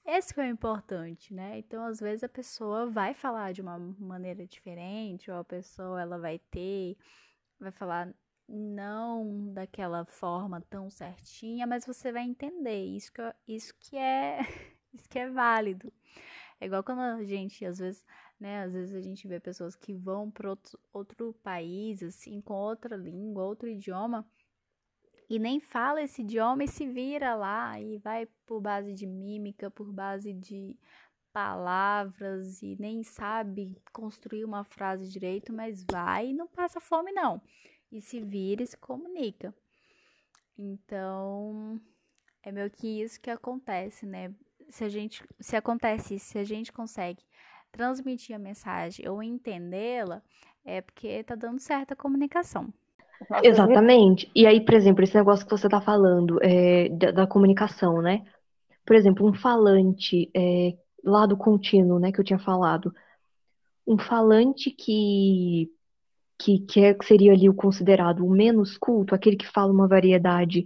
[0.05, 1.59] esse que é o importante, né?
[1.59, 6.19] Então, às vezes a pessoa vai falar de uma maneira diferente, ou a pessoa ela
[6.19, 6.97] vai ter,
[7.59, 8.13] vai falar
[8.49, 12.85] não daquela forma tão certinha, mas você vai entender.
[12.85, 14.41] Isso que, isso que é,
[14.93, 15.93] isso que é válido.
[16.61, 18.05] É igual quando a gente, às vezes,
[18.39, 18.65] né?
[18.65, 22.97] Às vezes a gente vê pessoas que vão para outro, outro país, assim, com outra
[22.97, 24.27] língua, outro idioma
[25.31, 29.71] e nem fala esse idioma e se vira lá e vai por base de mímica,
[29.71, 30.77] por base de
[31.33, 37.41] palavras e nem sabe construir uma frase direito, mas vai e não passa fome não.
[37.93, 39.55] E se vira e se comunica.
[40.59, 41.81] Então,
[42.43, 44.35] é meio que isso que acontece, né?
[44.69, 47.25] Se a gente, se acontece isso, se a gente consegue
[47.71, 50.25] transmitir a mensagem ou entendê-la,
[50.65, 52.75] é porque tá dando certo a comunicação.
[53.43, 54.31] Exatamente.
[54.35, 58.25] E aí, por exemplo, esse negócio que você tá falando é, da, da comunicação, né?
[58.87, 60.75] Por exemplo, um falante é,
[61.05, 62.93] lá do contínuo, né, que eu tinha falado.
[63.87, 65.71] Um falante que,
[66.39, 70.63] que, que é- seria ali o considerado o menos culto, aquele que fala uma variedade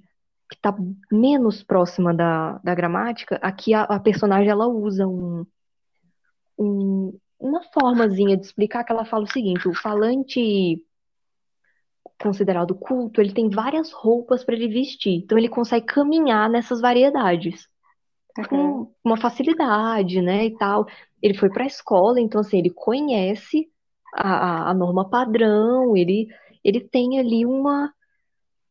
[0.51, 0.77] que está
[1.13, 5.47] menos próxima da, da gramática, aqui a, a personagem ela usa um,
[6.59, 10.83] um- uma formazinha de explicar que ela fala o seguinte: o falante
[12.21, 17.69] considerado culto, ele tem várias roupas para ele vestir, então ele consegue caminhar nessas variedades.
[18.49, 20.87] com uma facilidade, né, e tal.
[21.23, 23.71] Ele foi para a escola, então assim, ele conhece
[24.15, 26.29] a, a norma padrão, ele,
[26.65, 27.93] ele tem ali uma,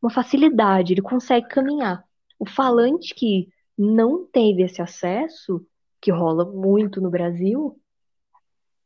[0.01, 2.03] uma facilidade, ele consegue caminhar.
[2.39, 5.65] O falante que não teve esse acesso,
[6.01, 7.79] que rola muito no Brasil,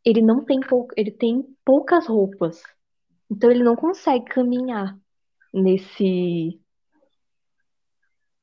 [0.05, 2.61] ele não tem pou, ele tem poucas roupas.
[3.29, 4.97] Então ele não consegue caminhar
[5.53, 6.59] nesse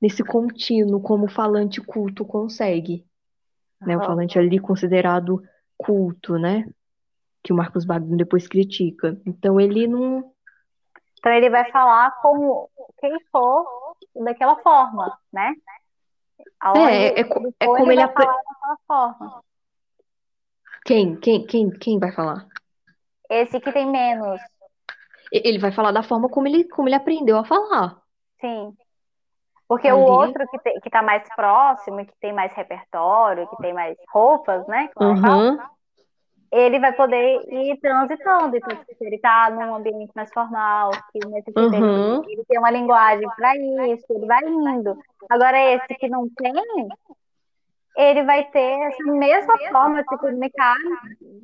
[0.01, 3.07] nesse contínuo como o falante culto consegue.
[3.81, 3.97] Né?
[3.97, 5.43] O falante ali considerado
[5.79, 6.67] culto, né?
[7.43, 9.19] Que o Marcos Bagno depois critica.
[9.25, 10.33] Então ele não.
[11.19, 13.65] Então ele vai falar como quem for
[14.25, 15.55] daquela forma, né?
[16.77, 18.27] É, é, é, é como ele, ele apre...
[18.87, 19.43] forma.
[20.85, 21.17] Quem?
[21.17, 21.47] Quem?
[21.47, 21.71] Quem?
[21.71, 22.47] Quem vai falar?
[23.31, 24.41] Esse que tem menos.
[25.43, 27.97] Ele vai falar da forma como ele, como ele aprendeu a falar.
[28.41, 28.73] Sim.
[29.67, 29.99] Porque Ali...
[29.99, 33.97] o outro que, te, que tá mais próximo, que tem mais repertório, que tem mais
[34.13, 34.89] roupas, né?
[35.01, 35.59] Uhum.
[36.53, 38.57] ele vai poder ir transitando.
[38.57, 42.23] Então, se ele tá num ambiente mais formal, que necessita uhum.
[42.23, 44.97] ele, ele tem uma linguagem para isso, ele vai indo.
[45.29, 46.53] Agora, esse que não tem,
[47.97, 50.77] ele vai ter essa mesma forma de se comunicar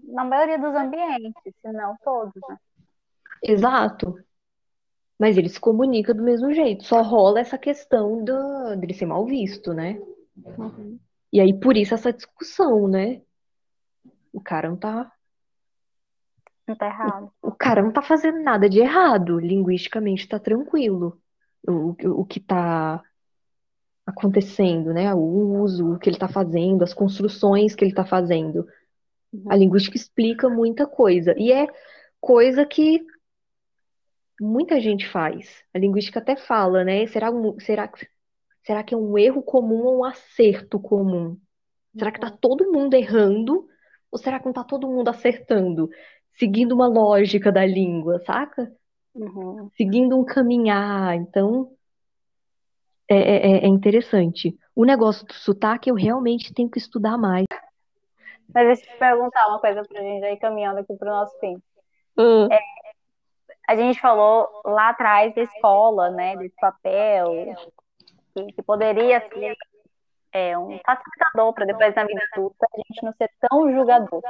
[0.05, 2.57] na maioria dos ambientes, se não todos, né?
[3.43, 4.15] Exato.
[5.19, 6.85] Mas ele se comunica do mesmo jeito.
[6.85, 10.01] Só rola essa questão do, dele ser mal visto, né?
[10.37, 10.99] Uhum.
[11.33, 13.21] E aí, por isso, essa discussão, né?
[14.33, 15.13] O cara não tá.
[16.67, 17.31] Não tá errado.
[17.43, 19.39] O, o cara não tá fazendo nada de errado.
[19.39, 21.21] Linguisticamente tá tranquilo.
[21.69, 23.03] O, o, o que tá
[24.07, 25.15] acontecendo, né?
[25.15, 28.67] O uso, o que ele tá fazendo, as construções que ele tá fazendo.
[29.33, 29.45] Uhum.
[29.49, 31.35] A linguística explica muita coisa.
[31.37, 31.69] E é
[32.21, 33.05] coisa que
[34.41, 35.63] muita gente faz.
[35.75, 37.07] A linguística até fala, né?
[37.07, 37.91] Será, um, será,
[38.65, 41.39] será que é um erro comum ou um acerto comum?
[41.97, 43.69] Será que tá todo mundo errando?
[44.11, 45.91] Ou será que não tá todo mundo acertando?
[46.39, 48.73] Seguindo uma lógica da língua, saca?
[49.15, 49.69] Uhum.
[49.77, 51.15] Seguindo um caminhar.
[51.17, 51.73] Então,
[53.09, 54.57] é, é, é, é interessante.
[54.75, 57.45] O negócio do sotaque eu realmente tenho que estudar mais.
[58.55, 61.57] Mas deixa eu te perguntar uma coisa pra gente aí caminhando aqui pro nosso fim.
[62.17, 62.49] Uhum.
[62.51, 62.59] É,
[63.71, 67.55] a gente falou lá atrás da escola, né, desse papel,
[68.35, 69.55] que, que poderia ser
[70.33, 74.23] é, um facilitador para depois na vida adulta a gente não ser tão julgador.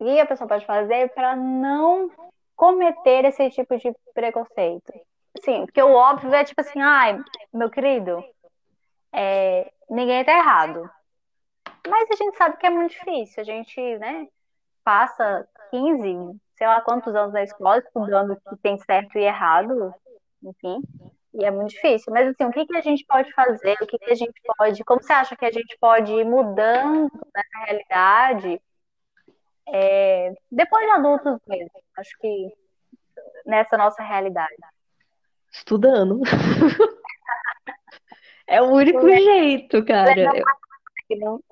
[0.00, 2.08] E a pessoa pode fazer para não
[2.54, 4.92] cometer esse tipo de preconceito.
[5.40, 7.20] Sim, porque o óbvio é tipo assim, ai,
[7.52, 8.22] meu querido,
[9.12, 10.88] é, ninguém tá errado.
[11.88, 13.40] Mas a gente sabe que é muito difícil.
[13.40, 14.28] A gente, né,
[14.84, 19.92] passa 15, sei lá quantos anos na escola estudando que tem certo e errado,
[20.42, 20.80] enfim,
[21.34, 22.12] e é muito difícil.
[22.12, 23.76] Mas assim, o que, que a gente pode fazer?
[23.80, 24.84] O que, que a gente pode.
[24.84, 28.60] Como você acha que a gente pode ir mudando nessa realidade
[29.66, 31.70] é, depois de adultos mesmo?
[31.96, 32.52] Acho que
[33.44, 34.54] nessa nossa realidade.
[35.52, 36.20] Estudando.
[38.46, 40.14] é o único jeito, cara.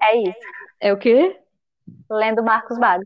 [0.00, 0.38] É isso.
[0.80, 1.40] É o quê?
[2.08, 3.04] Lendo Marcos Bago.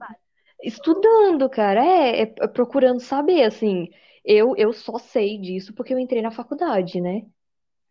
[0.62, 3.88] Estudando, cara, é, é procurando saber, assim.
[4.24, 7.22] Eu, eu só sei disso porque eu entrei na faculdade, né?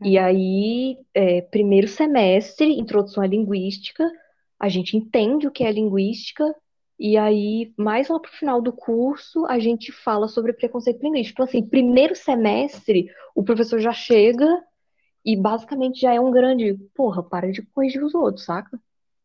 [0.03, 4.09] E aí, é, primeiro semestre, introdução à linguística,
[4.59, 6.45] a gente entende o que é linguística,
[6.99, 11.41] e aí, mais lá pro final do curso, a gente fala sobre preconceito linguístico.
[11.41, 14.47] Então, assim, primeiro semestre, o professor já chega
[15.25, 18.79] e basicamente já é um grande, porra, para de corrigir os outros, saca?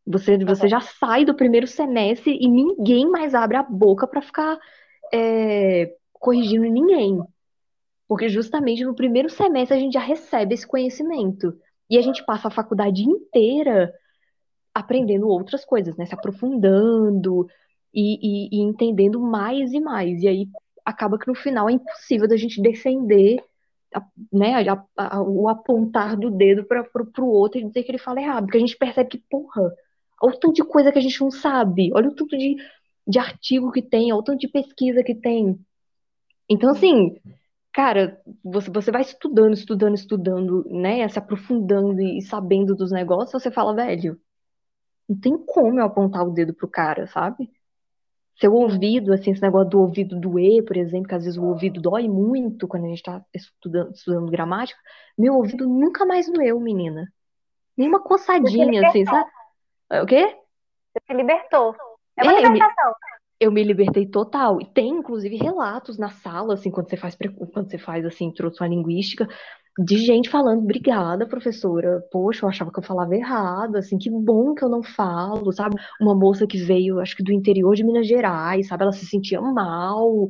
[0.06, 4.58] Você, você já sai do primeiro semestre e ninguém mais abre a boca para ficar
[5.12, 7.20] é, corrigindo ninguém.
[8.08, 11.56] Porque justamente no primeiro semestre a gente já recebe esse conhecimento.
[11.88, 13.92] E a gente passa a faculdade inteira
[14.74, 16.06] aprendendo outras coisas, né?
[16.06, 17.46] Se aprofundando
[17.92, 20.22] e, e, e entendendo mais e mais.
[20.22, 20.48] E aí
[20.84, 23.42] acaba que no final é impossível da gente defender
[24.32, 26.84] né, a, a, o apontar do dedo para
[27.18, 28.44] o outro e dizer que ele fala errado.
[28.44, 29.72] Porque a gente percebe que, porra,
[30.20, 31.90] Olha o tanto de coisa que a gente não sabe.
[31.94, 32.56] Olha o tanto de,
[33.06, 35.58] de artigo que tem, olha o tanto de pesquisa que tem.
[36.48, 37.16] Então, assim,
[37.72, 41.08] cara, você, você vai estudando, estudando, estudando, né?
[41.08, 44.20] Se aprofundando e sabendo dos negócios, você fala, velho,
[45.08, 47.50] não tem como eu apontar o dedo pro cara, sabe?
[48.38, 51.80] Seu ouvido, assim, esse negócio do ouvido doer, por exemplo, que às vezes o ouvido
[51.80, 54.80] dói muito quando a gente tá estudando, estudando gramática,
[55.18, 57.12] meu ouvido nunca mais doeu, menina.
[57.76, 59.30] Nenhuma coçadinha, assim, sabe?
[59.90, 60.36] O quê?
[60.94, 61.74] Você se libertou.
[62.16, 62.92] É uma É, eu me, libertação.
[63.40, 64.60] eu me libertei total.
[64.60, 67.16] E tem, inclusive, relatos na sala, assim, quando você faz,
[67.52, 69.28] quando você faz, assim, introdução à linguística,
[69.78, 72.02] de gente falando, obrigada, professora.
[72.12, 75.76] Poxa, eu achava que eu falava errado, assim, que bom que eu não falo, sabe?
[76.00, 78.84] Uma moça que veio, acho que do interior de Minas Gerais, sabe?
[78.84, 80.28] Ela se sentia mal.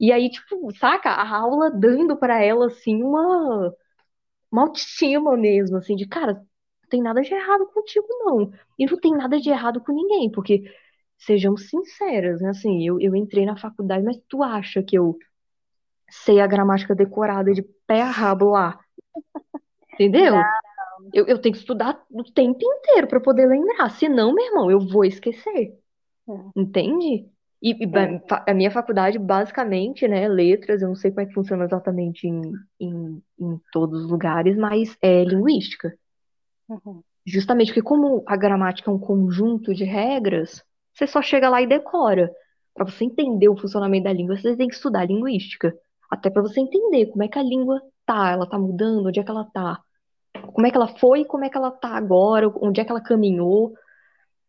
[0.00, 1.10] E aí, tipo, saca?
[1.10, 3.72] A aula dando para ela, assim, uma,
[4.50, 6.42] uma autoestima mesmo, assim, de cara,
[6.96, 8.50] tem nada de errado contigo, não.
[8.78, 10.64] E não tem nada de errado com ninguém, porque,
[11.18, 12.48] sejamos sinceras, né?
[12.48, 15.18] Assim, eu, eu entrei na faculdade, mas tu acha que eu
[16.08, 18.80] sei a gramática decorada de pé a rabo lá.
[19.94, 20.36] Entendeu?
[21.12, 23.90] Eu, eu tenho que estudar o tempo inteiro para poder lembrar.
[23.90, 25.78] Senão, meu irmão, eu vou esquecer.
[26.28, 26.32] É.
[26.56, 27.28] Entende?
[27.62, 28.50] E, e é.
[28.50, 32.40] a minha faculdade, basicamente, né, letras, eu não sei como é que funciona exatamente em,
[32.80, 35.96] em, em todos os lugares, mas é linguística.
[36.68, 37.02] Uhum.
[37.24, 41.66] Justamente porque como a gramática é um conjunto de regras, você só chega lá e
[41.66, 42.30] decora.
[42.74, 45.74] Para você entender o funcionamento da língua, você tem que estudar linguística.
[46.10, 49.24] Até para você entender como é que a língua tá, ela tá mudando, onde é
[49.24, 49.80] que ela tá.
[50.52, 53.00] Como é que ela foi, como é que ela tá agora, onde é que ela
[53.00, 53.74] caminhou,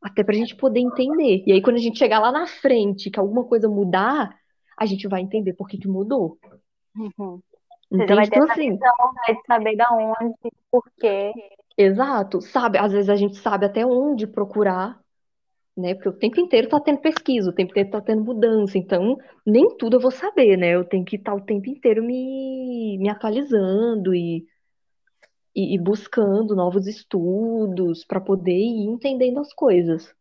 [0.02, 1.44] até pra gente poder entender.
[1.48, 4.36] E aí quando a gente chegar lá na frente, que alguma coisa mudar,
[4.78, 6.38] a gente vai entender por que que mudou.
[6.96, 7.42] Uhum.
[7.90, 8.92] Você vai ter então, assim, visão,
[9.26, 10.36] vai saber da onde,
[10.70, 11.32] por quê.
[11.78, 12.78] Exato, sabe?
[12.78, 15.00] Às vezes a gente sabe até onde procurar
[15.78, 15.94] né?
[15.94, 19.78] Porque o tempo inteiro tá tendo pesquisa, o tempo inteiro tá tendo mudança, então nem
[19.78, 20.76] tudo eu vou saber, né?
[20.76, 24.46] Eu tenho que estar tá o tempo inteiro me, me atualizando e,
[25.56, 30.14] e, e buscando novos estudos para poder ir entendendo as coisas.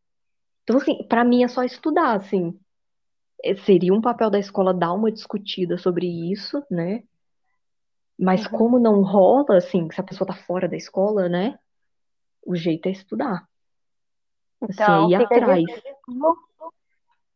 [0.65, 2.59] Então, assim, para mim é só estudar, assim.
[3.45, 7.05] É, seria um papel da escola dar uma discutida sobre isso, né?
[8.19, 8.59] Mas uhum.
[8.59, 11.59] como não rola, assim, se a pessoa tá fora da escola, né?
[12.45, 13.47] O jeito é estudar.
[14.63, 15.65] Então, fica atrás.
[15.65, 16.39] De novo,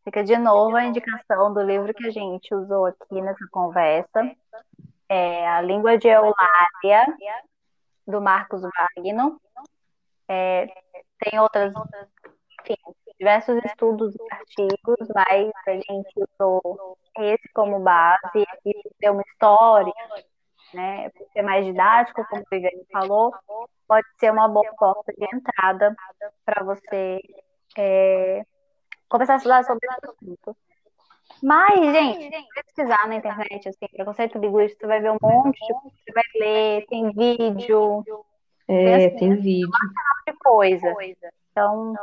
[0.04, 4.34] fica de novo a indicação do livro que a gente usou aqui nessa conversa.
[5.08, 7.06] É A Língua de Eulália,
[8.06, 9.36] do Marcos Wagner.
[10.28, 10.66] É,
[11.18, 11.72] tem outras,
[12.60, 12.76] enfim,
[13.18, 19.92] diversos estudos e artigos, mas a gente usou esse como base, e ter uma história,
[20.74, 23.34] né, por ser mais didático, como o Viviane falou,
[23.86, 25.94] pode ser uma boa porta de entrada
[26.44, 27.20] para você
[27.76, 28.44] é,
[29.08, 30.56] começar a estudar sobre esse assunto.
[31.42, 36.12] Mas, gente, pesquisar na internet, assim, preconceito linguístico, você vai ver um monte, de, você
[36.12, 38.04] vai ler, tem vídeo.
[38.68, 39.70] É, assim, tem vídeo.
[40.26, 40.94] de coisa.
[41.50, 41.94] Então,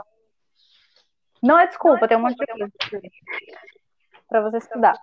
[1.41, 3.09] não é desculpa, tem um monte de coisa
[4.27, 4.95] para você estudar.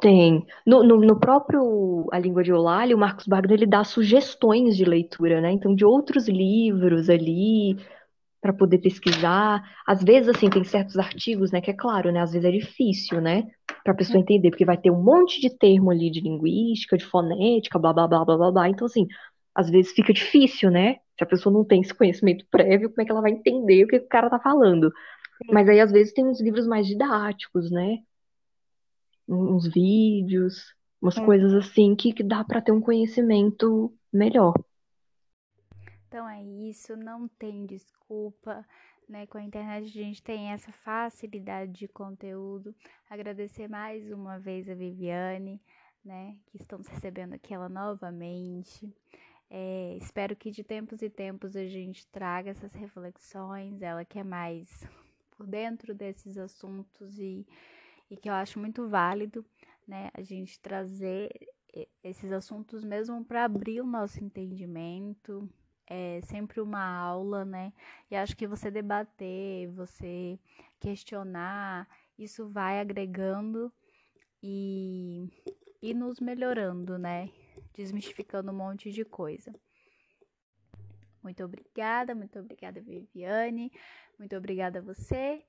[0.00, 0.46] Tem.
[0.66, 4.84] No, no, no, próprio A Língua de Eulália, o Marcos Wagner ele dá sugestões de
[4.84, 5.52] leitura, né?
[5.52, 7.76] Então, de outros livros ali,
[8.40, 9.62] para poder pesquisar.
[9.86, 11.60] Às vezes, assim, tem certos artigos, né?
[11.60, 12.20] Que é claro, né?
[12.20, 13.46] Às vezes é difícil, né?
[13.84, 17.04] Para a pessoa entender, porque vai ter um monte de termo ali de linguística, de
[17.04, 18.68] fonética, blá, blá, blá, blá, blá, blá.
[18.68, 19.06] Então, assim,
[19.54, 20.96] às vezes fica difícil, né?
[21.18, 23.88] Se a pessoa não tem esse conhecimento prévio, como é que ela vai entender o
[23.88, 24.90] que o cara tá falando?
[25.50, 27.98] Mas aí, às vezes, tem uns livros mais didáticos, né?
[29.30, 31.24] Uns vídeos, umas é.
[31.24, 34.54] coisas assim que, que dá para ter um conhecimento melhor.
[36.08, 38.66] Então é isso, não tem desculpa,
[39.08, 39.26] né?
[39.26, 42.74] Com a internet a gente tem essa facilidade de conteúdo.
[43.08, 45.60] Agradecer mais uma vez a Viviane,
[46.04, 46.36] né?
[46.46, 48.92] Que estamos recebendo aqui ela novamente.
[49.48, 54.24] É, espero que de tempos e tempos a gente traga essas reflexões, ela que é
[54.24, 54.88] mais
[55.36, 57.46] por dentro desses assuntos e
[58.10, 59.44] e que eu acho muito válido,
[59.86, 61.30] né, a gente trazer
[62.02, 65.48] esses assuntos mesmo para abrir o nosso entendimento.
[65.86, 67.72] É sempre uma aula, né?
[68.10, 70.38] E acho que você debater, você
[70.78, 73.72] questionar, isso vai agregando
[74.40, 75.28] e,
[75.82, 77.30] e nos melhorando, né?
[77.74, 79.52] Desmistificando um monte de coisa.
[81.22, 83.72] Muito obrigada, muito obrigada, Viviane.
[84.16, 85.44] Muito obrigada a você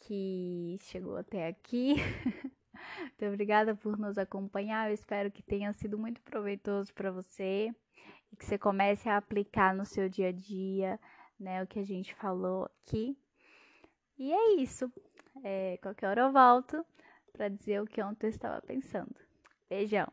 [0.00, 1.94] que chegou até aqui.
[3.00, 4.88] muito obrigada por nos acompanhar.
[4.88, 7.70] Eu espero que tenha sido muito proveitoso para você
[8.32, 10.98] e que você comece a aplicar no seu dia a dia,
[11.38, 13.16] né, o que a gente falou aqui.
[14.18, 14.92] E é isso.
[15.42, 16.84] É, qualquer hora eu volto
[17.32, 19.14] para dizer o que ontem eu estava pensando.
[19.68, 20.08] Beijão.